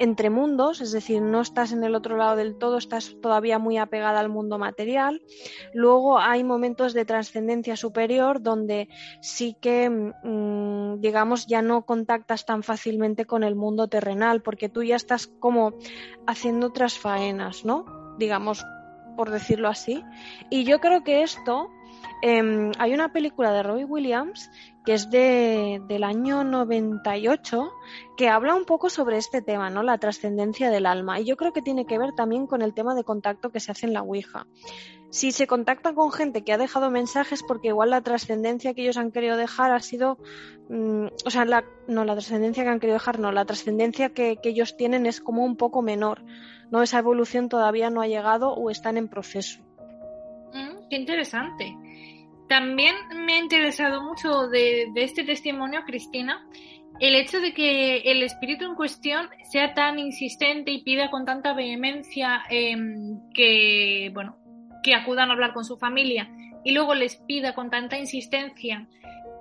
entre 0.00 0.30
mundos, 0.30 0.80
es 0.80 0.92
decir, 0.92 1.20
no 1.20 1.42
estás 1.42 1.72
en 1.72 1.84
el 1.84 1.94
otro 1.94 2.16
lado 2.16 2.34
del 2.34 2.56
todo, 2.56 2.78
estás 2.78 3.16
todavía 3.20 3.58
muy 3.58 3.76
apegada 3.76 4.18
al 4.18 4.30
mundo 4.30 4.58
material. 4.58 5.20
Luego 5.74 6.18
hay 6.18 6.42
momentos 6.42 6.94
de 6.94 7.04
trascendencia 7.04 7.76
superior 7.76 8.40
donde 8.40 8.88
sí 9.20 9.54
que, 9.60 9.90
mmm, 9.90 11.00
digamos, 11.00 11.46
ya 11.46 11.60
no 11.60 11.84
contactas 11.84 12.46
tan 12.46 12.62
fácilmente 12.62 13.26
con 13.26 13.44
el 13.44 13.54
mundo 13.54 13.88
terrenal, 13.88 14.40
porque 14.40 14.70
tú 14.70 14.82
ya 14.82 14.96
estás 14.96 15.26
como 15.26 15.74
haciendo 16.26 16.68
otras 16.68 16.98
faenas, 16.98 17.66
¿no? 17.66 17.84
Digamos, 18.18 18.64
por 19.18 19.30
decirlo 19.30 19.68
así. 19.68 20.02
Y 20.48 20.64
yo 20.64 20.80
creo 20.80 21.04
que 21.04 21.22
esto 21.22 21.68
eh, 22.22 22.72
hay 22.78 22.94
una 22.94 23.12
película 23.12 23.52
de 23.52 23.62
Robbie 23.62 23.84
Williams 23.84 24.50
que 24.84 24.94
es 24.94 25.10
de, 25.10 25.82
del 25.86 26.04
año 26.04 26.44
98, 26.44 27.72
que 28.16 28.28
habla 28.28 28.54
un 28.54 28.64
poco 28.64 28.88
sobre 28.88 29.18
este 29.18 29.42
tema, 29.42 29.70
¿no? 29.70 29.82
La 29.82 29.98
trascendencia 29.98 30.70
del 30.70 30.86
alma. 30.86 31.20
Y 31.20 31.24
yo 31.24 31.36
creo 31.36 31.52
que 31.52 31.62
tiene 31.62 31.86
que 31.86 31.98
ver 31.98 32.12
también 32.14 32.46
con 32.46 32.62
el 32.62 32.72
tema 32.72 32.94
de 32.94 33.04
contacto 33.04 33.50
que 33.50 33.60
se 33.60 33.72
hace 33.72 33.86
en 33.86 33.92
la 33.92 34.02
Ouija. 34.02 34.46
Si 35.10 35.32
se 35.32 35.46
contacta 35.46 35.92
con 35.92 36.12
gente 36.12 36.44
que 36.44 36.52
ha 36.52 36.58
dejado 36.58 36.90
mensajes, 36.90 37.42
porque 37.42 37.68
igual 37.68 37.90
la 37.90 38.00
trascendencia 38.00 38.74
que 38.74 38.82
ellos 38.82 38.96
han 38.96 39.10
querido 39.10 39.36
dejar 39.36 39.72
ha 39.72 39.80
sido, 39.80 40.18
mmm, 40.68 41.08
o 41.26 41.30
sea, 41.30 41.44
la, 41.44 41.64
no, 41.88 42.04
la 42.04 42.14
trascendencia 42.14 42.62
que 42.62 42.70
han 42.70 42.80
querido 42.80 42.94
dejar, 42.94 43.18
no, 43.18 43.32
la 43.32 43.44
trascendencia 43.44 44.10
que, 44.10 44.36
que 44.36 44.50
ellos 44.50 44.76
tienen 44.76 45.06
es 45.06 45.20
como 45.20 45.44
un 45.44 45.56
poco 45.56 45.82
menor, 45.82 46.22
¿no? 46.70 46.82
Esa 46.82 47.00
evolución 47.00 47.48
todavía 47.48 47.90
no 47.90 48.02
ha 48.02 48.06
llegado 48.06 48.54
o 48.54 48.70
están 48.70 48.96
en 48.96 49.08
proceso. 49.08 49.60
Mm, 50.52 50.88
qué 50.88 50.96
interesante. 50.96 51.76
También 52.50 52.96
me 53.14 53.34
ha 53.34 53.38
interesado 53.38 54.02
mucho 54.02 54.48
de, 54.48 54.90
este 54.96 55.22
testimonio, 55.22 55.82
Cristina, 55.86 56.44
el 56.98 57.14
hecho 57.14 57.40
de 57.40 57.54
que 57.54 57.98
el 57.98 58.24
espíritu 58.24 58.64
en 58.64 58.74
cuestión 58.74 59.28
sea 59.52 59.72
tan 59.72 60.00
insistente 60.00 60.72
y 60.72 60.82
pida 60.82 61.12
con 61.12 61.24
tanta 61.24 61.54
vehemencia 61.54 62.42
eh, 62.50 62.76
que, 63.32 64.10
bueno, 64.12 64.36
que 64.82 64.96
acudan 64.96 65.30
a 65.30 65.34
hablar 65.34 65.52
con 65.52 65.64
su 65.64 65.78
familia 65.78 66.28
y 66.64 66.72
luego 66.72 66.96
les 66.96 67.18
pida 67.18 67.54
con 67.54 67.70
tanta 67.70 68.00
insistencia 68.00 68.88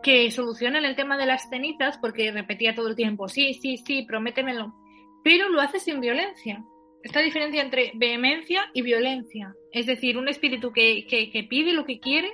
que 0.03 0.29
solucionen 0.29 0.85
el 0.85 0.95
tema 0.95 1.17
de 1.17 1.25
las 1.25 1.49
cenizas, 1.49 1.97
porque 1.97 2.31
repetía 2.31 2.75
todo 2.75 2.89
el 2.89 2.95
tiempo, 2.95 3.27
sí, 3.27 3.55
sí, 3.55 3.77
sí, 3.77 4.03
prométemelo, 4.03 4.75
pero 5.23 5.49
lo 5.49 5.61
hace 5.61 5.79
sin 5.79 5.99
violencia. 5.99 6.63
Esta 7.01 7.21
diferencia 7.21 7.63
entre 7.63 7.91
vehemencia 7.95 8.69
y 8.71 8.83
violencia. 8.83 9.55
Es 9.71 9.87
decir, 9.87 10.15
un 10.15 10.27
espíritu 10.27 10.71
que, 10.71 11.07
que 11.07 11.43
pide 11.49 11.73
lo 11.73 11.85
que 11.85 11.99
quiere, 11.99 12.29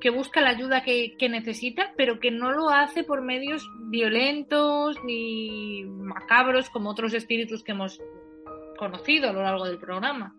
que 0.00 0.10
busca 0.10 0.40
la 0.40 0.50
ayuda 0.50 0.82
que, 0.82 1.16
que, 1.18 1.28
necesita, 1.28 1.92
pero 1.96 2.18
que 2.20 2.30
no 2.30 2.52
lo 2.52 2.70
hace 2.70 3.04
por 3.04 3.22
medios 3.22 3.62
violentos 3.90 4.96
ni 5.04 5.84
macabros 5.84 6.70
como 6.70 6.90
otros 6.90 7.14
espíritus 7.14 7.62
que 7.62 7.72
hemos 7.72 8.00
conocido 8.78 9.28
a 9.28 9.32
lo 9.32 9.42
largo 9.42 9.66
del 9.66 9.78
programa. 9.78 10.34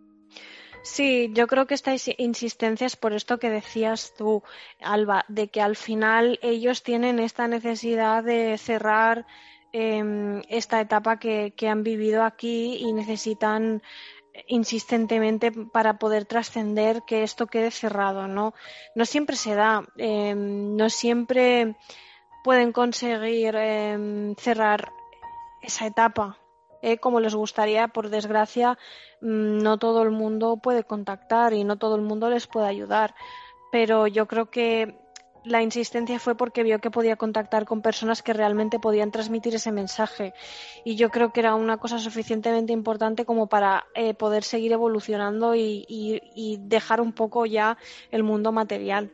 Sí, 0.83 1.29
yo 1.33 1.45
creo 1.45 1.67
que 1.67 1.75
esta 1.75 1.93
insistencia 2.17 2.87
es 2.87 2.95
por 2.95 3.13
esto 3.13 3.37
que 3.37 3.51
decías 3.51 4.15
tú, 4.17 4.41
Alba, 4.81 5.25
de 5.27 5.47
que 5.47 5.61
al 5.61 5.75
final 5.75 6.39
ellos 6.41 6.81
tienen 6.81 7.19
esta 7.19 7.47
necesidad 7.47 8.23
de 8.23 8.57
cerrar 8.57 9.27
eh, 9.73 10.41
esta 10.49 10.81
etapa 10.81 11.19
que, 11.19 11.53
que 11.55 11.67
han 11.67 11.83
vivido 11.83 12.23
aquí 12.23 12.77
y 12.77 12.93
necesitan 12.93 13.83
insistentemente 14.47 15.51
para 15.51 15.97
poder 15.97 16.25
trascender 16.25 17.03
que 17.03 17.23
esto 17.23 17.47
quede 17.47 17.71
cerrado, 17.71 18.27
¿no? 18.27 18.53
No 18.95 19.05
siempre 19.05 19.35
se 19.35 19.55
da, 19.55 19.83
eh, 19.97 20.33
no 20.35 20.89
siempre 20.89 21.75
pueden 22.43 22.71
conseguir 22.71 23.55
eh, 23.57 24.33
cerrar 24.37 24.91
esa 25.61 25.85
etapa 25.85 26.37
eh, 26.81 26.97
como 26.97 27.19
les 27.19 27.35
gustaría, 27.35 27.87
por 27.89 28.09
desgracia, 28.09 28.77
mm, 29.21 29.61
no 29.61 29.77
todo 29.77 30.01
el 30.03 30.11
mundo 30.11 30.57
puede 30.57 30.83
contactar 30.83 31.53
y 31.53 31.63
no 31.63 31.77
todo 31.77 31.95
el 31.95 32.01
mundo 32.01 32.29
les 32.29 32.47
puede 32.47 32.67
ayudar. 32.67 33.13
Pero 33.71 34.07
yo 34.07 34.27
creo 34.27 34.49
que 34.49 34.97
la 35.43 35.61
insistencia 35.61 36.19
fue 36.19 36.35
porque 36.35 36.63
vio 36.63 36.79
que 36.79 36.91
podía 36.91 37.15
contactar 37.15 37.65
con 37.65 37.81
personas 37.81 38.21
que 38.21 38.33
realmente 38.33 38.79
podían 38.79 39.11
transmitir 39.11 39.55
ese 39.55 39.71
mensaje. 39.71 40.33
Y 40.85 40.95
yo 40.95 41.09
creo 41.09 41.31
que 41.31 41.39
era 41.39 41.55
una 41.55 41.77
cosa 41.77 41.99
suficientemente 41.99 42.73
importante 42.73 43.25
como 43.25 43.47
para 43.47 43.85
eh, 43.95 44.13
poder 44.13 44.43
seguir 44.43 44.71
evolucionando 44.71 45.55
y, 45.55 46.59
dejar 46.61 47.01
un 47.01 47.13
poco 47.13 47.45
ya 47.45 47.77
el 48.11 48.23
mundo 48.23 48.51
material. 48.51 49.11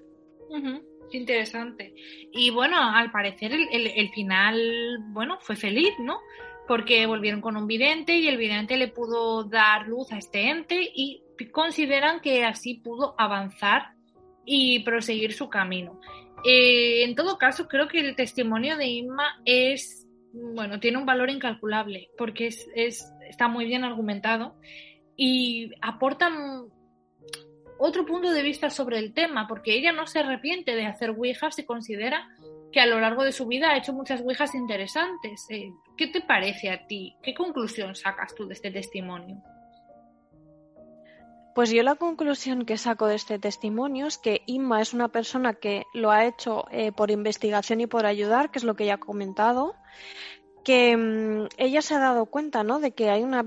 Interesante. 1.11 1.93
Y 2.33 2.49
bueno, 2.49 2.77
al 2.77 3.11
parecer 3.11 3.53
el, 3.53 3.67
el, 3.71 3.87
el, 3.87 4.09
final, 4.09 4.97
bueno, 5.09 5.37
fue 5.41 5.55
feliz, 5.55 5.93
¿no? 5.99 6.19
Porque 6.67 7.05
volvieron 7.05 7.41
con 7.41 7.55
un 7.55 7.67
vidente 7.67 8.17
y 8.17 8.27
el 8.27 8.37
vidente 8.37 8.75
le 8.77 8.89
pudo 8.89 9.45
dar 9.45 9.87
luz 9.87 10.11
a 10.11 10.17
este 10.17 10.49
ente 10.49 10.81
y 10.93 11.23
consideran 11.51 12.19
que 12.19 12.43
así 12.43 12.75
pudo 12.75 13.15
avanzar 13.17 13.96
y 14.47 14.79
proseguir 14.79 15.33
su 15.33 15.49
camino. 15.49 15.99
Eh, 16.43 17.03
en 17.03 17.13
todo 17.13 17.37
caso, 17.37 17.67
creo 17.67 17.87
que 17.87 17.99
el 17.99 18.15
testimonio 18.15 18.77
de 18.77 18.87
Inma 18.87 19.41
es, 19.45 20.07
bueno, 20.33 20.79
tiene 20.79 20.97
un 20.97 21.05
valor 21.05 21.29
incalculable 21.29 22.09
porque 22.17 22.47
es, 22.47 22.67
es 22.73 23.05
está 23.27 23.47
muy 23.49 23.65
bien 23.65 23.83
argumentado 23.83 24.55
y 25.17 25.71
aporta 25.81 26.31
otro 27.77 28.05
punto 28.05 28.31
de 28.31 28.41
vista 28.41 28.69
sobre 28.69 28.99
el 28.99 29.13
tema, 29.13 29.47
porque 29.47 29.75
ella 29.75 29.91
no 29.91 30.07
se 30.07 30.19
arrepiente 30.19 30.75
de 30.75 30.85
hacer 30.85 31.11
Ouijas 31.11 31.59
y 31.59 31.65
considera 31.65 32.29
que 32.71 32.79
a 32.79 32.87
lo 32.87 32.99
largo 32.99 33.23
de 33.23 33.31
su 33.31 33.47
vida 33.47 33.71
ha 33.71 33.77
hecho 33.77 33.93
muchas 33.93 34.21
Ouijas 34.21 34.55
interesantes. 34.55 35.45
Eh, 35.49 35.71
¿Qué 35.97 36.07
te 36.07 36.21
parece 36.21 36.69
a 36.69 36.87
ti? 36.87 37.15
¿Qué 37.21 37.33
conclusión 37.33 37.95
sacas 37.95 38.33
tú 38.33 38.47
de 38.47 38.53
este 38.53 38.71
testimonio? 38.71 39.43
Pues 41.57 41.71
yo 41.71 41.81
la 41.81 41.95
conclusión 41.95 42.65
que 42.65 42.77
saco 42.77 43.07
de 43.07 43.15
este 43.15 43.39
testimonio 43.39 44.05
es 44.05 44.19
que 44.19 44.43
Inma 44.45 44.79
es 44.79 44.93
una 44.93 45.07
persona 45.07 45.55
que 45.55 45.87
lo 45.91 46.11
ha 46.11 46.23
hecho 46.25 46.65
eh, 46.69 46.91
por 46.91 47.09
investigación 47.09 47.81
y 47.81 47.87
por 47.87 48.05
ayudar, 48.05 48.51
que 48.51 48.59
es 48.59 48.63
lo 48.63 48.75
que 48.75 48.83
ella 48.83 48.93
ha 48.93 48.99
comentado, 48.99 49.73
que 50.63 50.95
mm, 50.95 51.47
ella 51.57 51.81
se 51.81 51.95
ha 51.95 51.99
dado 51.99 52.27
cuenta, 52.27 52.61
¿no? 52.61 52.79
De 52.79 52.91
que 52.91 53.09
hay 53.09 53.23
una 53.23 53.43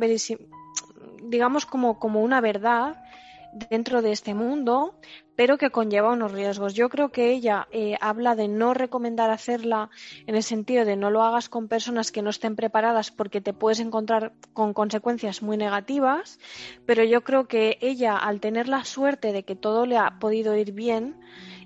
digamos 1.22 1.66
como, 1.66 2.00
como 2.00 2.20
una 2.20 2.40
verdad 2.40 3.00
dentro 3.70 4.02
de 4.02 4.10
este 4.10 4.34
mundo, 4.34 4.98
pero 5.40 5.56
que 5.56 5.70
conlleva 5.70 6.12
unos 6.12 6.32
riesgos. 6.32 6.74
Yo 6.74 6.90
creo 6.90 7.12
que 7.12 7.30
ella 7.32 7.66
eh, 7.70 7.96
habla 8.02 8.34
de 8.34 8.46
no 8.46 8.74
recomendar 8.74 9.30
hacerla 9.30 9.88
en 10.26 10.34
el 10.34 10.42
sentido 10.42 10.84
de 10.84 10.96
no 10.96 11.08
lo 11.08 11.22
hagas 11.22 11.48
con 11.48 11.66
personas 11.66 12.12
que 12.12 12.20
no 12.20 12.28
estén 12.28 12.56
preparadas 12.56 13.10
porque 13.10 13.40
te 13.40 13.54
puedes 13.54 13.80
encontrar 13.80 14.34
con 14.52 14.74
consecuencias 14.74 15.40
muy 15.40 15.56
negativas, 15.56 16.38
pero 16.84 17.04
yo 17.04 17.24
creo 17.24 17.48
que 17.48 17.78
ella, 17.80 18.18
al 18.18 18.38
tener 18.38 18.68
la 18.68 18.84
suerte 18.84 19.32
de 19.32 19.42
que 19.42 19.56
todo 19.56 19.86
le 19.86 19.96
ha 19.96 20.18
podido 20.18 20.54
ir 20.56 20.72
bien, 20.72 21.16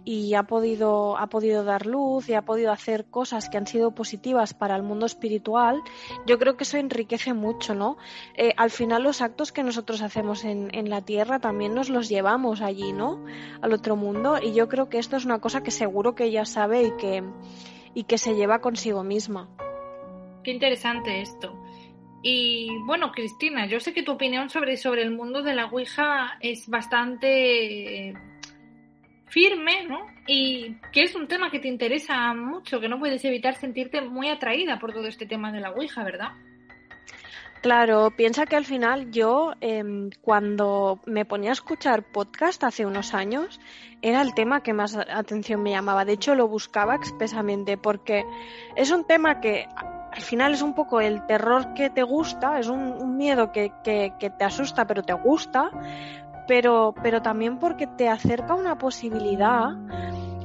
y 0.04 0.34
ha 0.34 0.42
podido, 0.42 1.16
ha 1.16 1.28
podido 1.28 1.64
dar 1.64 1.86
luz 1.86 2.28
y 2.28 2.34
ha 2.34 2.42
podido 2.42 2.72
hacer 2.72 3.06
cosas 3.06 3.48
que 3.48 3.56
han 3.56 3.66
sido 3.66 3.94
positivas 3.94 4.52
para 4.54 4.76
el 4.76 4.82
mundo 4.82 5.06
espiritual, 5.06 5.82
yo 6.26 6.38
creo 6.38 6.56
que 6.56 6.64
eso 6.64 6.76
enriquece 6.76 7.32
mucho, 7.32 7.74
¿no? 7.74 7.96
Eh, 8.36 8.52
al 8.56 8.70
final 8.70 9.02
los 9.02 9.22
actos 9.22 9.52
que 9.52 9.62
nosotros 9.62 10.02
hacemos 10.02 10.44
en, 10.44 10.68
en 10.74 10.90
la 10.90 11.00
tierra 11.00 11.38
también 11.38 11.74
nos 11.74 11.88
los 11.88 12.08
llevamos 12.08 12.60
allí, 12.60 12.92
¿no? 12.92 13.24
Al 13.62 13.72
otro 13.72 13.96
mundo 13.96 14.38
y 14.42 14.52
yo 14.52 14.68
creo 14.68 14.88
que 14.88 14.98
esto 14.98 15.16
es 15.16 15.24
una 15.24 15.40
cosa 15.40 15.62
que 15.62 15.70
seguro 15.70 16.14
que 16.14 16.24
ella 16.24 16.44
sabe 16.44 16.82
y 16.82 16.96
que, 16.96 17.22
y 17.94 18.04
que 18.04 18.18
se 18.18 18.34
lleva 18.34 18.60
consigo 18.60 19.02
misma. 19.04 19.48
Qué 20.42 20.50
interesante 20.50 21.22
esto. 21.22 21.58
Y 22.22 22.68
bueno, 22.86 23.12
Cristina, 23.12 23.66
yo 23.66 23.80
sé 23.80 23.92
que 23.92 24.02
tu 24.02 24.12
opinión 24.12 24.48
sobre, 24.48 24.78
sobre 24.78 25.02
el 25.02 25.10
mundo 25.10 25.42
de 25.42 25.54
la 25.54 25.66
Ouija 25.66 26.38
es 26.40 26.68
bastante 26.68 28.14
firme, 29.34 29.84
¿no? 29.88 30.06
Y 30.28 30.76
que 30.92 31.02
es 31.02 31.16
un 31.16 31.26
tema 31.26 31.50
que 31.50 31.58
te 31.58 31.66
interesa 31.66 32.32
mucho, 32.34 32.78
que 32.78 32.88
no 32.88 33.00
puedes 33.00 33.24
evitar 33.24 33.56
sentirte 33.56 34.00
muy 34.00 34.28
atraída 34.28 34.78
por 34.78 34.92
todo 34.92 35.08
este 35.08 35.26
tema 35.26 35.50
de 35.50 35.60
la 35.60 35.72
Ouija, 35.72 36.04
¿verdad? 36.04 36.28
Claro, 37.60 38.12
piensa 38.16 38.46
que 38.46 38.54
al 38.54 38.64
final 38.64 39.10
yo 39.10 39.54
em, 39.60 40.10
cuando 40.20 41.00
me 41.06 41.24
ponía 41.24 41.50
a 41.50 41.54
escuchar 41.54 42.04
podcast 42.04 42.62
hace 42.62 42.86
unos 42.86 43.12
años 43.12 43.58
era 44.02 44.22
el 44.22 44.34
tema 44.34 44.62
que 44.62 44.72
más 44.72 44.94
atención 44.96 45.62
me 45.62 45.70
llamaba. 45.70 46.04
De 46.04 46.12
hecho 46.12 46.36
lo 46.36 46.46
buscaba 46.46 46.94
expresamente 46.94 47.76
porque 47.76 48.24
es 48.76 48.92
un 48.92 49.04
tema 49.04 49.40
que 49.40 49.66
al 50.14 50.22
final 50.22 50.52
es 50.52 50.62
un 50.62 50.74
poco 50.74 51.00
el 51.00 51.26
terror 51.26 51.74
que 51.74 51.90
te 51.90 52.04
gusta, 52.04 52.60
es 52.60 52.68
un, 52.68 53.16
miedo 53.16 53.50
que, 53.50 53.72
que, 53.82 54.12
te 54.38 54.44
asusta 54.44 54.86
pero 54.86 55.02
te 55.02 55.12
gusta, 55.12 55.70
pero, 56.46 56.94
pero 57.02 57.22
también 57.22 57.58
porque 57.58 57.86
te 57.86 58.08
acerca 58.08 58.54
una 58.54 58.78
posibilidad 58.78 59.76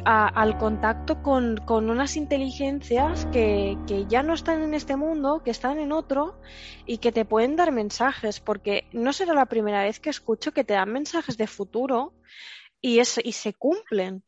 al 0.05 0.57
contacto 0.57 1.21
con, 1.21 1.57
con 1.57 1.89
unas 1.89 2.15
inteligencias 2.15 3.25
que, 3.27 3.77
que, 3.85 4.05
ya 4.07 4.23
no 4.23 4.33
están 4.33 4.63
en 4.63 4.73
este 4.73 4.95
mundo, 4.95 5.43
que 5.43 5.51
están 5.51 5.79
en 5.79 5.91
otro 5.91 6.39
y 6.85 6.97
que 6.97 7.11
te 7.11 7.25
pueden 7.25 7.55
dar 7.55 7.71
mensajes, 7.71 8.39
porque 8.39 8.87
no 8.91 9.13
será 9.13 9.33
la 9.33 9.45
primera 9.45 9.83
vez 9.83 9.99
que 9.99 10.09
escucho 10.09 10.51
que 10.51 10.63
te 10.63 10.73
dan 10.73 10.91
mensajes 10.91 11.37
de 11.37 11.47
futuro 11.47 12.13
y, 12.81 12.99
es, 12.99 13.19
y 13.23 13.33
se 13.33 13.53
cumplen. 13.53 14.23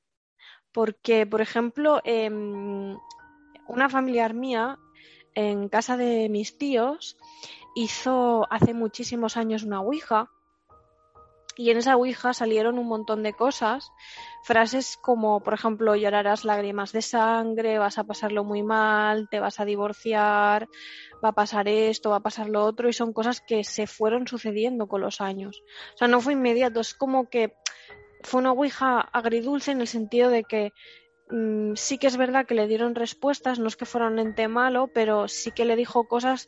Porque, 0.71 1.25
por 1.25 1.41
ejemplo, 1.41 2.01
em, 2.03 2.97
una 3.67 3.89
familiar 3.89 4.33
mía 4.33 4.77
en 5.33 5.67
casa 5.69 5.97
de 5.97 6.29
mis 6.29 6.57
tíos 6.57 7.17
hizo 7.75 8.47
hace 8.51 8.73
muchísimos 8.73 9.37
años 9.37 9.63
una 9.63 9.81
Ouija 9.81 10.29
y 11.57 11.69
en 11.69 11.77
esa 11.77 11.95
Ouija 11.95 12.33
salieron 12.33 12.79
un 12.79 12.87
montón 12.87 13.23
de 13.23 13.33
cosas, 13.33 13.91
frases 14.43 14.97
como, 15.01 15.41
por 15.41 15.53
ejemplo, 15.53 15.95
llorarás 15.95 16.45
lágrimas 16.45 16.91
de 16.91 17.01
sangre, 17.01 17.77
vas 17.77 17.97
a 17.97 18.03
pasarlo 18.03 18.43
muy 18.43 18.63
mal, 18.63 19.27
te 19.29 19.39
vas 19.39 19.59
a 19.59 19.65
divorciar, 19.65 20.67
va 21.23 21.29
a 21.29 21.33
pasar 21.33 21.67
esto, 21.67 22.11
va 22.11 22.17
a 22.17 22.21
pasar 22.21 22.49
lo 22.49 22.63
otro, 22.63 22.89
y 22.89 22.93
son 22.93 23.13
cosas 23.13 23.41
que 23.41 23.63
se 23.63 23.87
fueron 23.87 24.27
sucediendo 24.27 24.87
con 24.87 25.01
los 25.01 25.21
años. 25.21 25.61
O 25.95 25.97
sea, 25.97 26.07
no 26.07 26.21
fue 26.21 26.33
inmediato, 26.33 26.79
es 26.79 26.93
como 26.93 27.29
que 27.29 27.53
fue 28.23 28.39
una 28.39 28.51
Ouija 28.51 29.01
agridulce 29.01 29.71
en 29.71 29.81
el 29.81 29.87
sentido 29.87 30.29
de 30.29 30.43
que 30.43 30.71
mm, 31.29 31.73
sí 31.75 31.97
que 31.97 32.07
es 32.07 32.17
verdad 32.17 32.45
que 32.45 32.55
le 32.55 32.67
dieron 32.67 32.95
respuestas, 32.95 33.59
no 33.59 33.67
es 33.67 33.75
que 33.75 33.85
fuera 33.85 34.07
un 34.07 34.19
ente 34.19 34.47
malo, 34.47 34.89
pero 34.93 35.27
sí 35.27 35.51
que 35.51 35.65
le 35.65 35.75
dijo 35.75 36.07
cosas 36.07 36.47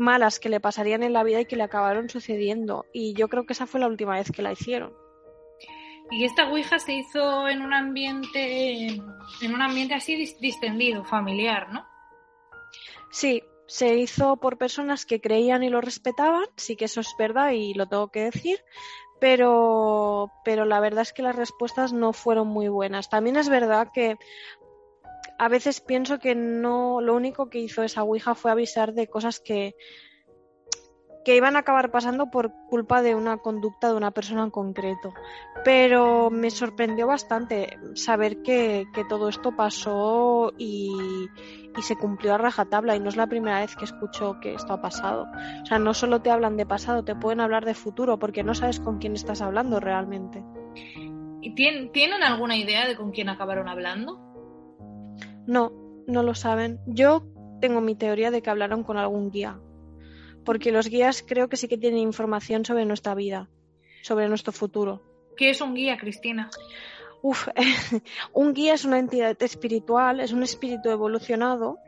malas 0.00 0.40
que 0.40 0.48
le 0.48 0.58
pasarían 0.58 1.02
en 1.02 1.12
la 1.12 1.22
vida 1.22 1.40
y 1.40 1.46
que 1.46 1.56
le 1.56 1.62
acabaron 1.62 2.08
sucediendo. 2.08 2.86
Y 2.92 3.14
yo 3.14 3.28
creo 3.28 3.46
que 3.46 3.52
esa 3.52 3.66
fue 3.66 3.80
la 3.80 3.86
última 3.86 4.14
vez 4.14 4.32
que 4.32 4.42
la 4.42 4.52
hicieron. 4.52 4.92
Y 6.10 6.24
esta 6.24 6.50
Ouija 6.50 6.80
se 6.80 6.94
hizo 6.94 7.48
en 7.48 7.62
un 7.62 7.72
ambiente, 7.72 8.86
en 8.88 9.54
un 9.54 9.62
ambiente 9.62 9.94
así 9.94 10.16
distendido, 10.40 11.04
familiar, 11.04 11.72
¿no? 11.72 11.86
Sí, 13.10 13.44
se 13.66 13.94
hizo 13.94 14.36
por 14.38 14.58
personas 14.58 15.06
que 15.06 15.20
creían 15.20 15.62
y 15.62 15.68
lo 15.68 15.80
respetaban, 15.80 16.44
sí 16.56 16.74
que 16.74 16.86
eso 16.86 17.00
es 17.00 17.14
verdad 17.16 17.52
y 17.52 17.74
lo 17.74 17.86
tengo 17.86 18.08
que 18.08 18.22
decir, 18.22 18.58
pero, 19.20 20.32
pero 20.44 20.64
la 20.64 20.80
verdad 20.80 21.02
es 21.02 21.12
que 21.12 21.22
las 21.22 21.36
respuestas 21.36 21.92
no 21.92 22.12
fueron 22.12 22.48
muy 22.48 22.66
buenas. 22.66 23.08
También 23.08 23.36
es 23.36 23.48
verdad 23.48 23.88
que 23.94 24.16
a 25.40 25.48
veces 25.48 25.80
pienso 25.80 26.18
que 26.18 26.34
no, 26.34 27.00
lo 27.00 27.16
único 27.16 27.48
que 27.48 27.60
hizo 27.60 27.82
esa 27.82 28.02
Ouija 28.02 28.34
fue 28.34 28.50
avisar 28.50 28.92
de 28.92 29.08
cosas 29.08 29.40
que, 29.40 29.74
que 31.24 31.34
iban 31.34 31.56
a 31.56 31.60
acabar 31.60 31.90
pasando 31.90 32.30
por 32.30 32.52
culpa 32.68 33.00
de 33.00 33.14
una 33.14 33.38
conducta 33.38 33.88
de 33.88 33.94
una 33.94 34.10
persona 34.10 34.42
en 34.42 34.50
concreto. 34.50 35.14
Pero 35.64 36.28
me 36.28 36.50
sorprendió 36.50 37.06
bastante 37.06 37.78
saber 37.94 38.42
que, 38.42 38.86
todo 39.08 39.30
esto 39.30 39.56
pasó 39.56 40.52
y, 40.58 40.90
y, 41.74 41.80
se 41.80 41.96
cumplió 41.96 42.34
a 42.34 42.38
rajatabla 42.38 42.94
y 42.94 43.00
no 43.00 43.08
es 43.08 43.16
la 43.16 43.26
primera 43.26 43.60
vez 43.60 43.74
que 43.76 43.86
escucho 43.86 44.40
que 44.42 44.52
esto 44.52 44.74
ha 44.74 44.82
pasado. 44.82 45.26
O 45.62 45.64
sea, 45.64 45.78
no 45.78 45.94
solo 45.94 46.20
te 46.20 46.30
hablan 46.30 46.58
de 46.58 46.66
pasado, 46.66 47.02
te 47.02 47.14
pueden 47.14 47.40
hablar 47.40 47.64
de 47.64 47.72
futuro 47.72 48.18
porque 48.18 48.42
no 48.44 48.54
sabes 48.54 48.78
con 48.78 48.98
quién 48.98 49.14
estás 49.14 49.40
hablando 49.40 49.80
realmente. 49.80 50.44
¿Y 51.40 51.54
tienen 51.54 52.22
alguna 52.22 52.58
idea 52.58 52.86
de 52.86 52.94
con 52.94 53.10
quién 53.10 53.30
acabaron 53.30 53.66
hablando? 53.66 54.29
No, 55.46 55.72
no 56.06 56.22
lo 56.22 56.34
saben. 56.34 56.80
Yo 56.86 57.24
tengo 57.60 57.80
mi 57.80 57.94
teoría 57.94 58.30
de 58.30 58.42
que 58.42 58.50
hablaron 58.50 58.82
con 58.82 58.96
algún 58.96 59.30
guía, 59.30 59.60
porque 60.44 60.72
los 60.72 60.88
guías 60.88 61.24
creo 61.26 61.48
que 61.48 61.56
sí 61.56 61.68
que 61.68 61.78
tienen 61.78 62.00
información 62.00 62.64
sobre 62.64 62.84
nuestra 62.84 63.14
vida, 63.14 63.48
sobre 64.02 64.28
nuestro 64.28 64.52
futuro. 64.52 65.02
¿Qué 65.36 65.50
es 65.50 65.60
un 65.60 65.74
guía, 65.74 65.96
Cristina? 65.98 66.50
Uf, 67.22 67.48
un 68.32 68.54
guía 68.54 68.74
es 68.74 68.84
una 68.84 68.98
entidad 68.98 69.40
espiritual, 69.42 70.20
es 70.20 70.32
un 70.32 70.42
espíritu 70.42 70.90
evolucionado 70.90 71.78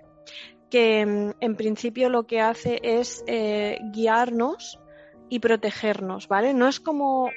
que 0.70 1.04
mm, 1.04 1.30
en 1.40 1.56
principio 1.56 2.08
lo 2.08 2.26
que 2.26 2.40
hace 2.40 2.80
es 2.82 3.24
eh, 3.26 3.78
guiarnos 3.92 4.78
y 5.28 5.40
protegernos, 5.40 6.28
¿vale? 6.28 6.54
No 6.54 6.68
es 6.68 6.80
como 6.80 7.30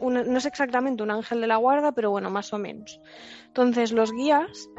no 0.00 0.38
es 0.38 0.46
exactamente 0.46 1.02
un 1.02 1.10
ángel 1.10 1.40
de 1.40 1.48
la 1.48 1.56
guarda, 1.56 1.92
pero 1.92 2.10
bueno, 2.10 2.30
más 2.30 2.52
o 2.52 2.58
menos. 2.58 3.00
Entonces, 3.46 3.90
los 3.90 4.12
guías 4.12 4.70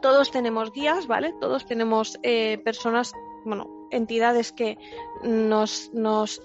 todos 0.00 0.30
tenemos 0.30 0.72
guías, 0.72 1.06
¿vale? 1.06 1.34
Todos 1.40 1.66
tenemos 1.66 2.18
eh, 2.22 2.58
personas, 2.64 3.12
bueno, 3.44 3.88
entidades 3.90 4.52
que 4.52 4.78
nos, 5.22 5.90
nos, 5.92 6.42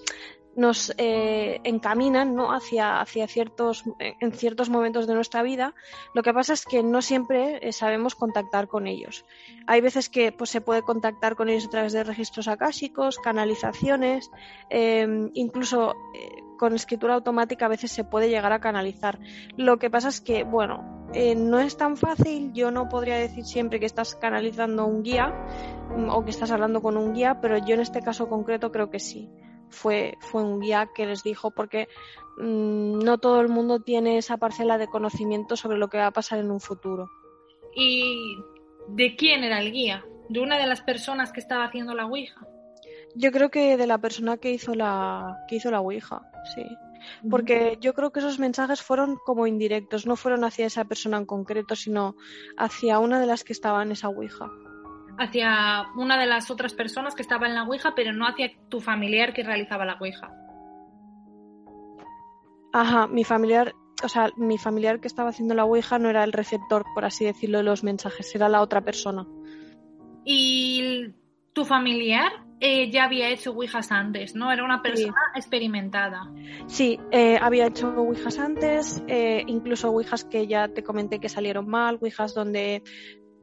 nos 0.55 0.93
eh, 0.97 1.59
encaminan 1.63 2.35
¿no? 2.35 2.51
hacia, 2.53 3.01
hacia 3.01 3.27
ciertos, 3.27 3.83
en 3.99 4.31
ciertos 4.33 4.69
momentos 4.69 5.07
de 5.07 5.15
nuestra 5.15 5.43
vida. 5.43 5.73
Lo 6.13 6.23
que 6.23 6.33
pasa 6.33 6.53
es 6.53 6.65
que 6.65 6.83
no 6.83 7.01
siempre 7.01 7.59
eh, 7.67 7.71
sabemos 7.71 8.15
contactar 8.15 8.67
con 8.67 8.87
ellos. 8.87 9.25
Hay 9.67 9.81
veces 9.81 10.09
que 10.09 10.31
pues, 10.31 10.49
se 10.49 10.61
puede 10.61 10.81
contactar 10.81 11.35
con 11.35 11.49
ellos 11.49 11.65
a 11.65 11.69
través 11.69 11.93
de 11.93 12.03
registros 12.03 12.47
akáshicos, 12.47 13.17
canalizaciones, 13.19 14.31
incluso 15.33 15.95
con 16.61 16.75
escritura 16.75 17.15
automática 17.15 17.65
a 17.65 17.69
veces 17.69 17.91
se 17.91 18.03
puede 18.03 18.29
llegar 18.29 18.53
a 18.53 18.59
canalizar. 18.59 19.17
Lo 19.57 19.79
que 19.79 19.89
pasa 19.89 20.09
es 20.09 20.21
que, 20.21 20.43
bueno, 20.43 21.07
eh, 21.11 21.33
no 21.33 21.57
es 21.57 21.75
tan 21.75 21.97
fácil. 21.97 22.53
Yo 22.53 22.69
no 22.69 22.87
podría 22.87 23.15
decir 23.15 23.45
siempre 23.45 23.79
que 23.79 23.87
estás 23.87 24.13
canalizando 24.13 24.85
un 24.85 25.01
guía 25.01 25.33
mm, 25.97 26.11
o 26.11 26.23
que 26.23 26.29
estás 26.29 26.51
hablando 26.51 26.83
con 26.83 26.97
un 26.97 27.15
guía, 27.15 27.41
pero 27.41 27.57
yo 27.57 27.73
en 27.73 27.79
este 27.79 28.01
caso 28.01 28.29
concreto 28.29 28.71
creo 28.71 28.91
que 28.91 28.99
sí. 28.99 29.27
fue, 29.69 30.13
fue 30.19 30.43
un 30.43 30.59
guía 30.59 30.87
que 30.93 31.07
les 31.07 31.23
dijo 31.23 31.49
porque 31.49 31.87
mm, 32.37 32.99
no 32.99 33.17
todo 33.17 33.41
el 33.41 33.49
mundo 33.49 33.79
tiene 33.79 34.19
esa 34.19 34.37
parcela 34.37 34.77
de 34.77 34.85
conocimiento 34.85 35.55
sobre 35.55 35.79
lo 35.79 35.89
que 35.89 35.97
va 35.97 36.07
a 36.07 36.11
pasar 36.11 36.37
en 36.37 36.51
un 36.51 36.59
futuro. 36.59 37.09
¿Y 37.75 38.37
de 38.87 39.15
quién 39.15 39.43
era 39.43 39.59
el 39.59 39.71
guía? 39.71 40.05
¿De 40.29 40.39
una 40.39 40.59
de 40.59 40.67
las 40.67 40.81
personas 40.83 41.31
que 41.31 41.39
estaba 41.39 41.65
haciendo 41.65 41.95
la 41.95 42.05
Ouija? 42.05 42.50
Yo 43.15 43.31
creo 43.31 43.49
que 43.49 43.77
de 43.77 43.87
la 43.87 43.97
persona 43.97 44.37
que 44.37 44.51
hizo 44.51 44.73
la, 44.73 45.37
que 45.47 45.55
hizo 45.55 45.71
la 45.71 45.81
Ouija, 45.81 46.21
sí. 46.55 46.63
Porque 47.29 47.77
yo 47.81 47.93
creo 47.93 48.11
que 48.11 48.19
esos 48.19 48.39
mensajes 48.39 48.81
fueron 48.81 49.17
como 49.25 49.47
indirectos, 49.47 50.05
no 50.05 50.15
fueron 50.15 50.43
hacia 50.43 50.67
esa 50.67 50.85
persona 50.85 51.17
en 51.17 51.25
concreto, 51.25 51.75
sino 51.75 52.15
hacia 52.57 52.99
una 52.99 53.19
de 53.19 53.25
las 53.25 53.43
que 53.43 53.53
estaba 53.53 53.81
en 53.83 53.91
esa 53.91 54.09
Ouija. 54.09 54.49
Hacia 55.17 55.87
una 55.95 56.19
de 56.19 56.25
las 56.25 56.51
otras 56.51 56.73
personas 56.73 57.15
que 57.15 57.21
estaba 57.21 57.47
en 57.47 57.55
la 57.55 57.63
Ouija, 57.63 57.93
pero 57.95 58.13
no 58.13 58.27
hacia 58.27 58.51
tu 58.69 58.79
familiar 58.79 59.33
que 59.33 59.43
realizaba 59.43 59.85
la 59.85 59.97
Ouija. 59.99 60.31
Ajá, 62.73 63.07
mi 63.07 63.23
familiar, 63.23 63.73
o 64.03 64.07
sea, 64.07 64.29
mi 64.37 64.57
familiar 64.57 64.99
que 64.99 65.07
estaba 65.07 65.29
haciendo 65.29 65.53
la 65.53 65.65
Ouija 65.65 65.99
no 65.99 66.09
era 66.09 66.23
el 66.23 66.31
receptor, 66.31 66.85
por 66.93 67.03
así 67.05 67.25
decirlo, 67.25 67.57
de 67.57 67.65
los 67.65 67.83
mensajes, 67.83 68.33
era 68.33 68.47
la 68.47 68.61
otra 68.61 68.81
persona. 68.81 69.27
¿Y 70.23 71.13
tu 71.53 71.65
familiar 71.65 72.31
eh, 72.63 72.91
ya 72.91 73.05
había 73.05 73.29
hecho 73.29 73.53
Ouijas 73.53 73.91
antes, 73.91 74.35
¿no? 74.35 74.51
Era 74.51 74.63
una 74.63 74.83
persona 74.83 75.15
experimentada. 75.35 76.31
Sí, 76.67 76.99
eh, 77.09 77.39
había 77.41 77.65
hecho 77.65 77.89
Ouijas 77.89 78.37
antes, 78.37 79.03
eh, 79.07 79.43
incluso 79.47 79.89
Ouijas 79.89 80.25
que 80.25 80.45
ya 80.45 80.67
te 80.67 80.83
comenté 80.83 81.19
que 81.19 81.27
salieron 81.27 81.67
mal, 81.67 81.97
Ouijas 81.99 82.35
donde 82.35 82.83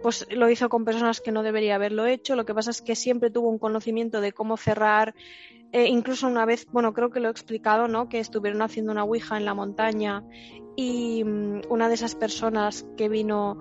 pues 0.00 0.24
lo 0.30 0.48
hizo 0.48 0.68
con 0.68 0.84
personas 0.84 1.20
que 1.20 1.32
no 1.32 1.42
debería 1.42 1.74
haberlo 1.74 2.06
hecho. 2.06 2.36
Lo 2.36 2.46
que 2.46 2.54
pasa 2.54 2.70
es 2.70 2.80
que 2.80 2.94
siempre 2.94 3.30
tuvo 3.30 3.48
un 3.48 3.58
conocimiento 3.58 4.20
de 4.20 4.30
cómo 4.30 4.56
cerrar. 4.56 5.16
incluso 5.72 6.28
una 6.28 6.46
vez, 6.46 6.66
bueno, 6.70 6.94
creo 6.94 7.10
que 7.10 7.18
lo 7.18 7.26
he 7.26 7.32
explicado, 7.32 7.88
¿no? 7.88 8.08
Que 8.08 8.20
estuvieron 8.20 8.62
haciendo 8.62 8.92
una 8.92 9.02
ouija 9.02 9.36
en 9.36 9.44
la 9.44 9.54
montaña 9.54 10.22
y 10.76 11.24
mm, 11.24 11.62
una 11.68 11.88
de 11.88 11.94
esas 11.94 12.14
personas 12.14 12.86
que 12.96 13.08
vino 13.08 13.58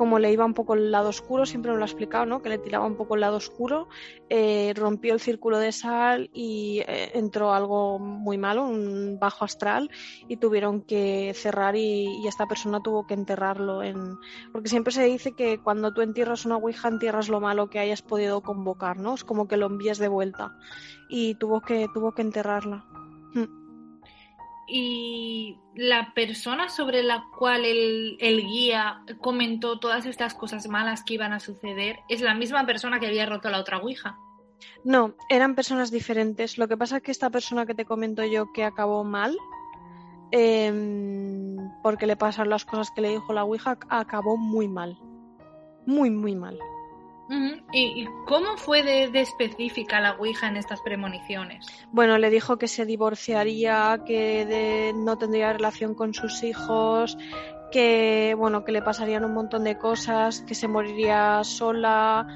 como 0.00 0.18
le 0.18 0.32
iba 0.32 0.46
un 0.46 0.54
poco 0.54 0.72
el 0.72 0.90
lado 0.90 1.10
oscuro, 1.10 1.44
siempre 1.44 1.72
me 1.72 1.76
lo 1.76 1.84
ha 1.84 1.86
explicado, 1.86 2.24
¿no? 2.24 2.40
Que 2.40 2.48
le 2.48 2.56
tiraba 2.56 2.86
un 2.86 2.96
poco 2.96 3.16
el 3.16 3.20
lado 3.20 3.36
oscuro, 3.36 3.86
eh, 4.30 4.72
rompió 4.74 5.12
el 5.12 5.20
círculo 5.20 5.58
de 5.58 5.72
sal 5.72 6.30
y 6.32 6.80
eh, 6.88 7.10
entró 7.18 7.52
algo 7.52 7.98
muy 7.98 8.38
malo, 8.38 8.64
un 8.64 9.18
bajo 9.20 9.44
astral, 9.44 9.90
y 10.26 10.38
tuvieron 10.38 10.80
que 10.80 11.34
cerrar 11.34 11.76
y, 11.76 12.26
esta 12.26 12.46
persona 12.46 12.80
tuvo 12.80 13.06
que 13.06 13.12
enterrarlo 13.12 13.82
en... 13.82 14.16
Porque 14.52 14.70
siempre 14.70 14.94
se 14.94 15.04
dice 15.04 15.32
que 15.32 15.58
cuando 15.58 15.92
tú 15.92 16.00
entierras 16.00 16.46
una 16.46 16.56
ouija, 16.56 16.88
entierras 16.88 17.28
lo 17.28 17.42
malo 17.42 17.68
que 17.68 17.78
hayas 17.78 18.00
podido 18.00 18.40
convocar, 18.40 18.96
¿no? 18.96 19.12
Es 19.12 19.22
como 19.22 19.48
que 19.48 19.58
lo 19.58 19.66
envías 19.66 19.98
de 19.98 20.08
vuelta. 20.08 20.56
Y 21.10 21.34
tuvo 21.34 21.60
que, 21.60 21.88
tuvo 21.92 22.12
que 22.12 22.22
enterrarla. 22.22 22.86
Mm 23.34 23.59
y 24.70 25.58
la 25.74 26.12
persona 26.14 26.68
sobre 26.68 27.02
la 27.02 27.24
cual 27.36 27.64
el, 27.64 28.16
guía 28.20 29.02
comentó 29.20 29.78
todas 29.78 30.06
estas 30.06 30.34
cosas 30.34 30.68
malas 30.68 31.02
que 31.02 31.14
iban 31.14 31.32
a 31.32 31.40
suceder 31.40 32.00
es 32.08 32.20
la 32.20 32.34
misma 32.34 32.64
persona 32.66 33.00
que 33.00 33.06
había 33.06 33.26
roto 33.26 33.50
la 33.50 33.60
otra 33.60 33.78
Ouija. 33.78 34.16
No, 34.84 35.14
eran 35.28 35.54
personas 35.54 35.90
diferentes. 35.90 36.58
Lo 36.58 36.68
que 36.68 36.76
pasa 36.76 36.98
es 36.98 37.02
que 37.02 37.10
esta 37.10 37.30
persona 37.30 37.66
que 37.66 37.74
te 37.74 37.84
comento 37.84 38.24
yo 38.24 38.52
que 38.52 38.64
acabó 38.64 39.04
mal, 39.04 39.36
em, 40.30 41.56
porque 41.82 42.06
le 42.06 42.16
pasaron 42.16 42.50
las 42.50 42.64
cosas 42.64 42.90
que 42.90 43.00
le 43.00 43.10
dijo 43.10 43.32
la 43.32 43.44
Ouija, 43.44 43.78
acabó 43.88 44.36
muy 44.36 44.68
mal. 44.68 44.98
Muy, 45.86 46.10
muy 46.10 46.34
mal. 46.34 46.58
¿Y, 47.72 48.06
cómo 48.26 48.56
fue 48.56 48.82
de, 48.82 49.20
específica 49.20 50.00
la 50.00 50.12
Ouija 50.12 50.48
en 50.48 50.56
estas 50.56 50.80
premoniciones? 50.80 51.66
Bueno, 51.92 52.18
le 52.18 52.30
dijo 52.30 52.58
que 52.58 52.66
se 52.66 52.84
divorciaría, 52.84 54.02
que 54.04 54.92
no 54.96 55.16
tendría 55.16 55.52
relación 55.52 55.94
con 55.94 56.12
sus 56.12 56.42
hijos, 56.42 57.16
que 57.70 58.34
bueno, 58.36 58.64
que 58.64 58.72
le 58.72 58.82
pasarían 58.82 59.24
un 59.24 59.34
montón 59.34 59.64
de 59.64 59.78
cosas, 59.78 60.42
que 60.42 60.56
se 60.56 60.66
moriría 60.66 61.44
sola. 61.44 62.26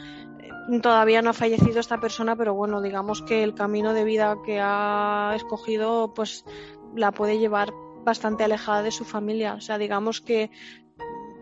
Todavía 0.81 1.23
no 1.23 1.31
ha 1.31 1.35
fallecido 1.35 1.81
esta 1.81 1.99
persona, 1.99 2.37
pero 2.37 2.55
bueno, 2.55 2.81
digamos 2.81 3.21
que 3.23 3.43
el 3.43 3.55
camino 3.55 3.95
de 3.95 4.05
vida 4.05 4.37
que 4.47 4.61
ha 4.63 5.33
escogido, 5.35 6.15
pues 6.15 6.45
la 6.95 7.11
puede 7.11 7.39
llevar 7.39 7.73
bastante 8.05 8.45
alejada 8.45 8.83
de 8.83 8.93
su 8.93 9.05
familia. 9.05 9.55
O 9.55 9.61
sea, 9.61 9.77
digamos 9.77 10.21
que 10.21 10.51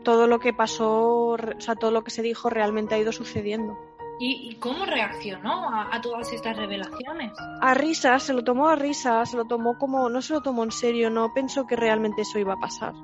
todo 0.02 0.26
lo 0.26 0.38
que 0.38 0.52
pasó, 0.52 1.28
o 1.30 1.38
sea, 1.58 1.74
todo 1.76 1.90
lo 1.90 2.04
que 2.04 2.10
se 2.10 2.22
dijo 2.22 2.50
realmente 2.50 2.94
ha 2.94 2.98
ido 2.98 3.12
sucediendo. 3.12 3.76
¿Y, 4.24 4.54
cómo 4.60 4.86
reaccionó 4.86 5.68
a, 5.72 6.00
todas 6.00 6.32
estas 6.32 6.56
revelaciones? 6.56 7.32
A 7.60 7.74
risas, 7.74 8.22
se 8.22 8.32
lo 8.32 8.44
tomó 8.44 8.68
a 8.68 8.76
risas, 8.76 9.30
se 9.30 9.36
lo 9.36 9.46
tomó 9.46 9.76
como, 9.78 10.08
no 10.08 10.22
se 10.22 10.34
lo 10.34 10.42
tomó 10.42 10.62
en 10.62 10.70
serio, 10.70 11.10
no 11.10 11.32
pensó 11.34 11.66
que 11.66 11.74
realmente 11.74 12.22
eso 12.22 12.38
iba 12.38 12.52
a 12.52 12.60
pasar. 12.60 12.94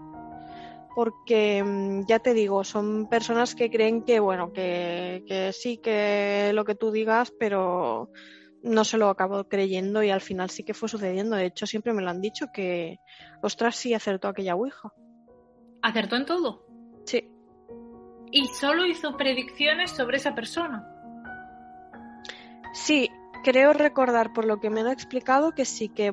Porque, 0.94 1.62
mm, 1.64 2.07
ya 2.07 2.20
te 2.20 2.34
digo, 2.34 2.62
son 2.62 3.09
personas 3.09 3.57
que 3.57 3.68
creen 3.68 4.05
que, 4.05 4.20
bueno, 4.20 4.53
que, 4.53 5.24
que 5.26 5.53
sí, 5.53 5.78
que 5.78 6.53
lo 6.55 6.64
que 6.64 6.76
tú 6.76 6.92
digas, 6.92 7.32
pero 7.36 8.11
no 8.62 8.84
se 8.84 8.99
lo 8.99 9.09
acabó 9.09 9.49
creyendo 9.49 10.03
y 10.03 10.11
al 10.11 10.20
final 10.20 10.51
sí 10.51 10.62
que 10.62 10.74
fue 10.74 10.88
sucediendo. 10.88 11.36
De 11.36 11.46
hecho, 11.46 11.66
siempre 11.66 11.92
me 11.92 12.03
lo 12.03 12.11
han 12.11 12.20
dicho 12.20 12.46
que, 12.53 12.99
ostras, 13.42 13.76
sí 13.76 13.94
acertó 13.94 14.28
aquella 14.28 14.55
Ouija. 14.55 14.92
¿Acertó 15.82 16.16
en 16.16 16.26
todo? 16.26 16.68
¿Y 18.31 18.47
solo 18.47 18.87
hizo 18.87 19.16
predicciones 19.16 19.91
sobre 19.91 20.18
esa 20.18 20.35
persona? 20.35 20.87
Sí, 22.72 23.11
creo 23.45 23.72
recordar 23.72 24.33
por 24.33 24.45
lo 24.45 24.61
que 24.61 24.70
me 24.70 24.83
ha 24.83 24.93
explicado 24.93 25.53
que 25.53 25.64
sí 25.64 25.89
que 25.89 26.12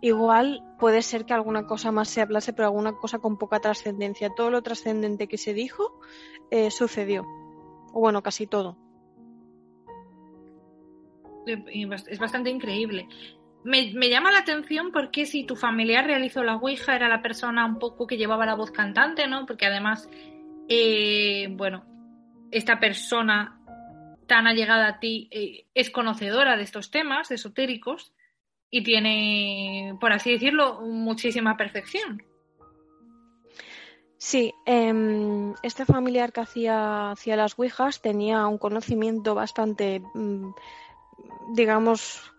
igual 0.00 0.62
puede 0.78 1.02
ser 1.02 1.24
que 1.24 1.32
alguna 1.32 1.66
cosa 1.66 1.92
más 1.92 2.08
se 2.08 2.20
hablase, 2.20 2.52
pero 2.52 2.68
alguna 2.68 2.92
cosa 2.92 3.18
con 3.18 3.38
poca 3.38 3.60
trascendencia. 3.60 4.30
Todo 4.30 4.50
lo 4.50 4.62
trascendente 4.62 5.28
que 5.28 5.38
se 5.38 5.54
dijo 5.54 5.98
eh, 6.50 6.70
sucedió. 6.70 7.24
O 7.92 8.00
bueno, 8.00 8.22
casi 8.22 8.46
todo. 8.46 8.76
Es 11.46 12.18
bastante 12.18 12.50
increíble. 12.50 13.08
Me, 13.64 13.92
me, 13.94 14.10
llama 14.10 14.30
la 14.30 14.40
atención 14.40 14.92
porque 14.92 15.24
si 15.24 15.44
tu 15.44 15.56
familiar 15.56 16.06
realizó 16.06 16.42
la 16.42 16.56
Ouija 16.56 16.96
era 16.96 17.08
la 17.08 17.22
persona 17.22 17.64
un 17.64 17.78
poco 17.78 18.06
que 18.06 18.18
llevaba 18.18 18.44
la 18.44 18.56
voz 18.56 18.70
cantante, 18.70 19.26
¿no? 19.26 19.46
Porque 19.46 19.64
además, 19.64 20.08
eh, 20.68 21.48
bueno, 21.50 21.84
esta 22.50 22.80
persona 22.80 23.60
tan 24.26 24.46
allegada 24.46 24.88
a 24.88 25.00
ti 25.00 25.28
eh, 25.30 25.66
es 25.74 25.90
conocedora 25.90 26.56
de 26.56 26.62
estos 26.62 26.90
temas 26.90 27.30
esotéricos 27.30 28.12
y 28.70 28.82
tiene, 28.82 29.96
por 30.00 30.12
así 30.12 30.32
decirlo, 30.32 30.80
muchísima 30.82 31.56
percepción. 31.56 32.22
Sí, 34.16 34.54
eh, 34.64 35.52
este 35.62 35.84
familiar 35.84 36.32
que 36.32 36.40
hacía, 36.40 37.10
hacía 37.10 37.36
las 37.36 37.58
Ouijas 37.58 38.00
tenía 38.00 38.46
un 38.46 38.58
conocimiento 38.58 39.34
bastante, 39.34 40.00
mm, 40.14 40.54
digamos, 41.54 42.33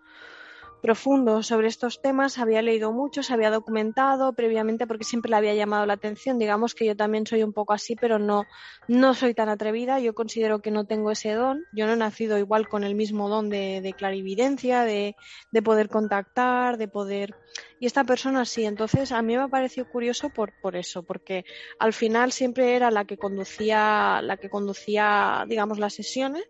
profundo 0.86 1.41
sobre 1.41 1.67
estos 1.67 1.99
temas, 1.99 2.38
había 2.38 2.61
leído 2.61 2.91
mucho, 2.91 3.23
se 3.23 3.33
había 3.33 3.49
documentado 3.49 4.33
previamente 4.33 4.86
porque 4.86 5.03
siempre 5.03 5.31
le 5.31 5.38
había 5.38 5.55
llamado 5.55 5.88
la 5.88 5.93
atención. 5.93 6.38
Digamos 6.38 6.75
que 6.75 6.86
yo 6.86 6.95
también 6.95 7.25
soy 7.25 7.41
un 7.41 7.53
poco 7.53 7.73
así, 7.73 7.95
pero 7.95 8.19
no, 8.19 8.45
no 8.88 9.15
soy 9.15 9.33
tan 9.33 9.49
atrevida. 9.49 9.99
Yo 9.99 10.13
considero 10.13 10.59
que 10.61 10.69
no 10.69 10.86
tengo 10.86 11.09
ese 11.09 11.31
don. 11.31 11.63
Yo 11.73 11.88
no 11.88 11.93
he 11.93 11.97
nacido 11.97 12.38
igual 12.38 12.67
con 12.67 12.83
el 12.83 12.93
mismo 12.93 13.29
don 13.29 13.49
de, 13.49 13.95
clarividencia, 13.97 14.83
de, 14.83 15.15
de, 15.51 15.61
poder 15.63 15.89
contactar, 15.89 16.77
de 16.77 16.88
poder. 16.88 17.36
Y 17.79 17.88
esta 17.88 18.03
persona 18.03 18.45
sí. 18.45 18.65
Entonces 18.65 19.11
a 19.11 19.23
mí 19.23 19.36
me 19.36 19.41
ha 19.41 19.47
parecido 19.47 19.89
curioso 19.89 20.29
por, 20.29 20.53
por 20.61 20.75
eso, 20.75 21.01
porque 21.01 21.45
al 21.79 21.93
final 21.93 22.31
siempre 22.31 22.75
era 22.75 22.91
la 22.91 23.05
que 23.05 23.17
conducía, 23.17 24.21
la 24.21 24.38
que 24.38 24.51
conducía, 24.51 25.45
digamos, 25.47 25.79
las 25.79 25.95
sesiones 25.95 26.45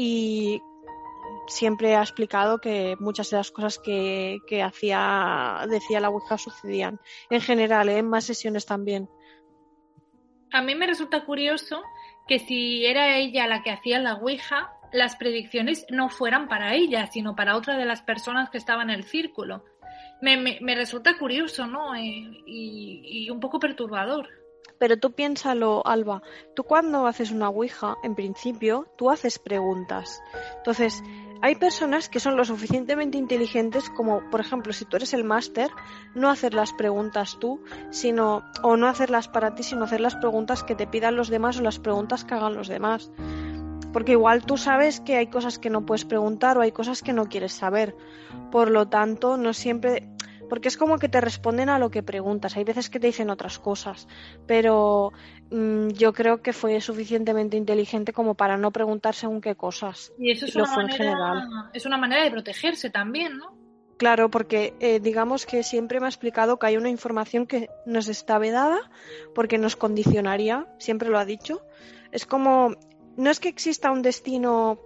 y 0.00 0.62
siempre 1.48 1.96
ha 1.96 2.02
explicado 2.02 2.60
que 2.60 2.96
muchas 2.98 3.30
de 3.30 3.38
las 3.38 3.50
cosas 3.50 3.78
que, 3.78 4.40
hacía, 4.64 5.66
decía 5.68 6.00
la 6.00 6.10
Ouija 6.10 6.38
sucedían. 6.38 7.00
En 7.30 7.40
general, 7.40 7.88
¿eh? 7.88 7.98
en 7.98 8.08
más 8.08 8.24
sesiones 8.24 8.66
también. 8.66 9.08
A 10.52 10.62
mí 10.62 10.74
me 10.74 10.86
resulta 10.86 11.24
curioso 11.24 11.82
que 12.26 12.38
si 12.38 12.86
era 12.86 13.16
ella 13.16 13.46
la 13.46 13.62
que 13.62 13.70
hacía 13.70 13.98
la 13.98 14.14
Ouija, 14.14 14.72
las 14.92 15.16
predicciones 15.16 15.86
no 15.90 16.08
fueran 16.08 16.48
para 16.48 16.74
ella, 16.74 17.06
sino 17.06 17.34
para 17.34 17.56
otra 17.56 17.76
de 17.76 17.84
las 17.84 18.02
personas 18.02 18.50
que 18.50 18.58
estaban 18.58 18.90
en 18.90 18.96
el 18.96 19.04
círculo. 19.04 19.64
Me, 20.20 20.58
me, 20.60 20.74
resulta 20.74 21.16
curioso, 21.18 21.66
¿no? 21.66 21.94
Eh, 21.94 22.42
y 22.46 23.30
un 23.30 23.38
poco 23.40 23.60
perturbador. 23.60 24.28
Pero 24.78 24.96
tú 24.98 25.12
piénsalo, 25.12 25.84
Alba, 25.84 26.22
tú 26.54 26.62
cuando 26.62 27.06
haces 27.06 27.30
una 27.32 27.48
Ouija, 27.48 27.96
en 28.04 28.14
principio, 28.14 28.86
tú 28.96 29.10
haces 29.10 29.38
preguntas. 29.38 30.22
Entonces, 30.58 31.02
hay 31.40 31.54
personas 31.54 32.08
que 32.08 32.20
son 32.20 32.36
lo 32.36 32.44
suficientemente 32.44 33.18
inteligentes 33.18 33.90
como, 33.90 34.28
por 34.30 34.40
ejemplo, 34.40 34.72
si 34.72 34.84
tú 34.84 34.96
eres 34.96 35.14
el 35.14 35.24
máster, 35.24 35.70
no 36.14 36.30
hacer 36.30 36.54
las 36.54 36.72
preguntas 36.72 37.38
tú, 37.40 37.62
sino, 37.90 38.44
o 38.62 38.76
no 38.76 38.88
hacerlas 38.88 39.28
para 39.28 39.54
ti, 39.54 39.62
sino 39.62 39.84
hacer 39.84 40.00
las 40.00 40.16
preguntas 40.16 40.62
que 40.64 40.74
te 40.74 40.86
pidan 40.86 41.16
los 41.16 41.28
demás 41.28 41.58
o 41.58 41.62
las 41.62 41.78
preguntas 41.78 42.24
que 42.24 42.34
hagan 42.34 42.54
los 42.54 42.68
demás. 42.68 43.10
Porque 43.92 44.12
igual 44.12 44.44
tú 44.44 44.56
sabes 44.56 45.00
que 45.00 45.16
hay 45.16 45.28
cosas 45.28 45.58
que 45.58 45.70
no 45.70 45.86
puedes 45.86 46.04
preguntar 46.04 46.58
o 46.58 46.60
hay 46.60 46.72
cosas 46.72 47.02
que 47.02 47.12
no 47.12 47.28
quieres 47.28 47.52
saber. 47.52 47.96
Por 48.50 48.70
lo 48.70 48.88
tanto, 48.88 49.36
no 49.36 49.52
siempre 49.54 50.08
porque 50.48 50.68
es 50.68 50.76
como 50.76 50.98
que 50.98 51.08
te 51.08 51.20
responden 51.20 51.68
a 51.68 51.78
lo 51.78 51.90
que 51.90 52.02
preguntas. 52.02 52.56
Hay 52.56 52.64
veces 52.64 52.90
que 52.90 53.00
te 53.00 53.08
dicen 53.08 53.30
otras 53.30 53.58
cosas, 53.58 54.08
pero 54.46 55.12
mm, 55.50 55.88
yo 55.88 56.12
creo 56.12 56.42
que 56.42 56.52
fue 56.52 56.80
suficientemente 56.80 57.56
inteligente 57.56 58.12
como 58.12 58.34
para 58.34 58.56
no 58.56 58.70
preguntar 58.70 59.14
según 59.14 59.40
qué 59.40 59.54
cosas. 59.54 60.12
Y 60.18 60.32
eso 60.32 60.46
es, 60.46 60.56
una, 60.56 60.74
manera, 60.74 61.70
es 61.72 61.86
una 61.86 61.96
manera 61.96 62.24
de 62.24 62.30
protegerse 62.30 62.90
también, 62.90 63.38
¿no? 63.38 63.56
Claro, 63.98 64.30
porque 64.30 64.74
eh, 64.78 65.00
digamos 65.00 65.44
que 65.44 65.64
siempre 65.64 65.98
me 65.98 66.06
ha 66.06 66.08
explicado 66.08 66.58
que 66.58 66.66
hay 66.66 66.76
una 66.76 66.88
información 66.88 67.46
que 67.46 67.68
nos 67.84 68.06
está 68.06 68.38
vedada 68.38 68.78
porque 69.34 69.58
nos 69.58 69.74
condicionaría, 69.74 70.66
siempre 70.78 71.08
lo 71.08 71.18
ha 71.18 71.24
dicho. 71.24 71.62
Es 72.12 72.24
como, 72.24 72.76
no 73.16 73.30
es 73.30 73.40
que 73.40 73.48
exista 73.48 73.90
un 73.90 74.02
destino 74.02 74.78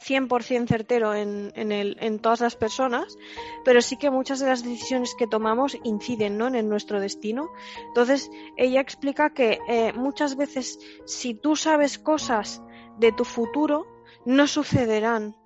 100% 0.00 0.68
certero 0.68 1.14
en, 1.14 1.52
en, 1.54 1.72
el, 1.72 1.96
en 2.00 2.18
todas 2.18 2.40
las 2.40 2.56
personas, 2.56 3.16
pero 3.64 3.80
sí 3.80 3.96
que 3.96 4.10
muchas 4.10 4.40
de 4.40 4.46
las 4.46 4.62
decisiones 4.62 5.14
que 5.18 5.26
tomamos 5.26 5.76
inciden 5.84 6.38
¿no? 6.38 6.48
en 6.48 6.68
nuestro 6.68 7.00
destino. 7.00 7.50
Entonces, 7.88 8.30
ella 8.56 8.80
explica 8.80 9.30
que 9.30 9.58
eh, 9.68 9.92
muchas 9.92 10.36
veces 10.36 10.78
si 11.06 11.34
tú 11.34 11.56
sabes 11.56 11.98
cosas 11.98 12.62
de 12.98 13.12
tu 13.12 13.24
futuro, 13.24 13.86
no 14.24 14.46
sucederán 14.46 15.36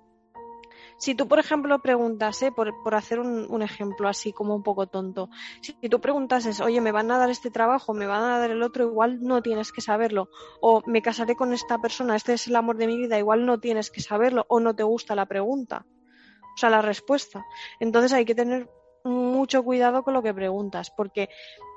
si 1.03 1.15
tú, 1.15 1.27
por 1.27 1.37
ejemplo, 1.37 1.79
preguntas, 1.79 2.41
¿eh? 2.43 2.53
por, 2.53 2.95
hacer 2.95 3.19
un, 3.19 3.61
ejemplo 3.61 4.07
así 4.07 4.31
como 4.31 4.55
un 4.55 4.63
poco 4.63 4.87
tonto, 4.87 5.29
si 5.59 5.73
tú 5.89 5.99
preguntases, 5.99 6.61
oye, 6.61 6.79
me 6.79 6.93
van 6.93 7.11
a 7.11 7.17
dar 7.17 7.29
este 7.29 7.51
trabajo, 7.51 7.93
me 7.93 8.07
van 8.07 8.23
a 8.23 8.39
dar 8.39 8.51
el 8.51 8.63
otro, 8.63 8.85
igual 8.85 9.21
no 9.21 9.41
tienes 9.41 9.73
que 9.73 9.81
saberlo, 9.81 10.29
o 10.61 10.81
me 10.85 11.01
casaré 11.01 11.35
con 11.35 11.51
esta 11.51 11.77
persona, 11.79 12.15
este 12.15 12.31
es 12.31 12.47
el 12.47 12.55
amor 12.55 12.77
de 12.77 12.87
mi 12.87 12.95
vida, 12.95 13.19
igual 13.19 13.45
no 13.45 13.59
tienes 13.59 13.91
que 13.91 13.99
saberlo, 13.99 14.45
o 14.47 14.61
no 14.61 14.77
te 14.77 14.83
gusta 14.83 15.13
la 15.13 15.25
pregunta, 15.25 15.85
o 16.55 16.57
sea, 16.57 16.69
la 16.69 16.81
respuesta. 16.81 17.45
Entonces 17.81 18.13
hay 18.13 18.23
que 18.23 18.33
tener 18.33 18.69
mucho 19.03 19.61
cuidado 19.61 20.03
con 20.03 20.13
lo 20.13 20.23
que 20.23 20.33
preguntas, 20.33 20.89
porque 20.89 21.27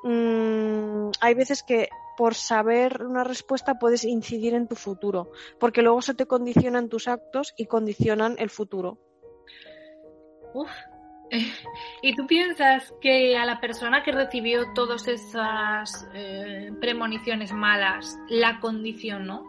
mm, 0.04 1.10
hay 1.20 1.34
veces 1.34 1.64
que 1.64 1.88
por 2.16 2.36
saber 2.36 3.02
una 3.02 3.24
respuesta 3.24 3.80
puedes 3.80 4.04
incidir 4.04 4.54
en 4.54 4.68
tu 4.68 4.76
futuro, 4.76 5.32
porque 5.58 5.82
luego 5.82 6.00
se 6.00 6.14
te 6.14 6.26
condicionan 6.26 6.88
tus 6.88 7.08
actos 7.08 7.54
y 7.56 7.66
condicionan 7.66 8.36
el 8.38 8.50
futuro. 8.50 9.00
¿Y 12.02 12.14
tú 12.14 12.26
piensas 12.26 12.94
que 13.00 13.36
a 13.36 13.44
la 13.44 13.60
persona 13.60 14.02
que 14.02 14.12
recibió 14.12 14.72
todas 14.74 15.08
esas 15.08 16.08
eh, 16.14 16.70
premoniciones 16.80 17.52
malas 17.52 18.16
la 18.28 18.60
condicionó? 18.60 19.48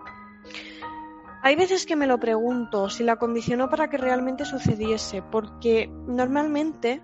Hay 1.43 1.55
veces 1.55 1.86
que 1.86 1.95
me 1.95 2.08
lo 2.08 2.20
pregunto 2.20 2.89
si 2.89 3.03
la 3.03 3.18
condicionó 3.18 3.70
para 3.70 3.89
que 3.89 3.97
realmente 3.97 4.43
sucediese, 4.43 5.22
porque 5.22 5.88
normalmente 6.08 7.01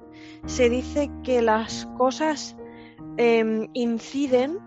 se 0.47 0.69
dice 0.69 1.09
que 1.23 1.41
las 1.41 1.85
cosas 1.97 2.57
em, 3.17 3.69
inciden 3.73 4.59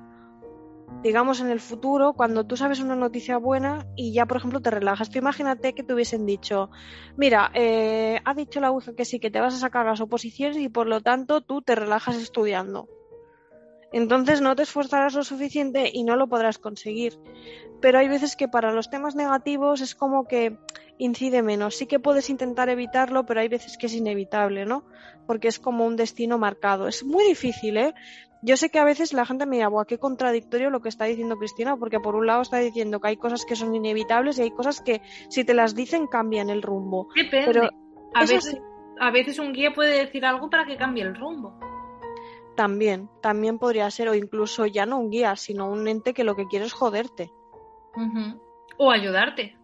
digamos, 1.03 1.41
en 1.41 1.51
el 1.51 1.61
futuro, 1.61 2.15
cuando 2.15 2.47
tú 2.47 2.57
sabes 2.57 2.81
una 2.81 2.97
noticia 2.97 3.39
buena 3.39 3.87
y 3.97 4.13
ya, 4.13 4.27
por 4.27 4.39
ejemplo, 4.39 4.61
te 4.61 4.71
relajas. 4.71 5.11
Tú 5.11 5.19
imagínate 5.19 5.75
que 5.75 5.83
te 5.83 5.95
hubiesen 5.95 6.27
dicho, 6.27 6.71
mira, 7.17 7.51
eh, 7.55 8.21
ha 8.25 8.35
dicho 8.35 8.61
la 8.61 8.71
UJA 8.71 8.95
que 8.95 9.05
sí, 9.05 9.21
que 9.21 9.31
te 9.31 9.41
vas 9.41 9.55
a 9.55 9.59
sacar 9.59 9.87
las 9.87 10.01
oposiciones 10.01 10.57
y 10.59 10.69
por 10.69 10.87
lo 10.87 11.01
tanto 11.01 11.41
tú 11.41 11.63
te 11.63 11.75
relajas 11.75 12.17
estudiando. 12.17 12.89
Entonces 13.93 14.41
no 14.41 14.57
te 14.57 14.65
esforzarás 14.65 15.15
lo 15.15 15.25
suficiente 15.25 15.91
y 15.93 16.03
no 16.03 16.17
lo 16.17 16.29
podrás 16.29 16.59
conseguir. 16.59 17.19
Pero 17.81 17.99
hay 17.99 18.09
veces 18.09 18.37
que 18.37 18.49
para 18.49 18.73
los 18.73 18.91
temas 18.91 19.15
negativos 19.15 19.81
es 19.81 19.95
como 19.95 20.27
que 20.27 20.59
incide 20.99 21.43
menos. 21.43 21.77
Sí 21.77 21.87
que 21.87 22.01
puedes 22.01 22.29
intentar 22.31 22.69
evitarlo, 22.69 23.27
pero 23.27 23.41
hay 23.41 23.49
veces 23.49 23.79
que 23.79 23.87
es 23.87 23.95
inevitable, 23.95 24.67
¿no? 24.67 24.85
Porque 25.27 25.49
es 25.49 25.59
como 25.59 25.87
un 25.87 25.97
destino 25.97 26.37
marcado. 26.37 26.89
Es 26.89 27.05
muy 27.05 27.25
difícil, 27.25 27.77
¿eh? 27.77 27.95
Yo 28.43 28.57
sé 28.57 28.71
que 28.71 28.79
a 28.79 28.85
veces 28.85 29.13
la 29.13 29.27
gente 29.27 29.47
me 29.47 29.57
dirá, 29.57 29.69
qué 29.89 29.99
contradictorio 29.99 30.71
lo 30.71 30.81
que 30.81 30.89
está 30.89 31.05
diciendo 31.05 31.37
Cristina, 31.37 31.77
porque 31.77 32.01
por 32.01 32.15
un 32.15 32.27
lado 32.27 32.43
está 32.43 32.59
diciendo 32.59 33.01
que 33.01 33.09
hay 33.09 33.17
cosas 33.17 33.45
que 33.45 33.57
son 33.57 33.75
inevitables 33.75 34.39
y 34.39 34.43
hay 34.43 34.51
cosas 34.51 34.81
que 34.81 35.01
si 35.29 35.45
te 35.45 35.55
las 35.55 35.75
dicen 35.75 36.07
cambian 36.07 36.51
el 36.51 36.63
rumbo. 36.63 37.09
Pero 37.31 37.71
a 38.15 38.21
veces, 38.21 38.61
a 39.01 39.11
veces 39.11 39.39
un 39.39 39.53
guía 39.53 39.73
puede 39.73 40.05
decir 40.05 40.25
algo 40.25 40.51
para 40.51 40.67
que 40.67 40.77
cambie 40.77 41.03
el 41.03 41.15
rumbo. 41.15 41.59
También, 42.57 43.11
también 43.21 43.59
podría 43.59 43.91
ser, 43.91 44.09
o 44.09 44.15
incluso 44.15 44.67
ya 44.67 44.87
no 44.87 44.99
un 44.99 45.11
guía, 45.11 45.37
sino 45.37 45.71
un 45.71 45.87
ente 45.89 46.15
que 46.15 46.25
lo 46.25 46.35
que 46.37 46.47
quiere 46.47 46.65
es 46.65 46.73
joderte. 46.73 47.31
O 48.79 48.91
ayudarte. 48.91 49.57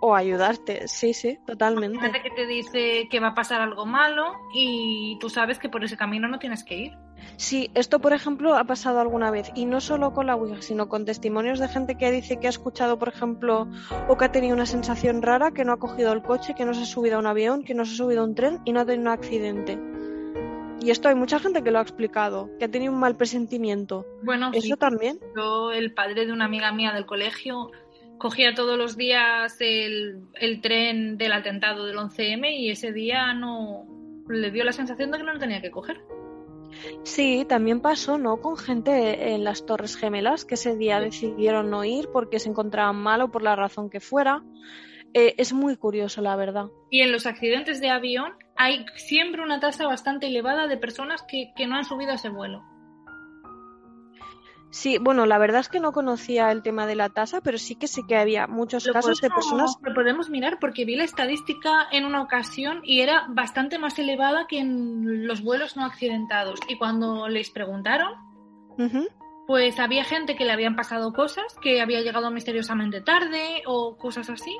O 0.00 0.14
ayudarte, 0.14 0.88
sí, 0.88 1.12
sí, 1.12 1.38
totalmente. 1.46 2.00
Gente 2.00 2.22
que 2.22 2.30
te 2.30 2.46
dice 2.46 3.08
que 3.10 3.20
va 3.20 3.28
a 3.28 3.34
pasar 3.34 3.60
algo 3.60 3.84
malo 3.84 4.32
y 4.52 5.18
tú 5.20 5.28
sabes 5.28 5.58
que 5.58 5.68
por 5.68 5.84
ese 5.84 5.96
camino 5.96 6.26
no 6.26 6.38
tienes 6.38 6.64
que 6.64 6.76
ir. 6.76 6.92
Sí, 7.36 7.70
esto 7.74 8.00
por 8.00 8.12
ejemplo 8.12 8.56
ha 8.56 8.64
pasado 8.64 9.00
alguna 9.00 9.30
vez 9.30 9.50
y 9.54 9.66
no 9.66 9.80
solo 9.80 10.12
con 10.12 10.26
la 10.26 10.36
Ouija, 10.36 10.62
sino 10.62 10.88
con 10.88 11.04
testimonios 11.04 11.58
de 11.58 11.68
gente 11.68 11.96
que 11.96 12.10
dice 12.10 12.38
que 12.38 12.46
ha 12.46 12.50
escuchado, 12.50 12.98
por 12.98 13.08
ejemplo, 13.08 13.68
o 14.08 14.16
que 14.16 14.24
ha 14.24 14.32
tenido 14.32 14.54
una 14.54 14.66
sensación 14.66 15.22
rara, 15.22 15.52
que 15.52 15.64
no 15.64 15.72
ha 15.72 15.78
cogido 15.78 16.12
el 16.12 16.22
coche, 16.22 16.54
que 16.54 16.64
no 16.64 16.74
se 16.74 16.82
ha 16.82 16.86
subido 16.86 17.16
a 17.16 17.18
un 17.20 17.26
avión, 17.26 17.64
que 17.64 17.74
no 17.74 17.84
se 17.84 17.94
ha 17.94 17.96
subido 17.96 18.22
a 18.22 18.24
un 18.24 18.34
tren 18.34 18.60
y 18.64 18.72
no 18.72 18.80
ha 18.80 18.84
tenido 18.84 19.02
un 19.02 19.08
accidente. 19.08 19.78
Y 20.82 20.90
esto 20.90 21.08
hay 21.08 21.14
mucha 21.14 21.38
gente 21.38 21.62
que 21.62 21.70
lo 21.70 21.78
ha 21.78 21.82
explicado, 21.82 22.48
que 22.58 22.64
ha 22.64 22.70
tenido 22.70 22.92
un 22.92 22.98
mal 22.98 23.16
presentimiento. 23.16 24.06
Bueno, 24.22 24.50
eso 24.54 24.76
también. 24.76 25.18
Yo, 25.36 25.72
el 25.72 25.92
padre 25.92 26.24
de 26.24 26.32
una 26.32 26.46
amiga 26.46 26.72
mía 26.72 26.92
del 26.92 27.04
colegio, 27.04 27.70
cogía 28.16 28.54
todos 28.54 28.78
los 28.78 28.96
días 28.96 29.56
el, 29.60 30.22
el 30.34 30.60
tren 30.60 31.18
del 31.18 31.32
atentado 31.32 31.84
del 31.84 31.96
11M 31.96 32.50
y 32.56 32.70
ese 32.70 32.92
día 32.92 33.34
no 33.34 33.86
le 34.28 34.50
dio 34.50 34.64
la 34.64 34.72
sensación 34.72 35.10
de 35.10 35.18
que 35.18 35.24
no 35.24 35.34
lo 35.34 35.38
tenía 35.38 35.60
que 35.60 35.70
coger. 35.70 36.00
Sí, 37.02 37.44
también 37.48 37.80
pasó, 37.80 38.18
¿no? 38.18 38.38
Con 38.38 38.56
gente 38.56 39.32
en 39.32 39.44
las 39.44 39.66
Torres 39.66 39.96
Gemelas 39.96 40.44
que 40.44 40.54
ese 40.54 40.76
día 40.76 41.00
decidieron 41.00 41.70
no 41.70 41.84
ir 41.84 42.08
porque 42.12 42.38
se 42.38 42.48
encontraban 42.48 42.96
mal 42.96 43.22
o 43.22 43.30
por 43.30 43.42
la 43.42 43.56
razón 43.56 43.90
que 43.90 44.00
fuera. 44.00 44.42
Eh, 45.12 45.34
es 45.38 45.52
muy 45.52 45.76
curioso, 45.76 46.20
la 46.20 46.36
verdad. 46.36 46.66
Y 46.88 47.00
en 47.00 47.10
los 47.10 47.26
accidentes 47.26 47.80
de 47.80 47.90
avión 47.90 48.34
hay 48.56 48.84
siempre 48.94 49.42
una 49.42 49.58
tasa 49.58 49.86
bastante 49.86 50.28
elevada 50.28 50.68
de 50.68 50.76
personas 50.76 51.22
que, 51.22 51.52
que 51.56 51.66
no 51.66 51.76
han 51.76 51.84
subido 51.84 52.12
a 52.12 52.14
ese 52.14 52.28
vuelo. 52.28 52.62
Sí, 54.70 54.98
bueno, 54.98 55.26
la 55.26 55.38
verdad 55.38 55.60
es 55.60 55.68
que 55.68 55.80
no 55.80 55.92
conocía 55.92 56.52
el 56.52 56.62
tema 56.62 56.86
de 56.86 56.94
la 56.94 57.08
tasa, 57.08 57.40
pero 57.40 57.58
sí 57.58 57.74
que 57.74 57.88
sé 57.88 58.02
que 58.06 58.16
había 58.16 58.46
muchos 58.46 58.86
casos 58.86 59.20
de 59.20 59.28
personas. 59.28 59.76
Lo 59.82 59.92
podemos 59.94 60.30
mirar 60.30 60.58
porque 60.60 60.84
vi 60.84 60.94
la 60.94 61.02
estadística 61.04 61.88
en 61.90 62.04
una 62.04 62.22
ocasión 62.22 62.80
y 62.84 63.00
era 63.00 63.26
bastante 63.28 63.78
más 63.78 63.98
elevada 63.98 64.46
que 64.46 64.60
en 64.60 65.26
los 65.26 65.42
vuelos 65.42 65.76
no 65.76 65.84
accidentados. 65.84 66.60
Y 66.68 66.78
cuando 66.78 67.28
les 67.28 67.50
preguntaron, 67.50 68.12
pues 69.48 69.80
había 69.80 70.04
gente 70.04 70.36
que 70.36 70.44
le 70.44 70.52
habían 70.52 70.76
pasado 70.76 71.12
cosas, 71.12 71.56
que 71.60 71.80
había 71.80 72.00
llegado 72.00 72.30
misteriosamente 72.30 73.00
tarde 73.00 73.62
o 73.66 73.96
cosas 73.96 74.30
así. 74.30 74.56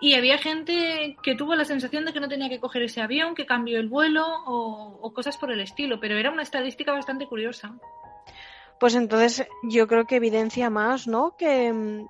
Y 0.00 0.14
había 0.14 0.38
gente 0.38 1.16
que 1.22 1.34
tuvo 1.34 1.56
la 1.56 1.64
sensación 1.64 2.04
de 2.04 2.12
que 2.12 2.20
no 2.20 2.28
tenía 2.28 2.48
que 2.48 2.60
coger 2.60 2.82
ese 2.82 3.00
avión, 3.00 3.34
que 3.34 3.46
cambió 3.46 3.80
el 3.80 3.88
vuelo 3.88 4.24
o, 4.46 4.98
o 5.00 5.12
cosas 5.12 5.36
por 5.36 5.50
el 5.50 5.60
estilo. 5.60 5.98
Pero 5.98 6.16
era 6.16 6.30
una 6.30 6.42
estadística 6.42 6.92
bastante 6.92 7.26
curiosa 7.26 7.74
pues 8.82 8.96
entonces 8.96 9.46
yo 9.62 9.86
creo 9.86 10.06
que 10.06 10.16
evidencia 10.16 10.68
más, 10.68 11.06
¿no? 11.06 11.36
Que, 11.36 12.04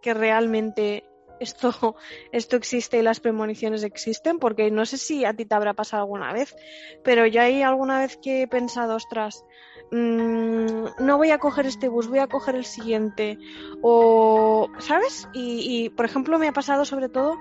que 0.00 0.12
realmente 0.12 1.04
esto, 1.38 1.94
esto 2.32 2.56
existe 2.56 2.98
y 2.98 3.02
las 3.02 3.20
premoniciones 3.20 3.84
existen, 3.84 4.40
porque 4.40 4.72
no 4.72 4.84
sé 4.84 4.96
si 4.96 5.24
a 5.24 5.32
ti 5.32 5.44
te 5.44 5.54
habrá 5.54 5.74
pasado 5.74 6.02
alguna 6.02 6.32
vez, 6.32 6.56
pero 7.04 7.24
yo 7.28 7.40
hay 7.40 7.62
alguna 7.62 8.00
vez 8.00 8.16
que 8.16 8.42
he 8.42 8.48
pensado, 8.48 8.96
ostras, 8.96 9.44
mmm, 9.92 10.86
no 10.98 11.18
voy 11.18 11.30
a 11.30 11.38
coger 11.38 11.66
este 11.66 11.88
bus, 11.88 12.08
voy 12.08 12.18
a 12.18 12.26
coger 12.26 12.56
el 12.56 12.64
siguiente, 12.64 13.38
o, 13.80 14.70
¿sabes? 14.78 15.28
Y, 15.32 15.84
y 15.84 15.88
por 15.90 16.04
ejemplo, 16.04 16.36
me 16.36 16.48
ha 16.48 16.52
pasado 16.52 16.84
sobre 16.84 17.10
todo 17.10 17.36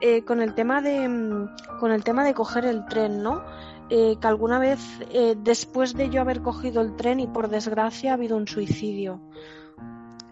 eh, 0.00 0.22
con 0.22 0.40
el 0.40 0.54
tema 0.54 0.82
de, 0.82 1.08
mm, 1.08 1.78
con 1.80 1.90
el 1.90 2.04
tema 2.04 2.24
de 2.24 2.34
coger 2.34 2.64
el 2.64 2.86
tren, 2.86 3.24
¿no? 3.24 3.42
Eh, 3.90 4.16
que 4.20 4.26
alguna 4.26 4.58
vez, 4.58 4.80
eh, 5.12 5.34
después 5.36 5.94
de 5.94 6.08
yo 6.08 6.22
haber 6.22 6.40
cogido 6.40 6.80
el 6.80 6.96
tren 6.96 7.20
y 7.20 7.26
por 7.26 7.48
desgracia 7.48 8.12
ha 8.12 8.14
habido 8.14 8.36
un 8.36 8.48
suicidio. 8.48 9.20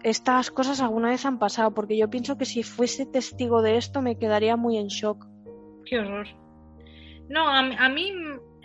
Estas 0.01 0.51
cosas 0.51 0.81
alguna 0.81 1.09
vez 1.09 1.25
han 1.25 1.39
pasado, 1.39 1.71
porque 1.73 1.97
yo 1.97 2.09
pienso 2.09 2.37
que 2.37 2.45
si 2.45 2.63
fuese 2.63 3.05
testigo 3.05 3.61
de 3.61 3.77
esto 3.77 4.01
me 4.01 4.17
quedaría 4.17 4.57
muy 4.57 4.77
en 4.77 4.87
shock. 4.87 5.25
Qué 5.85 5.99
horror. 5.99 6.27
No, 7.29 7.47
a, 7.47 7.59
a 7.59 7.89
mí 7.89 8.11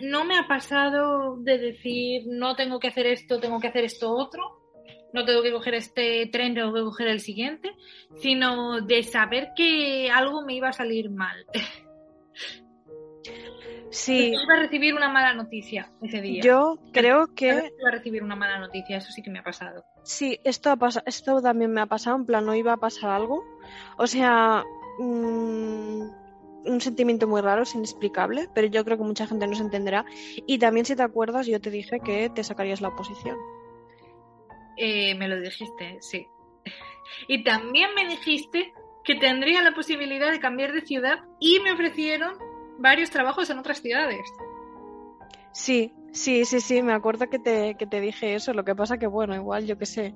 no 0.01 0.25
me 0.25 0.37
ha 0.37 0.47
pasado 0.47 1.37
de 1.37 1.57
decir 1.57 2.23
no 2.27 2.55
tengo 2.55 2.79
que 2.79 2.87
hacer 2.87 3.05
esto, 3.05 3.39
tengo 3.39 3.59
que 3.59 3.67
hacer 3.67 3.85
esto 3.85 4.11
otro, 4.11 4.59
no 5.13 5.23
tengo 5.23 5.41
que 5.41 5.51
coger 5.51 5.75
este 5.75 6.27
tren, 6.31 6.55
tengo 6.55 6.73
que 6.73 6.81
coger 6.81 7.07
el 7.07 7.19
siguiente, 7.19 7.75
sino 8.15 8.81
de 8.81 9.03
saber 9.03 9.49
que 9.55 10.09
algo 10.11 10.43
me 10.43 10.55
iba 10.55 10.69
a 10.69 10.73
salir 10.73 11.09
mal. 11.09 11.45
Sí. 13.91 14.33
Iba 14.33 14.53
a 14.55 14.59
recibir 14.59 14.93
una 14.93 15.09
mala 15.09 15.33
noticia 15.33 15.91
ese 16.01 16.21
día. 16.21 16.41
Yo 16.43 16.77
creo 16.93 17.33
que 17.33 17.47
Iba 17.79 17.89
a 17.89 17.91
recibir 17.91 18.23
una 18.23 18.35
mala 18.35 18.59
noticia, 18.59 18.97
eso 18.97 19.11
sí 19.11 19.21
que 19.23 19.31
me 19.31 19.39
ha 19.39 19.43
pasado. 19.43 19.83
sí, 20.03 20.39
esto, 20.43 20.69
ha 20.71 20.75
pas- 20.77 21.01
esto 21.05 21.41
también 21.41 21.71
me 21.73 21.81
ha 21.81 21.85
pasado, 21.87 22.15
en 22.17 22.25
plan, 22.25 22.45
no 22.45 22.53
iba 22.55 22.73
a 22.73 22.77
pasar 22.77 23.09
algo. 23.09 23.43
O 23.97 24.05
sea, 24.07 24.63
mm, 24.99 26.01
un 26.65 26.81
sentimiento 26.81 27.27
muy 27.27 27.41
raro, 27.41 27.63
es 27.63 27.73
inexplicable, 27.73 28.47
pero 28.53 28.67
yo 28.67 28.83
creo 28.85 28.97
que 28.97 29.03
mucha 29.03 29.25
gente 29.27 29.47
no 29.47 29.55
se 29.55 29.63
entenderá. 29.63 30.05
Y 30.45 30.59
también, 30.59 30.85
si 30.85 30.95
te 30.95 31.03
acuerdas, 31.03 31.47
yo 31.47 31.59
te 31.59 31.71
dije 31.71 31.99
que 31.99 32.29
te 32.29 32.43
sacarías 32.43 32.81
la 32.81 32.89
oposición. 32.89 33.37
Eh, 34.77 35.15
me 35.15 35.27
lo 35.27 35.39
dijiste, 35.39 35.97
sí. 36.01 36.27
Y 37.27 37.43
también 37.43 37.89
me 37.95 38.07
dijiste 38.07 38.71
que 39.03 39.15
tendría 39.15 39.61
la 39.63 39.71
posibilidad 39.73 40.31
de 40.31 40.39
cambiar 40.39 40.73
de 40.73 40.81
ciudad 40.81 41.19
y 41.39 41.59
me 41.61 41.71
ofrecieron 41.71 42.33
varios 42.79 43.09
trabajos 43.09 43.49
en 43.49 43.59
otras 43.59 43.81
ciudades. 43.81 44.21
Sí, 45.51 45.93
sí, 46.11 46.45
sí, 46.45 46.59
sí, 46.59 46.81
me 46.81 46.93
acuerdo 46.93 47.29
que 47.29 47.39
te, 47.39 47.75
que 47.75 47.85
te 47.85 48.01
dije 48.01 48.35
eso. 48.35 48.53
Lo 48.53 48.63
que 48.63 48.75
pasa 48.75 48.97
que, 48.97 49.07
bueno, 49.07 49.35
igual, 49.35 49.65
yo 49.65 49.77
qué 49.77 49.85
sé, 49.85 50.15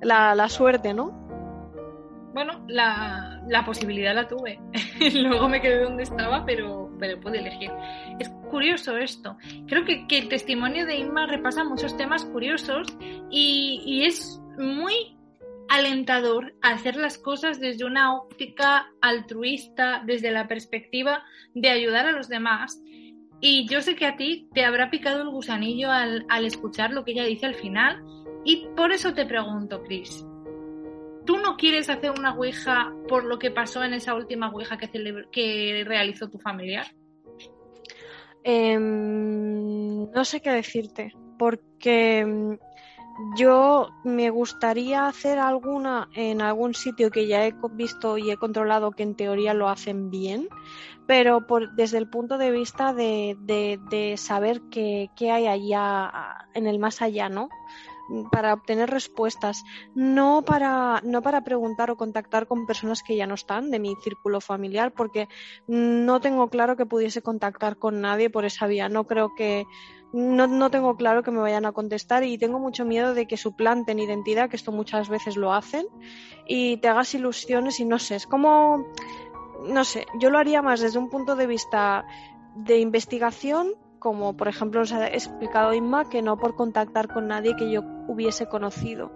la, 0.00 0.34
la 0.34 0.48
suerte, 0.48 0.94
¿no? 0.94 1.10
Bueno, 2.34 2.64
la, 2.66 3.42
la 3.46 3.64
posibilidad 3.64 4.14
la 4.14 4.26
tuve. 4.26 4.58
Luego 5.14 5.48
me 5.48 5.60
quedé 5.60 5.82
donde 5.82 6.02
estaba, 6.04 6.44
pero, 6.44 6.90
pero 6.98 7.20
pude 7.20 7.38
elegir. 7.38 7.70
Es 8.18 8.30
curioso 8.50 8.96
esto. 8.96 9.36
Creo 9.66 9.84
que, 9.84 10.06
que 10.06 10.18
el 10.18 10.28
testimonio 10.28 10.86
de 10.86 10.96
Inma 10.96 11.26
repasa 11.26 11.64
muchos 11.64 11.96
temas 11.96 12.24
curiosos 12.24 12.86
y, 13.30 13.82
y 13.84 14.06
es 14.06 14.40
muy 14.58 15.16
alentador 15.72 16.54
hacer 16.60 16.96
las 16.96 17.16
cosas 17.16 17.58
desde 17.58 17.86
una 17.86 18.14
óptica 18.14 18.92
altruista, 19.00 20.02
desde 20.04 20.30
la 20.30 20.46
perspectiva 20.46 21.24
de 21.54 21.70
ayudar 21.70 22.06
a 22.06 22.12
los 22.12 22.28
demás. 22.28 22.78
Y 23.40 23.66
yo 23.68 23.80
sé 23.80 23.96
que 23.96 24.04
a 24.04 24.16
ti 24.16 24.48
te 24.52 24.66
habrá 24.66 24.90
picado 24.90 25.22
el 25.22 25.30
gusanillo 25.30 25.90
al, 25.90 26.26
al 26.28 26.44
escuchar 26.44 26.92
lo 26.92 27.04
que 27.04 27.12
ella 27.12 27.24
dice 27.24 27.46
al 27.46 27.54
final. 27.54 28.04
Y 28.44 28.68
por 28.76 28.92
eso 28.92 29.14
te 29.14 29.24
pregunto, 29.24 29.82
Chris, 29.82 30.26
¿tú 31.24 31.38
no 31.38 31.56
quieres 31.56 31.88
hacer 31.88 32.10
una 32.10 32.34
ouija 32.34 32.92
por 33.08 33.24
lo 33.24 33.38
que 33.38 33.50
pasó 33.50 33.82
en 33.82 33.94
esa 33.94 34.14
última 34.14 34.50
ouija 34.50 34.76
que, 34.76 34.90
que 35.32 35.84
realizó 35.86 36.28
tu 36.28 36.38
familiar? 36.38 36.86
Em, 38.44 40.10
no 40.10 40.24
sé 40.24 40.42
qué 40.42 40.50
decirte, 40.50 41.14
porque 41.38 42.18
em, 42.18 42.58
yo 43.36 43.90
me 44.04 44.30
gustaría 44.30 45.06
hacer 45.06 45.38
alguna 45.38 46.08
en 46.14 46.40
algún 46.40 46.74
sitio 46.74 47.10
que 47.10 47.26
ya 47.26 47.46
he 47.46 47.54
visto 47.72 48.18
y 48.18 48.30
he 48.30 48.36
controlado 48.36 48.90
que 48.92 49.02
en 49.02 49.14
teoría 49.14 49.54
lo 49.54 49.68
hacen 49.68 50.10
bien, 50.10 50.48
pero 51.06 51.46
por, 51.46 51.72
desde 51.74 51.98
el 51.98 52.08
punto 52.08 52.38
de 52.38 52.50
vista 52.50 52.92
de, 52.94 53.36
de- 53.40 53.78
de 53.90 54.16
saber 54.16 54.60
qué, 54.70 55.10
qué 55.16 55.30
hay 55.30 55.46
allá 55.46 56.10
en 56.54 56.66
el 56.66 56.78
más 56.78 57.02
allá, 57.02 57.28
¿no? 57.28 57.48
para 58.30 58.52
obtener 58.52 58.90
respuestas, 58.90 59.62
no 59.94 60.42
para, 60.42 61.00
no 61.02 61.22
para 61.22 61.44
preguntar 61.44 61.90
o 61.90 61.96
contactar 61.96 62.46
con 62.46 62.66
personas 62.66 63.02
que 63.02 63.16
ya 63.16 63.26
no 63.26 63.34
están 63.34 63.70
de 63.70 63.78
mi 63.78 63.94
círculo 64.02 64.40
familiar, 64.40 64.92
porque 64.92 65.28
no 65.66 66.20
tengo 66.20 66.48
claro 66.48 66.76
que 66.76 66.84
pudiese 66.84 67.22
contactar 67.22 67.78
con 67.78 68.00
nadie 68.00 68.28
por 68.28 68.44
esa 68.44 68.66
vía. 68.66 68.88
No 68.88 69.04
creo 69.04 69.32
que, 69.34 69.64
no, 70.12 70.46
no 70.46 70.70
tengo 70.70 70.96
claro 70.96 71.22
que 71.22 71.30
me 71.30 71.40
vayan 71.40 71.66
a 71.66 71.72
contestar 71.72 72.24
y 72.24 72.38
tengo 72.38 72.58
mucho 72.58 72.84
miedo 72.84 73.14
de 73.14 73.26
que 73.26 73.36
suplanten 73.36 73.98
identidad, 73.98 74.48
que 74.48 74.56
esto 74.56 74.72
muchas 74.72 75.08
veces 75.08 75.36
lo 75.36 75.52
hacen, 75.52 75.86
y 76.46 76.76
te 76.78 76.88
hagas 76.88 77.14
ilusiones 77.14 77.80
y 77.80 77.84
no 77.84 77.98
sé, 77.98 78.16
es 78.16 78.26
como, 78.26 78.86
no 79.66 79.84
sé, 79.84 80.06
yo 80.18 80.30
lo 80.30 80.38
haría 80.38 80.62
más 80.62 80.80
desde 80.80 80.98
un 80.98 81.10
punto 81.10 81.36
de 81.36 81.46
vista 81.46 82.04
de 82.54 82.78
investigación 82.78 83.74
como 84.02 84.36
por 84.36 84.48
ejemplo 84.48 84.80
nos 84.80 84.92
ha 84.92 85.06
explicado 85.06 85.72
Inma, 85.72 86.10
que 86.10 86.22
no 86.22 86.36
por 86.36 86.56
contactar 86.56 87.06
con 87.06 87.28
nadie 87.28 87.54
que 87.54 87.70
yo 87.70 87.82
hubiese 88.08 88.46
conocido. 88.46 89.12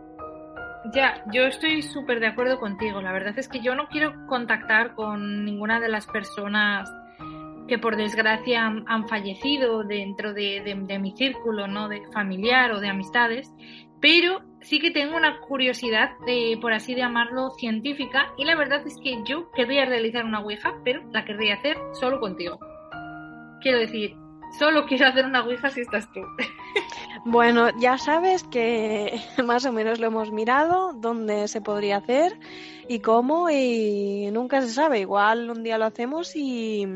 Ya, 0.94 1.24
yo 1.32 1.42
estoy 1.42 1.82
súper 1.82 2.20
de 2.20 2.28
acuerdo 2.28 2.61
contigo. 2.61 3.03
La 3.03 3.11
verdad 3.11 3.36
es 3.36 3.49
que 3.49 3.61
yo 3.61 3.74
no 3.74 3.88
quiero 3.88 4.14
contactar 4.28 4.94
con 4.94 5.44
ninguna 5.44 5.80
de 5.80 5.88
las 5.88 6.07
personas 6.07 6.88
que 7.69 7.79
por 7.79 7.97
desgracia 7.97 8.64
han, 8.67 8.85
han 8.87 9.09
fallecido 9.09 9.83
dentro 9.85 10.33
de, 10.33 10.61
de- 10.62 10.75
de 10.87 10.99
mi 10.99 11.12
círculo, 11.17 11.67
¿no? 11.67 11.89
De 11.89 12.03
familiar 12.12 12.73
o 12.73 12.81
de 12.81 12.89
amistades, 12.89 13.53
pero 14.01 14.43
sí 14.61 14.79
que 14.79 14.91
tengo 14.91 15.17
una 15.17 15.41
curiosidad, 15.41 16.11
de, 16.27 16.59
por 16.61 16.73
así 16.73 16.95
llamarlo, 16.95 17.51
científica, 17.59 18.33
y 18.37 18.45
la 18.45 18.55
verdad 18.57 18.87
es 18.87 18.97
que 19.03 19.19
yo 19.25 19.51
querría 19.53 19.85
realizar 19.87 20.25
una 20.25 20.41
ouija, 20.41 20.75
pero 20.85 21.03
la 21.12 21.25
querría 21.25 21.55
hacer 21.55 21.77
solo 21.93 22.21
contigo. 22.21 22.59
Quiero 23.62 23.79
decir, 23.79 24.14
solo 24.59 24.85
quiero 24.87 25.07
hacer 25.09 25.25
una 25.25 25.43
ouija 25.45 25.71
si 25.71 25.81
estás 25.81 26.11
tú. 26.12 26.21
Bueno, 27.29 27.71
ya 27.81 27.99
sabes 27.99 28.45
que 28.45 29.19
más 29.45 29.64
o 29.67 29.73
menos 29.73 29.99
lo 29.99 30.07
hemos 30.07 30.31
mirado, 30.31 30.93
dónde 30.93 31.49
se 31.49 31.61
podría 31.61 31.97
hacer 31.97 32.39
y 32.89 33.01
cómo, 33.01 33.51
y 33.51 34.29
nunca 34.33 34.61
se 34.62 34.69
sabe. 34.69 35.01
Igual 35.01 35.51
un 35.51 35.64
día 35.64 35.77
lo 35.77 35.87
hacemos 35.87 36.37
y 36.37 36.87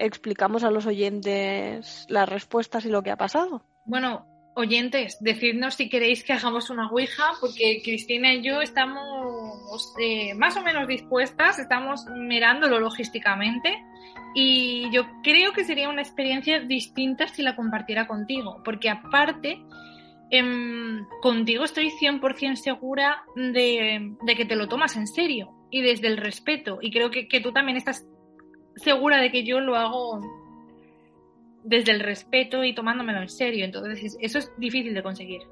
explicamos 0.00 0.64
a 0.64 0.70
los 0.70 0.86
oyentes 0.86 2.06
las 2.08 2.28
respuestas 2.28 2.84
y 2.84 2.88
lo 2.88 3.02
que 3.02 3.10
ha 3.10 3.16
pasado. 3.16 3.62
Bueno, 3.84 4.26
oyentes, 4.54 5.18
decidnos 5.20 5.74
si 5.74 5.88
queréis 5.88 6.24
que 6.24 6.32
hagamos 6.32 6.70
una 6.70 6.88
ouija, 6.88 7.32
porque 7.40 7.80
Cristina 7.84 8.32
y 8.32 8.42
yo 8.42 8.60
estamos 8.60 9.94
eh, 10.00 10.34
más 10.34 10.56
o 10.56 10.62
menos 10.62 10.88
dispuestas, 10.88 11.58
estamos 11.58 12.04
mirándolo 12.06 12.80
logísticamente 12.80 13.84
y 14.34 14.90
yo 14.90 15.04
creo 15.22 15.52
que 15.52 15.64
sería 15.64 15.88
una 15.88 16.02
experiencia 16.02 16.60
distinta 16.60 17.28
si 17.28 17.42
la 17.42 17.56
compartiera 17.56 18.06
contigo, 18.06 18.62
porque 18.64 18.88
aparte, 18.88 19.60
em, 20.30 21.04
contigo 21.20 21.64
estoy 21.64 21.90
100% 21.90 22.56
segura 22.56 23.22
de, 23.36 24.14
de 24.22 24.36
que 24.36 24.44
te 24.44 24.56
lo 24.56 24.68
tomas 24.68 24.96
en 24.96 25.06
serio 25.06 25.52
y 25.70 25.82
desde 25.82 26.08
el 26.08 26.16
respeto, 26.16 26.78
y 26.80 26.90
creo 26.90 27.10
que, 27.10 27.28
que 27.28 27.40
tú 27.40 27.52
también 27.52 27.76
estás 27.76 28.04
segura 28.76 29.18
de 29.20 29.30
que 29.30 29.44
yo 29.44 29.60
lo 29.60 29.76
hago 29.76 30.20
desde 31.62 31.92
el 31.92 32.00
respeto 32.00 32.64
y 32.64 32.74
tomándomelo 32.74 33.20
en 33.22 33.28
serio. 33.28 33.64
Entonces, 33.64 34.02
es- 34.02 34.18
eso 34.20 34.38
es 34.38 34.52
difícil 34.58 34.94
de 34.94 35.02
conseguir. 35.02 35.42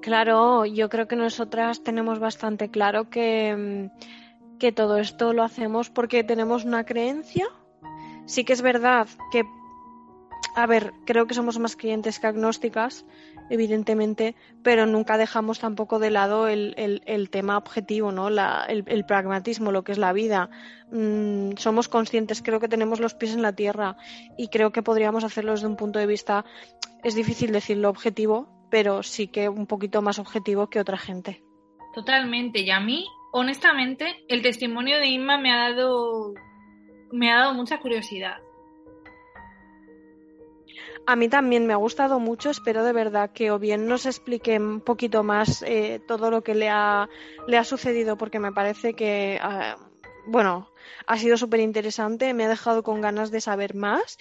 Claro, 0.00 0.64
yo 0.64 0.88
creo 0.88 1.06
que 1.06 1.14
nosotras 1.16 1.84
tenemos 1.84 2.18
bastante 2.18 2.70
claro 2.70 3.08
que, 3.08 3.88
que 4.58 4.72
todo 4.72 4.96
esto 4.98 5.32
lo 5.32 5.44
hacemos 5.44 5.90
porque 5.90 6.24
tenemos 6.24 6.64
una 6.64 6.84
creencia. 6.84 7.46
Sí 8.26 8.44
que 8.44 8.52
es 8.52 8.62
verdad 8.62 9.06
que, 9.30 9.44
a 10.56 10.66
ver, 10.66 10.92
creo 11.06 11.26
que 11.26 11.34
somos 11.34 11.58
más 11.58 11.76
creyentes 11.76 12.18
que 12.18 12.26
agnósticas, 12.26 13.04
evidentemente, 13.52 14.34
pero 14.62 14.86
nunca 14.86 15.18
dejamos 15.18 15.58
tampoco 15.58 15.98
de 15.98 16.10
lado 16.10 16.48
el, 16.48 16.74
el- 17.06 17.28
tema 17.30 17.58
objetivo, 17.58 18.10
¿no? 18.10 18.30
La- 18.30 18.64
el, 18.66 18.84
el 18.86 19.04
pragmatismo, 19.04 19.72
lo 19.72 19.84
que 19.84 19.92
es 19.92 19.98
la 19.98 20.14
vida. 20.14 20.48
Mm, 20.90 21.52
somos 21.58 21.88
conscientes, 21.88 22.40
creo 22.42 22.60
que 22.60 22.68
tenemos 22.68 22.98
los 22.98 23.14
pies 23.14 23.34
en 23.34 23.42
la 23.42 23.52
tierra 23.52 23.96
y 24.38 24.48
creo 24.48 24.72
que 24.72 24.82
podríamos 24.82 25.22
hacerlo 25.22 25.52
desde 25.52 25.66
un 25.66 25.76
punto 25.76 25.98
de 25.98 26.06
vista, 26.06 26.44
es 27.04 27.14
difícil 27.14 27.52
decirlo 27.52 27.90
objetivo, 27.90 28.48
pero 28.70 29.02
sí 29.02 29.28
que 29.28 29.50
un 29.50 29.66
poquito 29.66 30.00
más 30.00 30.18
objetivo 30.18 30.68
que 30.70 30.80
otra 30.80 30.96
gente. 30.96 31.42
Totalmente. 31.94 32.60
Y 32.60 32.70
a 32.70 32.80
mí, 32.80 33.04
honestamente, 33.32 34.24
el 34.28 34.40
testimonio 34.40 34.96
de 34.98 35.08
Inma 35.08 35.36
me 35.36 35.52
ha 35.52 35.68
dado, 35.68 36.32
me 37.12 37.30
ha 37.30 37.36
dado 37.40 37.52
mucha 37.52 37.80
curiosidad. 37.80 38.38
A 41.06 41.16
mí 41.16 41.28
también 41.28 41.66
me 41.66 41.72
ha 41.72 41.76
gustado 41.76 42.20
mucho, 42.20 42.50
espero 42.50 42.84
de 42.84 42.92
verdad 42.92 43.30
que 43.32 43.50
o 43.50 43.58
bien 43.58 43.86
nos 43.86 44.06
explique 44.06 44.58
un 44.58 44.80
poquito 44.80 45.22
más 45.22 45.62
eh, 45.62 46.00
todo 46.06 46.30
lo 46.30 46.42
que 46.42 46.54
le 46.54 46.68
ha, 46.68 47.08
le 47.46 47.58
ha 47.58 47.64
sucedido, 47.64 48.16
porque 48.16 48.38
me 48.38 48.52
parece 48.52 48.94
que, 48.94 49.38
ah, 49.42 49.76
bueno, 50.26 50.70
ha 51.06 51.18
sido 51.18 51.36
súper 51.36 51.60
interesante, 51.60 52.34
me 52.34 52.44
ha 52.44 52.48
dejado 52.48 52.82
con 52.82 53.00
ganas 53.00 53.30
de 53.30 53.40
saber 53.40 53.74
más 53.74 54.18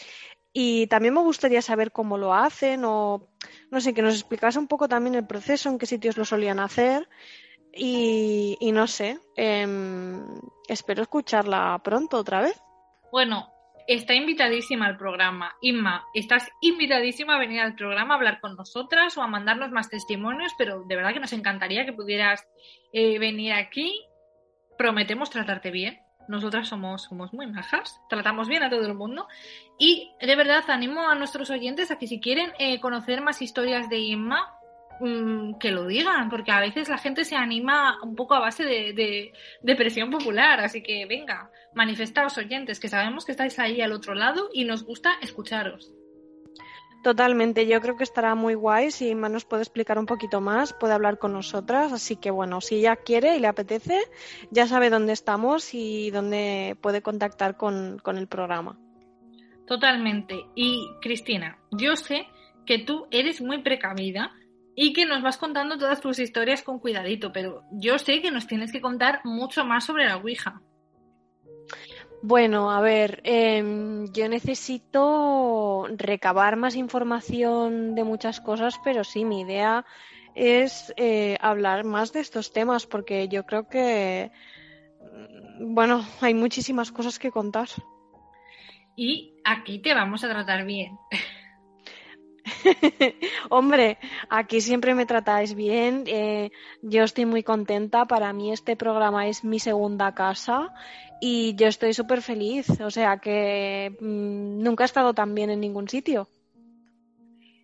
y 0.54 0.88
también 0.88 1.14
me 1.14 1.22
gustaría 1.22 1.62
saber 1.62 1.91
cómo 1.91 2.18
lo 2.18 2.34
hacen 2.34 2.84
o, 2.84 3.30
no 3.70 3.80
sé, 3.80 3.93
que 3.93 4.02
nos 4.02 4.16
explicase 4.16 4.60
un 4.60 4.68
poco 4.68 4.89
también 4.89 5.16
el 5.16 5.28
proceso, 5.28 5.70
en 5.70 5.78
qué 5.78 5.86
sitios 5.86 6.18
lo 6.18 6.26
solían 6.26 6.60
hacer 6.60 7.08
y, 7.74 8.58
no 8.74 8.88
sé, 8.88 9.20
em, 9.36 10.26
espero 10.68 11.04
escucharla 11.04 11.80
pronto 11.84 12.18
otra 12.18 12.41
vez. 12.41 12.62
Bueno, 13.12 13.49
está 13.88 14.14
invitadísima 14.14 14.86
al 14.86 14.98
programa. 14.98 15.56
Inma, 15.62 16.06
estás 16.14 16.50
invitadísima 16.62 17.36
a 17.36 17.40
venir 17.40 17.62
al 17.62 17.76
programa 17.76 18.14
a 18.14 18.18
hablar 18.18 18.40
con 18.40 18.56
nosotras 18.56 19.18
o 19.18 19.22
a 19.22 19.28
mandarnos 19.28 19.72
más 19.72 19.90
testimonios, 19.90 20.54
pero 20.58 20.84
de 20.84 20.96
verdad 20.96 21.14
que 21.14 21.20
nos 21.20 21.34
encantaría 21.34 21.86
que 21.86 21.94
pudieras 21.94 22.48
eh, 22.94 23.20
venir 23.20 23.54
aquí. 23.54 24.06
Prometemos 24.78 25.30
tratarte 25.30 25.72
bien. 25.72 26.00
Nosotras 26.28 26.70
somos, 26.70 27.04
somos 27.04 27.34
muy 27.34 27.48
majas, 27.48 28.00
tratamos 28.10 28.48
bien 28.48 28.64
a 28.64 28.70
todo 28.70 28.86
el 28.86 28.94
mundo. 28.94 29.28
Y 29.78 30.12
de 30.22 30.36
verdad 30.36 30.64
animo 30.70 31.10
a 31.10 31.16
nuestros 31.16 31.50
oyentes 31.50 31.92
a 31.92 31.98
que 31.98 32.08
si 32.08 32.20
quieren 32.20 32.52
eh, 32.60 32.80
conocer 32.80 33.22
más 33.22 33.42
historias 33.42 33.90
de 33.90 33.98
Inma, 33.98 34.54
mm, 35.02 35.58
que 35.60 35.72
lo 35.72 35.86
digan, 35.88 36.30
porque 36.30 36.52
a 36.52 36.60
veces 36.60 36.88
la 36.89 36.97
gente 36.97 37.26
se 37.26 37.36
anima 37.36 37.99
un 38.04 38.16
poco 38.16 38.36
a 38.36 38.39
base 38.39 38.64
de, 38.64 39.34
de, 39.62 39.76
presión 39.76 40.10
popular. 40.12 40.60
Así 40.60 40.82
que 40.82 41.06
venga, 41.06 41.52
manifestaos 41.74 42.38
oyentes, 42.38 42.80
que 42.80 42.88
sabemos 42.88 43.26
que 43.26 43.32
estáis 43.32 43.60
ahí 43.60 43.82
al 43.82 43.91
otro 43.91 44.14
lado 44.14 44.49
y 44.54 44.66
nos 44.66 44.84
gusta 44.84 45.12
escucharos. 45.22 45.93
Totalmente, 47.04 47.66
yo 47.66 47.82
creo 47.82 47.97
que 47.97 48.04
estará 48.04 48.36
muy 48.36 48.54
guay. 48.54 48.91
Si 48.91 49.10
Inma 49.10 49.28
nos 49.28 49.43
puede 49.43 49.64
explicar 49.64 49.97
un 49.97 50.06
poquito 50.06 50.39
más, 50.39 50.74
puede 50.74 50.93
hablar 50.93 51.18
con 51.18 51.34
nosotras. 51.34 51.91
Así 51.91 52.16
que 52.16 52.30
bueno, 52.30 52.62
si 52.62 52.76
ella 52.76 52.95
quiere 52.95 53.36
y 53.36 53.39
le 53.39 53.47
apetece, 53.47 53.99
ya 54.52 54.68
sabe 54.68 54.91
dónde 54.91 55.14
estamos 55.14 55.74
y 55.74 56.12
dónde 56.12 56.78
puede 56.80 57.02
contactar 57.02 57.58
con, 57.58 57.97
con 58.04 58.18
el 58.18 58.28
programa. 58.28 58.78
Totalmente. 59.66 60.45
Y 60.54 60.86
Cristina, 61.02 61.58
yo 61.72 61.95
sé 61.95 62.28
que 62.66 62.78
tú 62.78 63.08
eres 63.10 63.41
muy 63.41 63.64
precavida 63.64 64.32
y 64.76 64.93
que 64.93 65.05
nos 65.05 65.22
vas 65.22 65.38
contando 65.38 65.78
todas 65.78 66.01
tus 66.01 66.19
historias 66.19 66.63
con 66.63 66.80
cuidadito, 66.80 67.32
pero 67.32 67.63
yo 67.72 67.97
sé 67.97 68.22
que 68.22 68.32
nos 68.32 68.47
tienes 68.47 68.72
que 68.72 68.82
contar 68.82 69.22
mucho 69.24 69.65
más 69.65 69.86
sobre 69.86 70.05
la 70.05 70.17
Ouija. 70.17 70.61
Bueno, 72.24 72.72
a 72.72 72.82
ver, 72.82 73.22
em, 73.24 74.11
yo 74.13 74.30
necesito 74.30 75.88
recabar 75.97 76.55
más 76.55 76.76
información 76.76 77.95
de 77.95 78.03
muchas 78.03 78.39
cosas, 78.39 78.80
pero 78.84 79.03
sí, 79.03 79.26
mi 79.26 79.41
idea 79.41 79.86
es 80.36 80.93
eh, 80.97 81.38
hablar 81.41 81.84
más 81.84 82.13
de 82.13 82.19
estos 82.19 82.53
temas 82.53 82.86
porque 82.86 83.28
yo 83.28 83.45
creo 83.45 83.67
que, 83.67 84.32
mm, 85.01 85.74
bueno, 85.74 86.05
hay 86.22 86.34
muchísimas 86.34 86.91
cosas 86.91 87.17
que 87.17 87.32
contar 87.32 87.67
y 88.95 89.34
aquí 89.43 89.80
te 89.80 89.93
vamos 89.93 90.24
a 90.24 90.30
tratar 90.30 90.65
bien. 90.65 90.97
Hombre, 93.49 93.97
aquí 94.30 94.62
siempre 94.62 94.95
me 94.95 95.05
tratáis 95.05 95.55
bien. 95.55 96.03
Eh, 96.07 96.51
yo 96.82 97.03
estoy 97.03 97.26
muy 97.26 97.43
contenta. 97.43 98.05
Para 98.05 98.34
mí 98.34 98.51
este 98.51 98.76
programa 98.76 99.28
es 99.28 99.43
mi 99.43 99.59
segunda 99.59 100.14
casa 100.14 100.74
y 101.20 101.55
yo 101.55 101.68
estoy 101.68 101.93
súper 101.93 102.22
feliz. 102.22 102.70
O 102.82 102.91
sea 102.91 103.18
que 103.18 103.95
mm, 103.99 104.62
nunca 104.64 104.84
he 104.84 104.86
estado 104.86 105.14
tan 105.14 105.34
bien 105.36 105.49
en 105.49 105.59
ningún 105.59 105.88
sitio. 105.88 106.28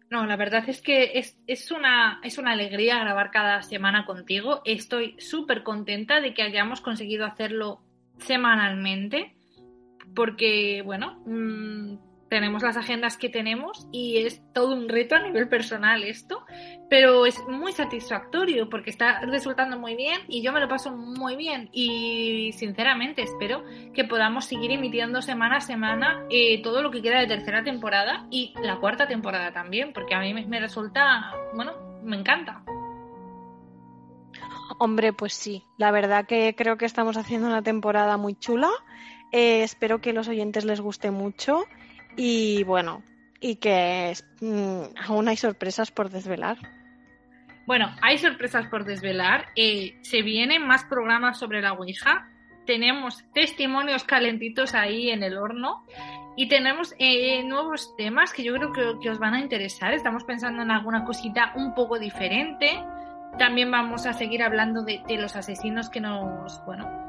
No, 0.10 0.26
la 0.26 0.38
verdad 0.38 0.64
es 0.68 0.82
que 0.82 1.12
es, 1.16 1.38
es, 1.48 1.70
una, 1.70 2.22
es 2.24 2.38
una 2.38 2.52
alegría 2.52 3.00
grabar 3.00 3.30
cada 3.30 3.62
semana 3.62 4.06
contigo. 4.06 4.62
Estoy 4.64 5.16
súper 5.20 5.64
contenta 5.64 6.22
de 6.22 6.34
que 6.34 6.44
hayamos 6.44 6.80
conseguido 6.80 7.26
hacerlo 7.26 7.82
semanalmente 8.20 9.36
porque, 10.16 10.82
bueno, 10.86 11.22
mm, 11.26 12.07
tenemos 12.30 12.64
las 12.64 12.78
agendas 12.78 13.18
que 13.18 13.30
tenemos 13.30 13.88
y 13.92 14.18
es 14.18 14.42
todo 14.54 14.76
un 14.76 14.90
reto 14.90 15.16
a 15.16 15.20
nivel 15.20 15.48
personal 15.48 16.04
esto, 16.04 16.46
pero 16.90 17.26
es 17.26 17.40
muy 17.48 17.72
satisfactorio 17.74 18.70
porque 18.70 18.90
está 18.90 19.22
resultando 19.22 19.78
muy 19.80 19.96
bien 19.96 20.22
y 20.28 20.42
yo 20.42 20.52
me 20.52 20.60
lo 20.60 20.68
paso 20.68 20.92
muy 20.92 21.36
bien. 21.36 21.70
Y 21.72 22.52
sinceramente 22.54 23.22
espero 23.22 23.64
que 23.94 24.04
podamos 24.04 24.46
seguir 24.46 24.72
emitiendo 24.72 25.22
semana 25.22 25.58
a 25.58 25.62
semana 25.62 26.26
eh, 26.30 26.62
todo 26.62 26.82
lo 26.82 26.92
que 26.92 27.02
queda 27.02 27.20
de 27.20 27.28
tercera 27.28 27.64
temporada 27.64 28.28
y 28.30 28.54
la 28.62 28.78
cuarta 28.78 29.08
temporada 29.08 29.52
también, 29.52 29.94
porque 29.94 30.16
a 30.16 30.20
mí 30.20 30.34
me 30.34 30.60
resulta, 30.60 31.34
bueno, 31.54 31.74
me 32.04 32.18
encanta. 32.18 32.64
Hombre, 34.80 35.14
pues 35.14 35.34
sí, 35.34 35.64
la 35.78 35.92
verdad 35.92 36.26
que 36.28 36.54
creo 36.56 36.78
que 36.78 36.86
estamos 36.86 37.18
haciendo 37.18 37.48
una 37.48 37.64
temporada 37.64 38.18
muy 38.18 38.36
chula. 38.36 38.70
Eh, 39.32 39.64
espero 39.64 40.02
que 40.02 40.14
los 40.14 40.28
oyentes 40.28 40.66
les 40.66 40.82
guste 40.82 41.12
mucho 41.12 41.66
y 42.18 42.64
bueno, 42.64 43.04
y 43.40 43.56
que 43.56 44.14
mm, 44.42 44.82
aún 45.08 45.28
hay 45.28 45.38
sorpresas 45.38 45.92
por 45.92 46.10
desvelar. 46.10 46.58
Bueno, 47.66 47.94
hay 48.02 48.18
sorpresas 48.18 48.68
por 48.68 48.86
desvelar. 48.86 49.48
Eh, 49.56 49.98
se 50.02 50.22
vienen 50.22 50.66
más 50.66 50.86
programas 50.86 51.40
sobre 51.40 51.62
la 51.62 51.74
Ouija. 51.74 52.30
Tenemos 52.66 53.24
testimonios 53.34 54.04
calentitos 54.04 54.74
ahí 54.74 55.10
en 55.10 55.24
el 55.24 55.38
horno. 55.38 55.86
Y 56.36 56.48
tenemos 56.48 56.96
eh, 57.00 57.44
nuevos 57.44 57.96
temas 57.98 58.32
que 58.32 58.44
yo 58.44 58.56
creo 58.56 59.00
que, 59.00 59.10
os 59.10 59.20
van 59.20 59.34
a 59.34 59.40
interesar. 59.40 59.94
Estamos 59.94 60.24
pensando 60.24 60.62
en 60.62 60.72
alguna 60.72 61.04
cosita 61.04 61.54
un 61.56 61.74
poco 61.74 62.00
diferente. 62.00 62.84
También 63.38 63.72
vamos 63.72 64.06
a 64.06 64.14
seguir 64.14 64.44
hablando 64.44 64.84
de, 64.84 65.02
de 65.08 65.18
los 65.18 65.36
asesinos 65.36 65.90
que 65.90 66.00
nos, 66.00 66.64
bueno, 66.66 67.08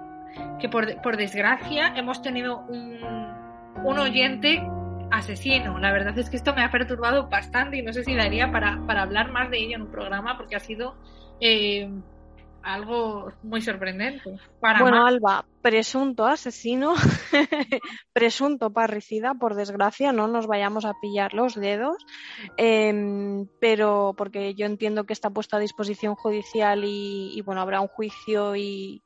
que 0.61 0.69
por, 0.69 1.17
desgracia 1.17 1.93
hemos 1.97 2.23
tenido 2.23 2.65
un, 2.69 3.99
oyente 3.99 4.63
asesino. 5.11 5.79
La 5.79 5.93
verdad 5.93 6.19
es 6.19 6.31
que 6.31 6.37
esto 6.37 6.55
me 6.55 6.63
ha 6.63 6.71
perturbado 6.71 7.29
bastante 7.29 7.79
y 7.79 7.83
no 7.83 7.93
sé 7.93 8.05
si 8.05 8.15
daría 8.15 8.51
para, 8.51 8.85
para 8.87 9.03
hablar 9.03 9.31
más 9.31 9.51
de 9.51 9.59
ello 9.59 9.77
en 9.77 9.83
un 9.83 9.91
programa 9.91 10.37
porque 10.37 10.57
ha 10.57 10.61
sido 10.61 10.95
eh, 11.41 11.91
algo 12.63 13.33
muy 13.43 13.63
sorprendente. 13.63 14.39
bueno, 14.61 15.07
Alba, 15.07 15.45
presunto 15.63 16.27
asesino, 16.27 16.95
presunto 18.13 18.71
parricida, 18.71 19.35
por 19.35 19.55
desgracia, 19.55 20.13
no 20.13 20.29
nos 20.29 20.47
vayamos 20.47 20.85
a 20.85 20.95
pillar 21.01 21.35
los 21.35 21.55
dedos, 21.55 21.97
em, 22.57 23.47
pero 23.61 24.15
porque 24.17 24.55
yo 24.55 24.67
entiendo 24.67 25.05
que 25.05 25.13
está 25.13 25.31
puesto 25.31 25.57
a 25.57 25.61
disposición 25.61 26.15
judicial 26.15 26.83
y 26.85 27.41
bueno, 27.43 27.61
habrá 27.61 27.81
un 27.81 27.89
juicio 27.89 28.57
y 28.57 29.03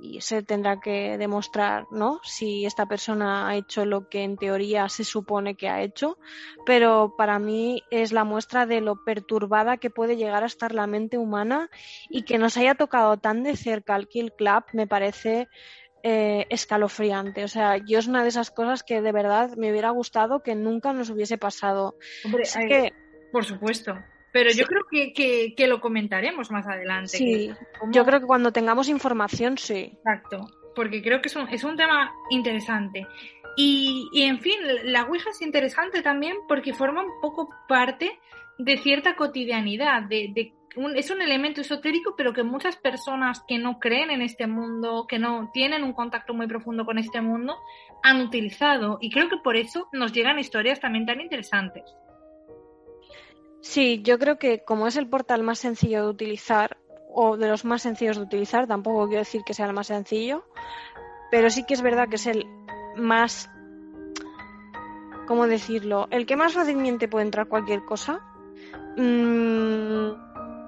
y 0.00 0.20
se 0.20 0.42
tendrá 0.42 0.80
que 0.80 1.16
demostrar 1.18 1.86
¿no? 1.90 2.20
si 2.22 2.64
esta 2.64 2.86
persona 2.86 3.48
ha 3.48 3.56
hecho 3.56 3.84
lo 3.84 4.08
que 4.08 4.22
en 4.22 4.36
teoría 4.36 4.88
se 4.88 5.04
supone 5.04 5.54
que 5.54 5.68
ha 5.68 5.82
hecho, 5.82 6.18
pero 6.66 7.14
para 7.16 7.38
mí 7.38 7.82
es 7.90 8.12
la 8.12 8.24
muestra 8.24 8.66
de 8.66 8.80
lo 8.80 9.04
perturbada 9.04 9.76
que 9.76 9.90
puede 9.90 10.16
llegar 10.16 10.42
a 10.42 10.46
estar 10.46 10.74
la 10.74 10.86
mente 10.86 11.18
humana 11.18 11.70
y 12.08 12.22
que 12.22 12.38
nos 12.38 12.56
haya 12.56 12.74
tocado 12.74 13.16
tan 13.18 13.42
de 13.42 13.56
cerca 13.56 13.96
el 13.96 14.08
Kill 14.08 14.32
Club 14.32 14.64
me 14.72 14.86
parece 14.86 15.48
eh, 16.02 16.46
escalofriante. 16.48 17.44
O 17.44 17.48
sea, 17.48 17.76
yo 17.76 17.98
es 17.98 18.06
una 18.06 18.22
de 18.22 18.30
esas 18.30 18.50
cosas 18.50 18.82
que 18.82 19.02
de 19.02 19.12
verdad 19.12 19.50
me 19.56 19.70
hubiera 19.70 19.90
gustado 19.90 20.42
que 20.42 20.54
nunca 20.54 20.92
nos 20.92 21.10
hubiese 21.10 21.36
pasado. 21.36 21.96
Hombre, 22.24 22.44
que... 22.68 22.92
por 23.32 23.44
supuesto. 23.44 23.94
Pero 24.32 24.50
yo 24.50 24.64
creo 24.66 24.82
que, 24.90 25.54
que, 25.54 25.66
lo 25.66 25.80
comentaremos 25.80 26.50
más 26.50 26.66
adelante. 26.66 27.18
Sí, 27.18 27.52
yo 27.90 28.04
creo 28.04 28.20
que 28.20 28.26
cuando 28.26 28.52
tengamos 28.52 28.88
información, 28.88 29.58
sí. 29.58 29.92
Exacto, 29.98 30.46
porque 30.74 31.02
creo 31.02 31.20
que 31.20 31.28
es 31.28 31.36
un, 31.36 31.48
es 31.48 31.64
un 31.64 31.76
tema 31.76 32.12
interesante. 32.30 33.06
Y, 33.56 34.08
y, 34.12 34.22
en 34.22 34.40
fin, 34.40 34.58
la 34.84 35.04
Ouija 35.04 35.30
es 35.30 35.42
interesante 35.42 36.02
también 36.02 36.36
porque 36.48 36.72
forma 36.72 37.02
un 37.02 37.20
poco 37.20 37.50
parte 37.68 38.18
de 38.58 38.78
cierta 38.78 39.16
cotidianidad, 39.16 40.02
de, 40.02 40.30
de 40.32 40.52
un, 40.76 40.96
es 40.96 41.10
un 41.10 41.20
elemento 41.20 41.60
esotérico, 41.60 42.14
pero 42.16 42.32
que 42.32 42.42
muchas 42.42 42.76
personas 42.76 43.42
que 43.46 43.58
no 43.58 43.78
creen 43.78 44.10
en 44.10 44.22
este 44.22 44.46
mundo, 44.46 45.06
que 45.08 45.18
no 45.18 45.50
tienen 45.52 45.82
un 45.82 45.92
contacto 45.92 46.34
muy 46.34 46.46
profundo 46.46 46.84
con 46.84 46.98
este 46.98 47.20
mundo, 47.20 47.56
han 48.02 48.20
utilizado. 48.20 48.98
Y 49.00 49.10
creo 49.10 49.28
que 49.28 49.38
por 49.38 49.56
eso 49.56 49.88
nos 49.92 50.12
llegan 50.12 50.38
historias 50.38 50.80
también 50.80 51.06
tan 51.06 51.20
interesantes. 51.20 51.84
Sí, 53.60 54.02
yo 54.02 54.18
creo 54.18 54.38
que 54.38 54.64
como 54.64 54.86
es 54.86 54.96
el 54.96 55.08
portal 55.08 55.42
más 55.42 55.58
sencillo 55.58 56.04
de 56.04 56.10
utilizar, 56.10 56.78
o 57.12 57.36
de 57.36 57.48
los 57.48 57.64
más 57.64 57.82
sencillos 57.82 58.16
de 58.16 58.22
utilizar, 58.22 58.66
tampoco 58.66 59.06
quiero 59.06 59.20
decir 59.20 59.42
que 59.44 59.54
sea 59.54 59.66
el 59.66 59.72
más 59.72 59.88
sencillo, 59.88 60.44
pero 61.30 61.50
sí 61.50 61.64
que 61.64 61.74
es 61.74 61.82
verdad 61.82 62.08
que 62.08 62.16
es 62.16 62.26
el 62.26 62.46
más, 62.96 63.50
¿cómo 65.26 65.46
decirlo? 65.46 66.08
El 66.10 66.26
que 66.26 66.36
más 66.36 66.54
fácilmente 66.54 67.08
puede 67.08 67.24
entrar 67.24 67.48
cualquier 67.48 67.84
cosa. 67.84 68.20
Mm, 68.96 70.10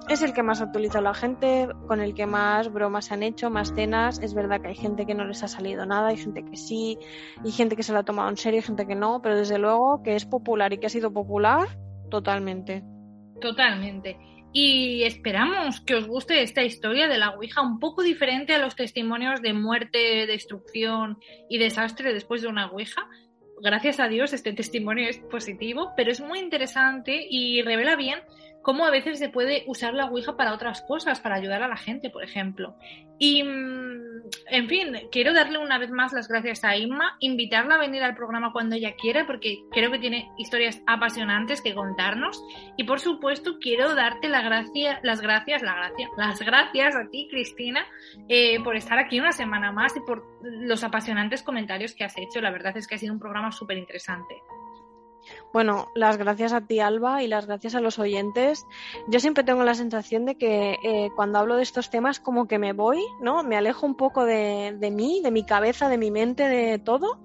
es 0.09 0.21
el 0.21 0.33
que 0.33 0.43
más 0.43 0.61
ha 0.61 0.65
utilizado 0.65 1.03
la 1.03 1.13
gente, 1.13 1.67
con 1.87 2.01
el 2.01 2.13
que 2.13 2.25
más 2.25 2.71
bromas 2.71 3.05
se 3.05 3.13
han 3.13 3.23
hecho, 3.23 3.49
más 3.49 3.73
cenas. 3.73 4.19
Es 4.19 4.33
verdad 4.33 4.61
que 4.61 4.67
hay 4.67 4.75
gente 4.75 5.05
que 5.05 5.15
no 5.15 5.25
les 5.25 5.43
ha 5.43 5.47
salido 5.47 5.85
nada, 5.85 6.09
hay 6.09 6.17
gente 6.17 6.43
que 6.43 6.57
sí, 6.57 6.97
y 7.43 7.51
gente 7.51 7.75
que 7.75 7.83
se 7.83 7.93
lo 7.93 7.99
ha 7.99 8.03
tomado 8.03 8.29
en 8.29 8.37
serio, 8.37 8.59
y 8.59 8.63
gente 8.63 8.85
que 8.85 8.95
no, 8.95 9.21
pero 9.21 9.37
desde 9.37 9.57
luego 9.57 10.01
que 10.03 10.15
es 10.15 10.25
popular 10.25 10.73
y 10.73 10.77
que 10.77 10.87
ha 10.87 10.89
sido 10.89 11.11
popular, 11.11 11.67
Totalmente. 12.13 12.83
Totalmente. 13.41 14.19
Y 14.53 15.01
esperamos 15.01 15.81
que 15.81 15.95
os 15.95 16.07
guste 16.07 16.43
esta 16.43 16.61
historia 16.61 17.07
de 17.07 17.17
la 17.17 17.31
Ouija, 17.31 17.63
un 17.63 17.79
poco 17.79 18.03
diferente 18.03 18.53
a 18.53 18.59
los 18.59 18.75
testimonios 18.75 19.41
de 19.41 19.53
muerte, 19.53 20.27
destrucción 20.27 21.17
y 21.49 21.57
desastre 21.57 22.13
después 22.13 22.43
de 22.43 22.49
una 22.49 22.67
Ouija. 22.67 23.09
Gracias 23.63 23.99
a 23.99 24.09
Dios 24.09 24.31
este 24.31 24.53
testimonio 24.53 25.09
es 25.09 25.17
positivo, 25.17 25.93
pero 25.97 26.11
es 26.11 26.21
muy 26.21 26.37
interesante 26.37 27.25
y 27.27 27.63
revela 27.63 27.95
bien 27.95 28.19
cómo 28.63 28.85
a 28.85 28.91
veces 28.91 29.19
se 29.19 29.29
puede 29.29 29.63
usar 29.67 29.93
la 29.93 30.05
Ouija 30.05 30.35
para 30.35 30.53
otras 30.53 30.81
cosas, 30.81 31.19
para 31.19 31.35
ayudar 31.35 31.61
a 31.61 31.67
la 31.67 31.77
gente, 31.77 32.09
por 32.09 32.23
ejemplo. 32.23 32.75
Y, 33.19 33.43
mm, 33.43 34.23
en 34.49 34.67
fin, 34.67 34.97
quiero 35.11 35.33
darle 35.33 35.59
una 35.59 35.77
vez 35.77 35.91
más 35.91 36.13
las 36.13 36.27
gracias 36.27 36.63
a 36.63 36.75
Inma, 36.75 37.17
invitarla 37.19 37.75
a 37.75 37.79
venir 37.79 38.01
al 38.03 38.15
programa 38.15 38.51
cuando 38.51 38.75
ella 38.75 38.95
quiera, 38.95 39.27
porque 39.27 39.59
creo 39.71 39.91
que 39.91 39.99
tiene 39.99 40.31
historias 40.37 40.81
apasionantes 40.87 41.61
que 41.61 41.75
contarnos. 41.75 42.43
Y 42.77 42.85
por 42.85 42.99
supuesto, 42.99 43.59
quiero 43.59 43.95
darte 43.95 44.29
la 44.29 44.41
gracia, 44.41 44.99
las 45.03 45.21
gracias, 45.21 45.61
la 45.61 45.75
gracia, 45.75 46.09
las 46.17 46.39
gracias 46.39 46.95
a 46.95 47.09
ti, 47.09 47.27
Cristina, 47.29 47.85
eh, 48.29 48.63
por 48.63 48.77
estar 48.77 48.97
aquí 48.97 49.19
una 49.19 49.33
semana 49.33 49.71
más 49.71 49.95
y 49.97 49.99
por 49.99 50.25
los 50.41 50.83
apasionantes 50.83 51.43
comentarios 51.43 51.93
que 51.93 52.05
has 52.05 52.17
hecho. 52.17 52.39
La 52.39 52.51
verdad 52.51 52.77
es 52.77 52.87
que 52.87 52.95
ha 52.95 52.97
sido 52.97 53.13
un 53.13 53.19
programa 53.19 53.51
súper 53.51 53.77
interesante. 53.77 54.35
Bueno, 55.51 55.87
las 55.95 56.17
gracias 56.17 56.53
a 56.53 56.61
ti, 56.61 56.79
Alba, 56.79 57.23
y 57.23 57.27
las 57.27 57.45
gracias 57.45 57.75
a 57.75 57.81
los 57.81 57.99
oyentes. 57.99 58.65
Yo 59.07 59.19
siempre 59.19 59.43
tengo 59.43 59.63
la 59.63 59.75
sensación 59.75 60.25
de 60.25 60.35
que 60.35 60.77
eh, 60.83 61.09
cuando 61.15 61.39
hablo 61.39 61.55
de 61.55 61.63
estos 61.63 61.89
temas 61.89 62.19
como 62.19 62.47
que 62.47 62.59
me 62.59 62.73
voy, 62.73 63.03
¿no? 63.21 63.43
Me 63.43 63.55
alejo 63.55 63.85
un 63.85 63.95
poco 63.95 64.25
de, 64.25 64.75
de, 64.77 64.91
mí, 64.91 65.21
de 65.23 65.31
mi 65.31 65.45
cabeza, 65.45 65.89
de 65.89 65.97
mi 65.97 66.11
mente, 66.11 66.47
de 66.47 66.79
todo, 66.79 67.19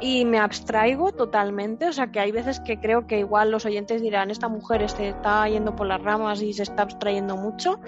y 0.00 0.24
me 0.24 0.38
abstraigo 0.38 1.12
totalmente. 1.12 1.88
O 1.88 1.92
sea 1.92 2.10
que 2.10 2.20
hay 2.20 2.32
veces 2.32 2.60
que 2.60 2.78
creo 2.78 3.06
que 3.06 3.18
igual 3.18 3.50
los 3.50 3.64
oyentes 3.64 4.02
dirán, 4.02 4.30
esta 4.30 4.48
mujer 4.48 4.88
se 4.90 5.08
está 5.08 5.48
yendo 5.48 5.74
por 5.74 5.86
las 5.86 6.02
ramas 6.02 6.42
y 6.42 6.52
se 6.52 6.64
está 6.64 6.82
abstrayendo 6.82 7.36
mucho. 7.36 7.80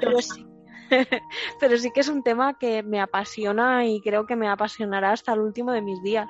Pero 0.00 0.20
sí, 0.22 0.46
pero 1.60 1.76
sí 1.76 1.90
que 1.90 2.00
es 2.00 2.08
un 2.08 2.22
tema 2.22 2.54
que 2.58 2.82
me 2.82 3.00
apasiona 3.00 3.86
y 3.86 4.00
creo 4.00 4.26
que 4.26 4.36
me 4.36 4.48
apasionará 4.48 5.12
hasta 5.12 5.32
el 5.32 5.40
último 5.40 5.72
de 5.72 5.82
mis 5.82 6.02
días 6.02 6.28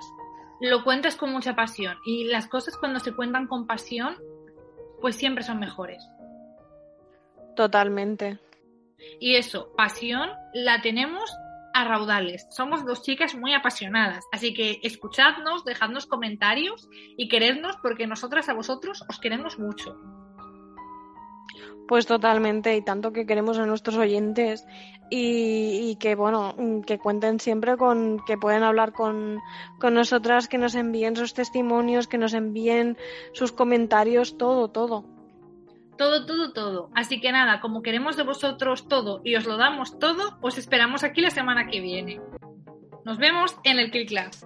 lo 0.60 0.84
cuentas 0.84 1.16
con 1.16 1.32
mucha 1.32 1.54
pasión 1.54 1.96
y 2.04 2.24
las 2.24 2.48
cosas 2.48 2.76
cuando 2.76 3.00
se 3.00 3.14
cuentan 3.14 3.46
con 3.46 3.66
pasión, 3.66 4.16
pues 5.00 5.16
siempre 5.16 5.44
son 5.44 5.58
mejores. 5.58 6.06
Totalmente. 7.54 8.38
Y 9.20 9.36
eso, 9.36 9.72
pasión, 9.76 10.30
la 10.52 10.80
tenemos 10.82 11.30
a 11.74 11.84
raudales. 11.84 12.46
Somos 12.50 12.86
dos 12.86 13.02
chicas 13.02 13.34
muy 13.34 13.52
apasionadas, 13.52 14.24
así 14.32 14.54
que 14.54 14.80
escuchadnos, 14.82 15.64
dejadnos 15.64 16.06
comentarios 16.06 16.88
y 17.18 17.28
querednos 17.28 17.76
porque 17.82 18.06
nosotras 18.06 18.48
a 18.48 18.54
vosotros 18.54 19.04
os 19.08 19.20
queremos 19.20 19.58
mucho. 19.58 19.94
Pues 21.88 22.06
totalmente, 22.06 22.76
y 22.76 22.82
tanto 22.82 23.12
que 23.12 23.26
queremos 23.26 23.58
a 23.58 23.66
nuestros 23.66 23.96
oyentes 23.96 24.66
y, 25.08 25.96
que, 26.00 26.16
bueno, 26.16 26.54
que 26.84 26.98
cuenten 26.98 27.38
siempre 27.38 27.76
con 27.76 28.18
que 28.26 28.36
pueden 28.36 28.64
hablar 28.64 28.92
con, 28.92 29.40
con 29.78 29.94
nosotras, 29.94 30.48
que 30.48 30.58
nos 30.58 30.74
envíen 30.74 31.14
sus 31.14 31.32
testimonios, 31.32 32.08
que 32.08 32.18
nos 32.18 32.34
envíen 32.34 32.96
sus 33.32 33.52
comentarios, 33.52 34.36
todo, 34.36 34.68
todo. 34.68 35.04
Todo, 35.96 36.26
todo, 36.26 36.52
todo. 36.52 36.90
Así 36.94 37.20
que 37.20 37.32
nada, 37.32 37.60
como 37.60 37.82
queremos 37.82 38.16
de 38.16 38.24
vosotros 38.24 38.88
todo 38.88 39.20
y 39.24 39.36
os 39.36 39.46
lo 39.46 39.56
damos 39.56 39.98
todo, 39.98 40.38
os 40.42 40.58
esperamos 40.58 41.04
aquí 41.04 41.20
la 41.20 41.30
semana 41.30 41.68
que 41.68 41.80
viene. 41.80 42.20
Nos 43.04 43.18
vemos 43.18 43.56
en 43.62 43.78
el 43.78 43.90
Click 43.90 44.08
Class. 44.08 44.44